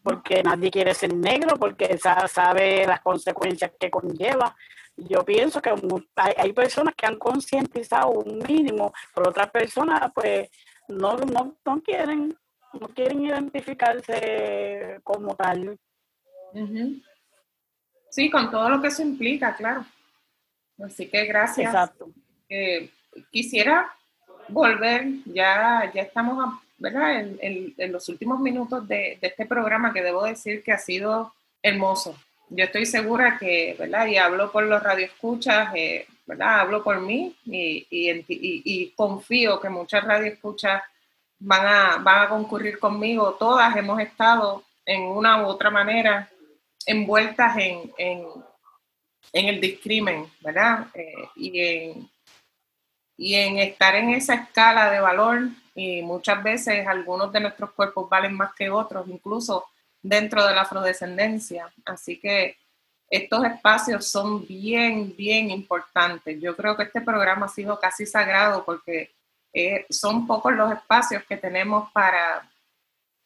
porque 0.03 0.43
nadie 0.43 0.71
quiere 0.71 0.95
ser 0.95 1.15
negro, 1.15 1.57
porque 1.57 1.99
sabe 1.99 2.87
las 2.87 3.01
consecuencias 3.01 3.73
que 3.79 3.91
conlleva. 3.91 4.57
Yo 4.97 5.25
pienso 5.25 5.61
que 5.61 5.73
hay, 6.15 6.53
personas 6.53 6.95
que 6.95 7.07
han 7.07 7.19
concientizado 7.19 8.11
un 8.11 8.39
mínimo, 8.39 8.93
pero 9.15 9.31
otras 9.31 9.51
personas 9.51 10.11
pues 10.15 10.49
no, 10.89 11.17
no, 11.19 11.57
no 11.65 11.83
quieren, 11.83 12.37
no 12.73 12.89
quieren 12.89 13.25
identificarse 13.25 15.01
como 15.05 15.35
tal. 15.35 15.79
Sí, 18.11 18.31
con 18.31 18.51
todo 18.51 18.71
lo 18.71 18.81
que 18.81 18.89
eso 18.89 19.03
implica, 19.03 19.55
claro. 19.55 19.85
Así 20.83 21.09
que 21.09 21.27
gracias. 21.27 21.67
Exacto. 21.67 22.09
Eh, 22.49 22.91
quisiera 23.31 23.91
volver, 24.49 25.07
ya, 25.27 25.91
ya 25.93 26.03
estamos 26.03 26.39
¿verdad? 26.79 27.27
En, 27.41 27.93
los 27.93 28.09
últimos 28.09 28.41
minutos 28.41 28.87
de, 28.87 29.19
este 29.21 29.47
programa 29.47 29.93
que 29.93 30.03
debo 30.03 30.25
decir 30.25 30.63
que 30.63 30.73
ha 30.73 30.79
sido 30.79 31.33
hermoso. 31.63 32.17
Yo 32.49 32.65
estoy 32.65 32.87
segura 32.87 33.39
que, 33.39 33.75
¿verdad? 33.79 34.07
Y 34.07 34.17
hablo 34.17 34.53
por 34.53 34.65
los 34.65 34.83
radioescuchas, 34.83 35.75
eh, 35.75 36.07
¿verdad? 36.27 36.61
Hablo 36.61 36.85
por 36.85 37.01
mí 37.01 37.35
y, 37.45 38.93
confío 38.95 39.61
que 39.61 39.69
muchas 39.69 40.05
radioescuchas 40.05 40.83
van 41.39 41.67
a, 41.67 41.97
van 41.99 42.23
a 42.23 42.29
concurrir 42.29 42.79
conmigo. 42.79 43.35
Todas 43.35 43.77
hemos 43.77 44.01
estado 44.01 44.63
en 44.85 45.03
una 45.03 45.43
u 45.43 45.47
otra 45.47 45.71
manera 45.71 46.31
envueltas 46.87 47.57
en, 47.57 47.93
en, 47.99 48.25
en 49.33 49.49
el 49.49 49.61
discrimen, 49.61 50.27
¿verdad? 50.41 50.87
Eh, 50.95 51.29
y, 51.35 51.61
en, 51.61 52.11
y 53.17 53.35
en 53.35 53.59
estar 53.59 53.97
en 53.97 54.11
esa 54.11 54.35
escala 54.35 54.91
de 54.91 55.01
valor 55.01 55.49
y 55.77 56.01
muchas 56.01 56.43
veces 56.43 56.87
algunos 56.87 57.31
de 57.31 57.41
nuestros 57.41 57.71
cuerpos 57.73 58.09
valen 58.09 58.35
más 58.35 58.55
que 58.55 58.71
otros, 58.71 59.07
incluso 59.09 59.67
dentro 60.03 60.45
de 60.47 60.55
la 60.55 60.63
afrodescendencia. 60.63 61.71
Así 61.85 62.19
que 62.19 62.57
estos 63.11 63.45
espacios 63.45 64.09
son 64.09 64.47
bien, 64.47 65.15
bien 65.15 65.51
importantes. 65.51 66.41
Yo 66.41 66.57
creo 66.57 66.77
que 66.77 66.85
este 66.85 67.03
programa 67.03 67.45
ha 67.45 67.51
sido 67.51 67.79
casi 67.79 68.07
sagrado 68.07 68.65
porque 68.65 69.11
eh, 69.53 69.85
son 69.91 70.27
pocos 70.27 70.55
los 70.55 70.73
espacios 70.73 71.23
que 71.25 71.37
tenemos 71.37 71.93
para, 71.93 72.51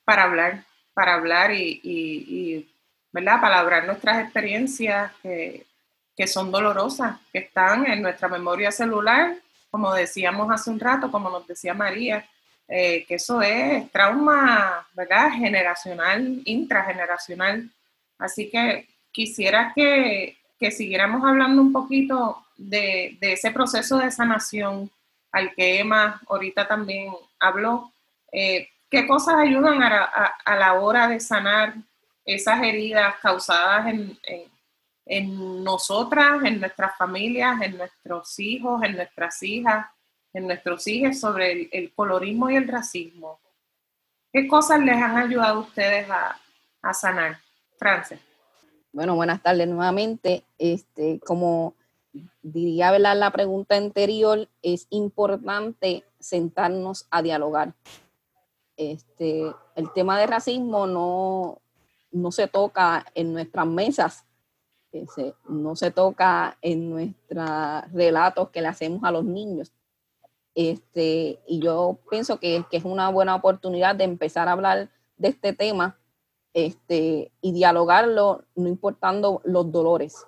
para 0.04 0.24
hablar, 0.24 0.64
para 0.92 1.14
hablar 1.14 1.52
y, 1.52 1.80
y, 1.84 2.68
¿verdad? 3.12 3.40
Para 3.40 3.60
hablar 3.60 3.86
nuestras 3.86 4.24
experiencias 4.24 5.12
que, 5.22 5.64
que 6.16 6.26
son 6.26 6.50
dolorosas, 6.50 7.20
que 7.32 7.38
están 7.38 7.86
en 7.86 8.02
nuestra 8.02 8.26
memoria 8.26 8.72
celular, 8.72 9.36
como 9.70 9.94
decíamos 9.94 10.50
hace 10.50 10.68
un 10.68 10.80
rato, 10.80 11.12
como 11.12 11.30
nos 11.30 11.46
decía 11.46 11.74
María, 11.74 12.28
eh, 12.72 13.04
que 13.04 13.16
eso 13.16 13.42
es 13.42 13.90
trauma, 13.90 14.86
¿verdad? 14.94 15.32
Generacional, 15.32 16.40
intrageneracional. 16.44 17.68
Así 18.16 18.48
que 18.48 18.86
quisiera 19.10 19.72
que, 19.74 20.38
que 20.56 20.70
siguiéramos 20.70 21.28
hablando 21.28 21.62
un 21.62 21.72
poquito 21.72 22.44
de, 22.56 23.18
de, 23.20 23.32
ese 23.32 23.50
proceso 23.50 23.98
de 23.98 24.12
sanación 24.12 24.88
al 25.32 25.52
que 25.56 25.80
Emma 25.80 26.20
ahorita 26.28 26.68
también 26.68 27.12
habló. 27.40 27.90
Eh, 28.30 28.68
¿Qué 28.88 29.04
cosas 29.04 29.34
ayudan 29.38 29.82
a, 29.82 30.04
a, 30.44 30.56
la 30.56 30.74
hora 30.74 31.08
de 31.08 31.18
sanar 31.18 31.74
esas 32.24 32.62
heridas 32.62 33.16
causadas 33.20 33.88
en, 33.88 34.16
en, 34.22 34.42
en 35.06 35.64
nosotras, 35.64 36.44
en 36.44 36.60
nuestras 36.60 36.96
familias, 36.96 37.60
en 37.62 37.78
nuestros 37.78 38.38
hijos, 38.38 38.80
en 38.84 38.94
nuestras 38.94 39.42
hijas? 39.42 39.86
En 40.32 40.46
nuestros 40.46 40.86
hijos 40.86 41.18
sobre 41.18 41.68
el, 41.72 41.92
colorismo 41.92 42.50
y 42.50 42.56
el 42.56 42.68
racismo. 42.68 43.40
¿Qué 44.32 44.46
cosas 44.46 44.80
les 44.80 44.96
han 44.96 45.16
ayudado 45.16 45.58
a 45.58 45.60
ustedes 45.60 46.06
a, 46.10 46.94
sanar? 46.94 47.38
Frances. 47.78 48.20
Bueno, 48.92 49.14
buenas 49.16 49.42
tardes 49.42 49.66
nuevamente. 49.66 50.44
Este, 50.58 51.20
como 51.20 51.74
diría 52.42 52.90
¿verdad? 52.90 53.16
la 53.16 53.30
pregunta 53.30 53.76
anterior, 53.76 54.48
es 54.62 54.86
importante 54.90 56.04
sentarnos 56.18 57.06
a 57.10 57.22
dialogar. 57.22 57.74
Este, 58.76 59.44
el 59.74 59.92
tema 59.92 60.18
de 60.18 60.26
racismo 60.26 60.86
no, 60.86 61.60
no 62.12 62.32
se 62.32 62.48
toca 62.48 63.06
en 63.14 63.32
nuestras 63.32 63.66
mesas, 63.66 64.24
no 65.48 65.76
se 65.76 65.90
toca 65.90 66.56
en 66.62 66.90
nuestros 66.90 67.92
relatos 67.92 68.50
que 68.50 68.60
le 68.60 68.68
hacemos 68.68 69.04
a 69.04 69.10
los 69.10 69.24
niños. 69.24 69.72
Este, 70.54 71.40
y 71.46 71.60
yo 71.60 71.98
pienso 72.10 72.40
que, 72.40 72.64
que, 72.70 72.78
es 72.78 72.84
una 72.84 73.08
buena 73.08 73.34
oportunidad 73.36 73.94
de 73.94 74.04
empezar 74.04 74.48
a 74.48 74.52
hablar 74.52 74.90
de 75.16 75.28
este 75.28 75.52
tema 75.52 75.98
este, 76.54 77.32
y 77.40 77.52
dialogarlo, 77.52 78.44
no 78.56 78.68
importando 78.68 79.40
los 79.44 79.70
dolores. 79.70 80.26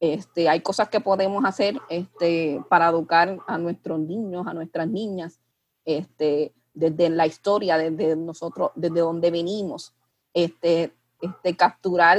Este, 0.00 0.48
hay 0.48 0.60
cosas 0.60 0.88
que 0.88 1.00
podemos 1.00 1.44
hacer 1.44 1.80
este, 1.88 2.62
para 2.68 2.88
educar 2.88 3.38
a 3.46 3.58
nuestros 3.58 3.98
niños, 3.98 4.46
a 4.46 4.54
nuestras 4.54 4.88
niñas, 4.88 5.40
este, 5.84 6.52
desde 6.74 7.08
la 7.08 7.26
historia, 7.26 7.78
desde 7.78 8.16
nosotros, 8.16 8.70
desde 8.74 9.00
donde 9.00 9.30
venimos. 9.30 9.94
Este, 10.32 10.92
este, 11.20 11.56
capturar 11.56 12.18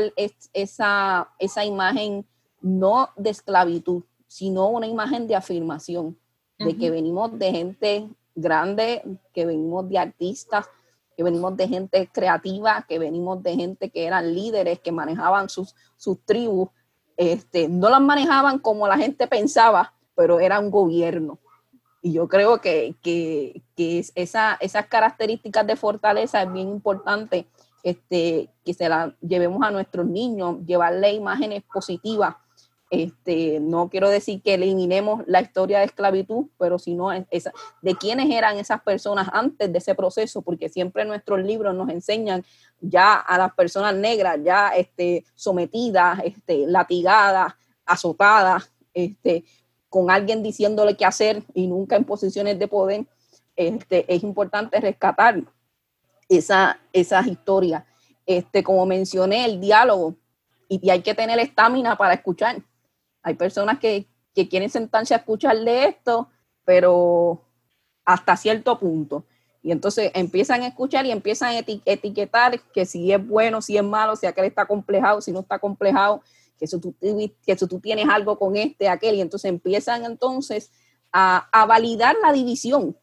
esa, 0.54 1.30
esa 1.38 1.66
imagen 1.66 2.26
no 2.62 3.10
de 3.16 3.30
esclavitud, 3.30 4.04
sino 4.28 4.70
una 4.70 4.88
imagen 4.88 5.28
de 5.28 5.36
afirmación 5.36 6.18
de 6.58 6.78
que 6.78 6.90
venimos 6.90 7.38
de 7.38 7.52
gente 7.52 8.10
grande, 8.34 9.02
que 9.34 9.46
venimos 9.46 9.90
de 9.90 9.98
artistas, 9.98 10.68
que 11.16 11.24
venimos 11.24 11.56
de 11.56 11.68
gente 11.68 12.10
creativa, 12.12 12.86
que 12.88 13.00
venimos 13.00 13.42
de 13.42 13.56
gente 13.56 13.90
que 13.90 14.06
eran 14.06 14.34
líderes, 14.34 14.80
que 14.80 14.92
manejaban 14.92 15.50
sus, 15.50 15.76
sus 15.96 16.20
tribus. 16.26 16.70
Este, 17.18 17.70
no 17.70 17.90
las 17.90 18.02
manejaban 18.02 18.60
como 18.60 18.88
la 18.88 18.98
gente 18.98 19.28
pensaba, 19.28 19.94
pero 20.16 20.40
era 20.40 20.60
un 20.60 20.70
gobierno. 20.70 21.40
Y 22.02 22.14
yo 22.14 22.28
creo 22.28 22.60
que, 22.62 22.96
que, 23.02 23.64
que 23.76 24.06
esa, 24.16 24.58
esas 24.60 24.88
características 24.88 25.66
de 25.66 25.76
fortaleza 25.76 26.44
es 26.44 26.52
bien 26.52 26.70
importante 26.70 27.48
este, 27.84 28.50
que 28.64 28.74
se 28.74 28.90
las 28.90 29.14
llevemos 29.22 29.64
a 29.64 29.72
nuestros 29.72 30.06
niños, 30.06 30.58
llevarle 30.66 31.14
imágenes 31.14 31.64
positivas 31.64 32.36
este, 32.96 33.60
no 33.60 33.90
quiero 33.90 34.10
decir 34.10 34.42
que 34.42 34.54
eliminemos 34.54 35.24
la 35.28 35.42
historia 35.42 35.80
de 35.80 35.86
esclavitud, 35.86 36.46
pero 36.58 36.80
sino 36.80 37.12
esa, 37.12 37.52
de 37.82 37.96
quiénes 37.96 38.30
eran 38.32 38.58
esas 38.58 38.82
personas 38.82 39.28
antes 39.34 39.72
de 39.72 39.78
ese 39.78 39.96
proceso, 39.96 40.42
porque 40.42 40.70
siempre 40.70 41.04
nuestros 41.04 41.44
libros 41.44 41.76
nos 41.76 41.90
enseñan 41.90 42.46
ya 42.80 43.16
a 43.16 43.38
las 43.38 43.54
personas 43.54 43.96
negras, 43.96 44.40
ya 44.44 44.70
este, 44.70 45.26
sometidas, 45.36 46.20
este, 46.24 46.66
latigadas, 46.68 47.54
azotadas, 47.86 48.72
este, 48.94 49.44
con 49.90 50.10
alguien 50.10 50.42
diciéndole 50.42 50.96
qué 50.96 51.06
hacer 51.06 51.44
y 51.54 51.68
nunca 51.68 51.98
en 51.98 52.06
posiciones 52.06 52.58
de 52.58 52.68
poder. 52.68 53.06
Este, 53.58 54.06
es 54.14 54.24
importante 54.24 54.80
rescatar 54.80 55.44
esa, 56.30 56.80
esas 56.94 57.28
historias. 57.28 57.84
Este, 58.26 58.64
como 58.64 58.86
mencioné, 58.86 59.46
el 59.46 59.60
diálogo, 59.60 60.16
y 60.68 60.90
hay 60.90 61.02
que 61.02 61.14
tener 61.14 61.38
estamina 61.40 61.96
para 61.98 62.14
escuchar 62.16 62.64
hay 63.26 63.34
personas 63.34 63.80
que, 63.80 64.08
quieren 64.50 64.70
sentarse 64.70 65.14
a 65.14 65.18
escuchar 65.18 65.58
de 65.58 65.86
esto, 65.86 66.30
pero 66.64 67.42
hasta 68.04 68.38
cierto 68.38 68.78
punto. 68.78 69.26
Y 69.64 69.72
entonces 69.72 70.12
empiezan 70.14 70.62
a 70.62 70.68
escuchar 70.68 71.06
y 71.06 71.12
empiezan 71.12 71.56
a 71.56 71.60
etiquetar 71.86 72.60
que 72.74 72.86
si 72.86 73.12
es 73.12 73.28
bueno, 73.28 73.62
si 73.62 73.78
es 73.78 73.84
malo, 73.84 74.16
si 74.16 74.28
aquel 74.28 74.46
está 74.46 74.66
complejado, 74.66 75.22
si 75.22 75.32
no 75.32 75.40
está 75.40 75.58
complejado, 75.58 76.22
que 76.60 76.68
si 76.68 76.80
tú, 76.80 76.94
que 77.00 77.58
si 77.58 77.68
tú 77.68 77.80
tienes 77.80 78.08
algo 78.10 78.38
con 78.38 78.58
este, 78.58 78.90
aquel, 78.90 79.16
y 79.16 79.22
entonces 79.22 79.50
empiezan 79.50 80.06
entonces 80.06 80.72
a, 81.12 81.50
a 81.52 81.66
validar 81.66 82.16
la 82.22 82.32
división. 82.32 82.96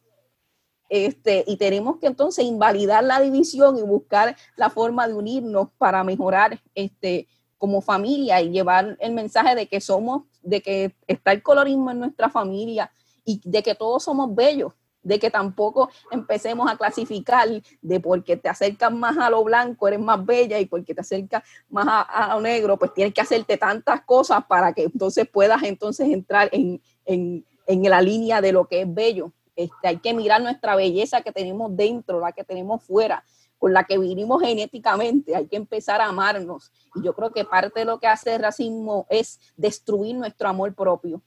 Este, 0.87 1.43
y 1.47 1.57
tenemos 1.57 1.97
que 1.97 2.07
entonces 2.07 2.45
invalidar 2.45 3.03
la 3.03 3.19
división 3.19 3.77
y 3.77 3.81
buscar 3.81 4.37
la 4.55 4.69
forma 4.69 5.07
de 5.07 5.15
unirnos 5.15 5.69
para 5.79 6.03
mejorar 6.03 6.61
este, 6.75 7.27
como 7.63 7.79
familia 7.79 8.41
y 8.41 8.49
llevar 8.49 8.97
el 8.99 9.13
mensaje 9.13 9.55
de 9.55 9.67
que 9.67 9.79
somos, 9.79 10.23
de 10.41 10.61
que 10.61 10.93
está 11.07 11.31
el 11.31 11.41
colorismo 11.41 11.91
en 11.91 11.99
nuestra 11.99 12.29
familia 12.29 12.91
y 13.23 13.39
de 13.45 13.63
que 13.63 13.73
todos 13.73 14.03
somos 14.03 14.35
bellos, 14.35 14.73
de 15.01 15.17
que 15.17 15.31
tampoco 15.31 15.89
empecemos 16.11 16.69
a 16.69 16.75
clasificar 16.75 17.47
de 17.81 17.99
porque 18.01 18.35
te 18.35 18.49
acercas 18.49 18.91
más 18.91 19.17
a 19.17 19.29
lo 19.29 19.45
blanco 19.45 19.87
eres 19.87 20.01
más 20.01 20.25
bella 20.25 20.59
y 20.59 20.65
porque 20.65 20.93
te 20.93 20.99
acercas 20.99 21.41
más 21.69 21.87
a, 21.87 22.33
lo 22.33 22.41
negro 22.41 22.77
pues 22.77 22.93
tienes 22.93 23.13
que 23.13 23.21
hacerte 23.21 23.55
tantas 23.55 24.01
cosas 24.01 24.43
para 24.43 24.73
que 24.73 24.83
entonces 24.83 25.25
puedas 25.31 25.63
entonces 25.63 26.09
entrar 26.09 26.49
en, 26.51 26.81
en, 27.05 27.45
en 27.65 27.89
la 27.89 28.01
línea 28.01 28.41
de 28.41 28.51
lo 28.51 28.67
que 28.67 28.81
es 28.81 28.93
bello. 28.93 29.31
Este, 29.55 29.87
hay 29.87 29.99
que 29.99 30.13
mirar 30.13 30.41
nuestra 30.41 30.75
belleza 30.75 31.21
que 31.21 31.31
tenemos 31.31 31.73
dentro, 31.77 32.19
la 32.19 32.33
que 32.33 32.43
tenemos 32.43 32.83
fuera 32.83 33.23
con 33.63 33.71
la 33.71 33.85
que 33.85 33.97
vinimos 33.97 34.41
genéticamente, 34.41 35.33
hay 35.37 35.47
que 35.47 35.55
empezar 35.55 36.01
a 36.01 36.07
amarnos. 36.07 36.69
Y 36.95 37.01
yo 37.01 37.15
creo 37.15 37.31
que 37.31 37.45
parte 37.45 37.79
de 37.79 37.85
lo 37.85 37.97
que 37.97 38.07
hace 38.07 38.35
el 38.35 38.41
racismo 38.41 39.07
es 39.09 39.39
destruir 39.55 40.17
nuestro 40.17 40.49
amor 40.49 40.75
propio, 40.75 41.21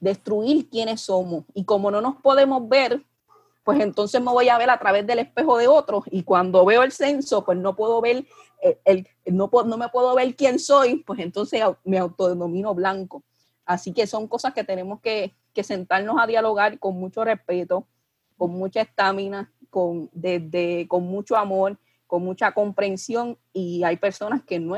destruir 0.00 0.68
quiénes 0.68 1.02
somos. 1.02 1.44
Y 1.54 1.64
como 1.64 1.92
no 1.92 2.00
nos 2.00 2.16
podemos 2.16 2.68
ver, 2.68 3.06
pues 3.62 3.78
entonces 3.78 4.20
me 4.20 4.32
voy 4.32 4.48
a 4.48 4.58
ver 4.58 4.68
a 4.68 4.80
través 4.80 5.06
del 5.06 5.20
espejo 5.20 5.58
de 5.58 5.68
otros 5.68 6.02
y 6.10 6.24
cuando 6.24 6.64
veo 6.64 6.82
el 6.82 6.90
censo, 6.90 7.44
pues 7.44 7.56
no 7.56 7.76
puedo 7.76 8.00
ver, 8.00 8.26
el, 8.84 9.06
no, 9.24 9.48
no 9.64 9.76
me 9.78 9.88
puedo 9.88 10.12
ver 10.16 10.34
quién 10.34 10.58
soy, 10.58 11.04
pues 11.04 11.20
entonces 11.20 11.62
me 11.84 11.98
autodenomino 11.98 12.74
blanco. 12.74 13.22
Así 13.64 13.92
que 13.92 14.08
son 14.08 14.26
cosas 14.26 14.54
que 14.54 14.64
tenemos 14.64 15.00
que, 15.00 15.36
que 15.54 15.62
sentarnos 15.62 16.16
a 16.18 16.26
dialogar 16.26 16.80
con 16.80 16.98
mucho 16.98 17.22
respeto, 17.22 17.86
con 18.36 18.50
mucha 18.50 18.80
estamina, 18.80 19.52
con, 19.70 20.10
desde, 20.12 20.86
con 20.88 21.04
mucho 21.04 21.36
amor, 21.36 21.78
con 22.06 22.22
mucha 22.22 22.52
comprensión 22.52 23.38
y 23.52 23.82
hay 23.82 23.96
personas 23.96 24.42
que 24.44 24.58
no, 24.58 24.76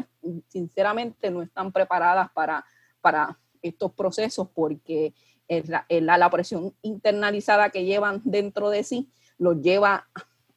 sinceramente 0.49 1.31
no 1.31 1.43
están 1.43 1.73
preparadas 1.73 2.31
para, 2.33 2.65
para 3.01 3.39
estos 3.63 3.93
procesos 3.93 4.49
porque 4.55 5.15
la, 5.49 5.87
la, 5.89 6.31
presión 6.31 6.75
internalizada 6.83 7.71
que 7.71 7.85
llevan 7.85 8.21
dentro 8.25 8.71
de 8.71 8.83
sí 8.83 9.11
los 9.39 9.61
lleva 9.61 10.09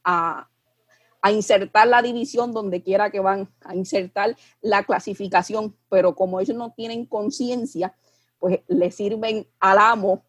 a, 0.04 0.50
a 1.22 1.32
insertar 1.32 1.88
la 1.88 2.02
división 2.02 2.52
donde 2.52 2.82
quiera 2.82 3.10
que 3.10 3.20
van, 3.20 3.50
a 3.62 3.76
insertar 3.76 4.36
la 4.62 4.84
clasificación, 4.84 5.78
pero 5.90 6.16
como 6.16 6.40
ellos 6.40 6.58
no 6.58 6.74
tienen 6.74 7.06
conciencia, 7.06 7.96
pues 8.40 8.60
le 8.68 8.92
sirven 8.92 9.48
al 9.60 9.78
amo 9.78 10.26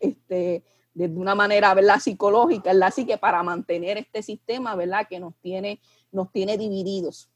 este, 0.00 0.64
de 0.94 1.06
una 1.06 1.34
manera 1.34 1.72
¿verdad? 1.74 1.98
psicológica, 1.98 2.72
Así 2.82 3.06
que 3.06 3.18
para 3.18 3.42
mantener 3.42 3.98
este 3.98 4.22
sistema 4.22 4.74
¿verdad? 4.74 5.06
que 5.08 5.18
nos 5.18 5.34
tiene, 5.36 5.80
nos 6.10 6.30
tiene 6.30 6.58
divididos 6.58 7.30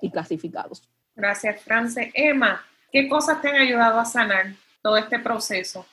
y 0.00 0.10
clasificados. 0.10 0.88
Gracias, 1.14 1.62
France. 1.62 2.10
Emma, 2.14 2.64
¿qué 2.92 3.08
cosas 3.08 3.40
te 3.40 3.48
han 3.48 3.56
ayudado 3.56 3.98
a 3.98 4.04
sanar 4.04 4.46
todo 4.82 4.96
este 4.96 5.18
proceso? 5.18 5.86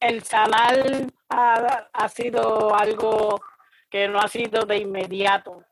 El 0.00 0.22
sanar 0.22 1.06
ha, 1.28 1.88
ha 1.92 2.08
sido 2.08 2.74
algo 2.74 3.40
que 3.90 4.08
no 4.08 4.18
ha 4.18 4.28
sido 4.28 4.64
de 4.64 4.78
inmediato, 4.78 5.64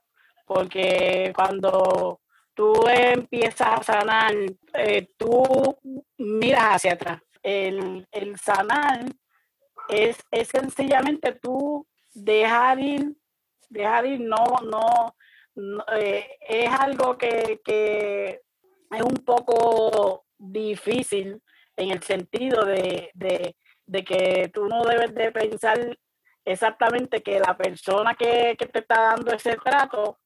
porque 0.46 1.32
cuando 1.34 2.20
tú 2.54 2.72
empiezas 2.88 3.80
a 3.80 3.82
sanar, 3.82 4.34
eh, 4.74 5.08
tú 5.16 5.76
miras 6.18 6.76
hacia 6.76 6.92
atrás. 6.92 7.22
El, 7.42 8.06
el 8.12 8.38
sanar 8.38 9.04
es, 9.88 10.18
es, 10.30 10.48
sencillamente 10.48 11.32
tú 11.32 11.86
dejar 12.12 12.78
ir, 12.80 13.16
dejar 13.68 14.06
ir, 14.06 14.20
no, 14.20 14.44
no, 14.62 15.14
eh, 15.96 16.26
es 16.40 16.70
algo 16.70 17.16
que, 17.18 17.60
que, 17.64 18.40
es 18.90 19.02
un 19.02 19.16
poco 19.24 20.24
difícil 20.38 21.42
en 21.76 21.90
el 21.90 22.02
sentido 22.02 22.64
de, 22.64 23.10
de, 23.14 23.56
de 23.86 24.04
que 24.04 24.50
tú 24.52 24.68
no 24.68 24.84
debes 24.84 25.14
de 25.14 25.32
pensar 25.32 25.98
exactamente 26.44 27.22
que 27.22 27.40
la 27.40 27.56
persona 27.56 28.14
que, 28.14 28.54
que, 28.58 28.66
te 28.66 28.80
está 28.80 29.14
dando 29.14 29.32
ese 29.32 29.56
trato 29.56 30.18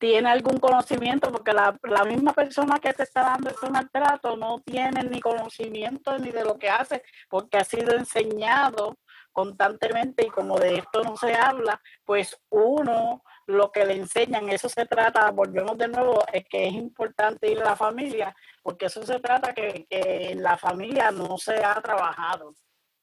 tiene 0.00 0.30
algún 0.30 0.58
conocimiento, 0.58 1.30
porque 1.30 1.52
la, 1.52 1.78
la, 1.82 2.04
misma 2.04 2.32
persona 2.32 2.78
que 2.80 2.94
te 2.94 3.02
está 3.02 3.20
dando 3.20 3.50
ese 3.50 3.68
maltrato 3.68 4.34
no 4.34 4.58
tiene 4.60 5.04
ni 5.04 5.20
conocimiento 5.20 6.18
ni 6.18 6.30
de 6.30 6.42
lo 6.42 6.58
que 6.58 6.70
hace, 6.70 7.02
porque 7.28 7.58
ha 7.58 7.64
sido 7.64 7.94
enseñado 7.94 8.96
constantemente 9.30 10.26
y 10.26 10.30
como 10.30 10.58
de 10.58 10.78
esto 10.78 11.04
no 11.04 11.16
se 11.18 11.34
habla, 11.34 11.80
pues 12.04 12.34
uno 12.48 13.22
lo 13.46 13.70
que 13.70 13.84
le 13.84 13.94
enseñan, 13.94 14.48
eso 14.48 14.70
se 14.70 14.86
trata, 14.86 15.30
volvemos 15.32 15.76
de 15.76 15.88
nuevo, 15.88 16.24
es 16.32 16.44
que 16.48 16.68
es 16.68 16.72
importante 16.72 17.50
ir 17.50 17.60
a 17.60 17.66
la 17.66 17.76
familia, 17.76 18.34
porque 18.62 18.86
eso 18.86 19.04
se 19.04 19.20
trata 19.20 19.52
que, 19.52 19.86
que 19.88 20.34
la 20.36 20.56
familia 20.56 21.10
no 21.10 21.36
se 21.36 21.62
ha 21.62 21.74
trabajado. 21.82 22.54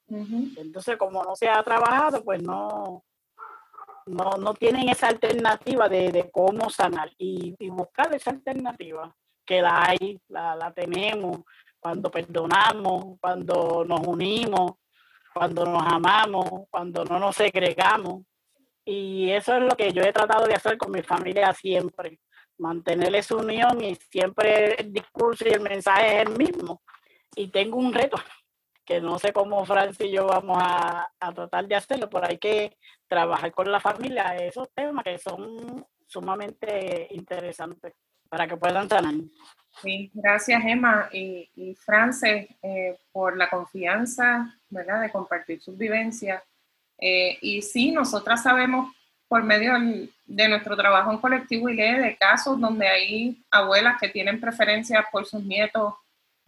Entonces, 0.10 0.98
como 0.98 1.22
no 1.24 1.36
se 1.36 1.50
ha 1.50 1.62
trabajado, 1.64 2.24
pues 2.24 2.42
no, 2.42 3.04
no, 4.08 4.32
no 4.38 4.54
tienen 4.54 4.90
esa 4.90 5.08
alternativa 5.08 5.88
de, 5.90 6.12
de 6.12 6.32
cómo 6.32 6.70
sanar 6.70 7.12
y, 7.18 7.56
buscar 7.70 8.14
esa 8.16 8.32
alternativa, 8.32 9.16
que 9.46 9.62
la 9.62 9.86
hay, 9.90 10.20
la, 10.28 10.56
la 10.56 10.74
tenemos, 10.74 11.40
cuando 11.80 12.10
perdonamos, 12.10 13.18
cuando 13.20 13.86
nos 13.86 14.02
unimos, 14.06 14.74
cuando 15.34 15.66
nos 15.66 15.84
amamos, 15.84 16.68
cuando 16.70 17.06
no 17.06 17.20
nos 17.20 17.36
segregamos. 17.36 18.24
Y 18.84 19.30
eso 19.32 19.56
es 19.56 19.64
lo 19.64 19.76
que 19.76 19.92
yo 19.92 20.02
he 20.02 20.14
tratado 20.14 20.48
de 20.48 20.56
hacer 20.56 20.78
con 20.78 20.92
mi 20.92 21.02
familia 21.02 21.54
siempre, 21.54 22.20
mantener 22.58 23.14
esa 23.16 23.36
unión 23.36 23.84
y 23.84 23.96
siempre 23.96 24.76
el 24.76 24.92
discurso 24.92 25.46
y 25.48 25.52
el 25.52 25.62
mensaje 25.62 26.22
es 26.22 26.28
el 26.28 26.38
mismo. 26.38 26.82
Y 27.36 27.50
tengo 27.50 27.78
un 27.78 27.94
reto 27.94 28.18
que 28.88 29.02
no 29.02 29.20
sé 29.20 29.34
cómo 29.34 29.66
Francia 29.66 30.06
y 30.06 30.14
yo 30.14 30.26
vamos 30.28 30.58
a, 30.62 31.12
a, 31.20 31.34
tratar 31.34 31.68
de 31.68 31.76
hacerlo, 31.76 32.10
pero 32.10 32.26
hay 32.26 32.38
que 32.38 32.78
trabajar 33.08 33.52
con 33.52 33.72
la 33.72 33.80
familia 33.80 34.36
esos 34.36 34.70
temas 34.74 35.04
que 35.04 35.18
son 35.18 35.86
sumamente 36.06 37.08
interesantes 37.12 37.94
para 38.30 38.48
que 38.48 38.58
puedan 38.58 38.90
sanar. 38.90 39.14
Sí, 39.82 40.10
gracias 40.14 40.64
Emma 40.66 41.08
y, 41.12 41.50
y 41.56 41.76
Frances 41.76 42.48
eh, 42.62 42.98
por 43.12 43.38
la 43.38 43.50
confianza, 43.50 44.54
¿verdad? 44.70 45.02
De 45.02 45.12
compartir 45.12 45.62
sus 45.62 45.78
vivencias. 45.78 46.42
Eh, 47.00 47.38
y 47.42 47.62
sí, 47.62 47.92
nosotras 47.92 48.42
sabemos 48.42 48.92
por 49.28 49.44
medio 49.44 49.74
de 50.26 50.48
nuestro 50.48 50.76
trabajo 50.76 51.12
en 51.12 51.20
colectivo 51.20 51.70
y 51.70 51.76
lee 51.76 52.00
de 52.00 52.18
casos 52.18 52.60
donde 52.60 52.88
hay 52.88 53.44
abuelas 53.52 54.00
que 54.00 54.08
tienen 54.08 54.40
preferencias 54.40 55.06
por 55.12 55.26
sus 55.26 55.44
nietos 55.44 55.94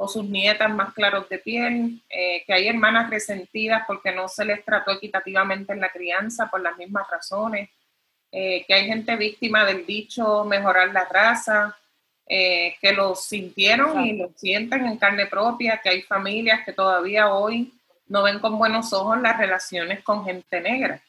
o 0.01 0.07
sus 0.07 0.23
nietas 0.23 0.73
más 0.73 0.93
claros 0.93 1.27
de 1.27 1.39
piel, 1.39 2.01
eh, 2.09 2.41
que 2.47 2.53
hay 2.53 2.69
hermanas 2.69 3.09
resentidas 3.09 3.83
porque 3.85 4.13
no 4.13 4.29
se 4.29 4.45
les 4.45 4.63
trató 4.63 4.91
equitativamente 4.91 5.73
en 5.73 5.81
la 5.81 5.89
crianza 5.89 6.49
por 6.49 6.61
las 6.61 6.77
mismas 6.77 7.05
razones, 7.11 7.69
eh, 8.31 8.63
que 8.65 8.73
hay 8.73 8.85
gente 8.85 9.17
víctima 9.17 9.65
del 9.65 9.85
dicho 9.85 10.45
mejorar 10.45 10.93
la 10.93 11.03
raza, 11.03 11.77
eh, 12.25 12.77
que 12.79 12.93
lo 12.93 13.13
sintieron 13.13 14.05
y 14.05 14.13
lo 14.13 14.31
sienten 14.37 14.85
en 14.85 14.95
carne 14.95 15.25
propia, 15.25 15.81
que 15.83 15.89
hay 15.89 16.01
familias 16.03 16.61
que 16.63 16.71
todavía 16.71 17.33
hoy 17.33 17.73
no 18.07 18.23
ven 18.23 18.39
con 18.39 18.57
buenos 18.57 18.93
ojos 18.93 19.19
las 19.19 19.37
relaciones 19.37 20.01
con 20.01 20.23
gente 20.23 20.61
negra. 20.61 21.01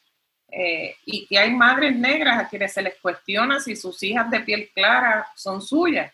y 1.06 1.26
que 1.26 1.38
hay 1.38 1.52
madres 1.52 1.94
negras 1.94 2.40
a 2.40 2.48
quienes 2.48 2.72
se 2.72 2.82
les 2.82 2.96
cuestiona 2.96 3.60
si 3.60 3.76
sus 3.76 4.02
hijas 4.02 4.28
de 4.32 4.40
piel 4.40 4.68
clara 4.74 5.28
son 5.36 5.62
suyas 5.62 6.12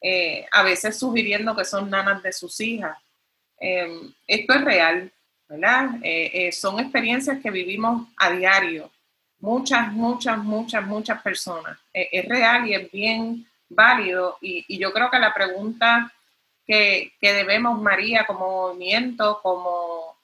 eh, 0.00 0.46
a 0.52 0.62
veces 0.62 0.96
sugiriendo 0.98 1.56
que 1.56 1.64
son 1.64 1.90
nanas 1.90 2.22
de 2.22 2.32
sus 2.32 2.60
hijas. 2.60 2.96
Em, 3.58 4.12
esto 4.26 4.54
es 4.54 4.64
real, 4.64 5.12
¿verdad? 5.48 5.90
Eh, 6.02 6.30
eh, 6.32 6.52
son 6.52 6.78
experiencias 6.78 7.40
que 7.42 7.50
vivimos 7.50 8.08
a 8.16 8.30
diario, 8.30 8.90
muchas, 9.40 9.92
muchas, 9.92 10.38
muchas, 10.38 10.86
muchas 10.86 11.20
personas. 11.22 11.78
es 11.92 12.28
real 12.28 12.68
y 12.68 12.74
es 12.74 12.90
bien 12.92 13.46
válido 13.68 14.38
y, 14.40 14.78
yo 14.78 14.92
creo 14.92 15.10
que 15.10 15.18
la 15.18 15.34
pregunta 15.34 16.12
que, 16.66 17.12
debemos, 17.20 17.80
María, 17.80 18.24
como 18.26 18.68
movimiento, 18.68 19.40
como, 19.42 20.16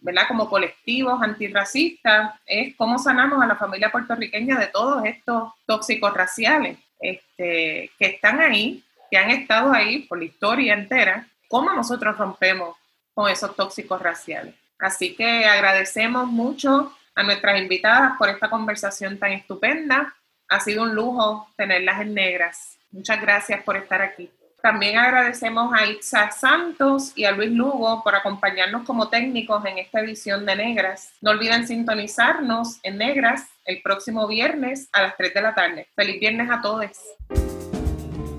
¿verdad? 0.00 0.28
como 0.28 0.48
colectivos 0.50 1.22
antirracistas, 1.22 2.34
es 2.44 2.74
cómo 2.76 2.98
sanamos 2.98 3.42
a 3.42 3.46
la 3.46 3.56
familia 3.56 3.90
puertorriqueña 3.90 4.58
de 4.58 4.66
todos 4.66 5.04
estos 5.06 5.52
tóxicos 5.66 6.12
raciales 6.12 6.78
este, 7.00 7.90
que 7.98 8.06
están 8.06 8.40
ahí, 8.40 8.82
que 9.10 9.18
han 9.18 9.30
estado 9.30 9.72
ahí 9.72 10.00
por 10.00 10.18
la 10.18 10.24
historia 10.24 10.74
entera, 10.74 11.26
cómo 11.48 11.72
nosotros 11.72 12.16
rompemos 12.16 12.76
con 13.14 13.30
esos 13.30 13.54
tóxicos 13.56 14.00
raciales. 14.00 14.54
Así 14.78 15.14
que 15.14 15.46
agradecemos 15.46 16.26
mucho 16.26 16.94
a 17.14 17.22
nuestras 17.22 17.60
invitadas 17.60 18.12
por 18.18 18.28
esta 18.28 18.50
conversación 18.50 19.18
tan 19.18 19.32
estupenda. 19.32 20.14
Ha 20.48 20.60
sido 20.60 20.82
un 20.82 20.94
lujo 20.94 21.48
tenerlas 21.56 22.02
en 22.02 22.14
negras. 22.14 22.78
Muchas 22.90 23.20
gracias 23.20 23.62
por 23.62 23.76
estar 23.76 24.02
aquí. 24.02 24.30
También 24.66 24.98
agradecemos 24.98 25.72
a 25.72 25.86
Itza 25.86 26.32
Santos 26.32 27.12
y 27.14 27.24
a 27.24 27.30
Luis 27.30 27.52
Lugo 27.52 28.02
por 28.02 28.16
acompañarnos 28.16 28.82
como 28.82 29.08
técnicos 29.08 29.64
en 29.64 29.78
esta 29.78 30.00
edición 30.00 30.44
de 30.44 30.56
Negras. 30.56 31.12
No 31.20 31.30
olviden 31.30 31.68
sintonizarnos 31.68 32.80
en 32.82 32.98
Negras 32.98 33.44
el 33.64 33.80
próximo 33.80 34.26
viernes 34.26 34.88
a 34.92 35.02
las 35.02 35.16
3 35.16 35.34
de 35.34 35.40
la 35.40 35.54
tarde. 35.54 35.86
Feliz 35.94 36.18
viernes 36.18 36.50
a 36.50 36.60
todos. 36.60 36.90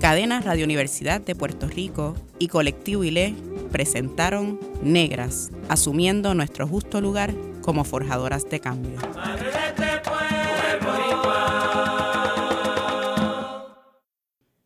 Cadena 0.02 0.42
Radio 0.42 0.66
Universidad 0.66 1.22
de 1.22 1.34
Puerto 1.34 1.66
Rico 1.66 2.14
y 2.38 2.48
Colectivo 2.48 3.04
ILE 3.04 3.34
presentaron 3.72 4.60
Negras, 4.82 5.50
asumiendo 5.70 6.34
nuestro 6.34 6.66
justo 6.66 7.00
lugar 7.00 7.32
como 7.62 7.84
forjadoras 7.84 8.44
de 8.50 8.60
cambio. 8.60 8.98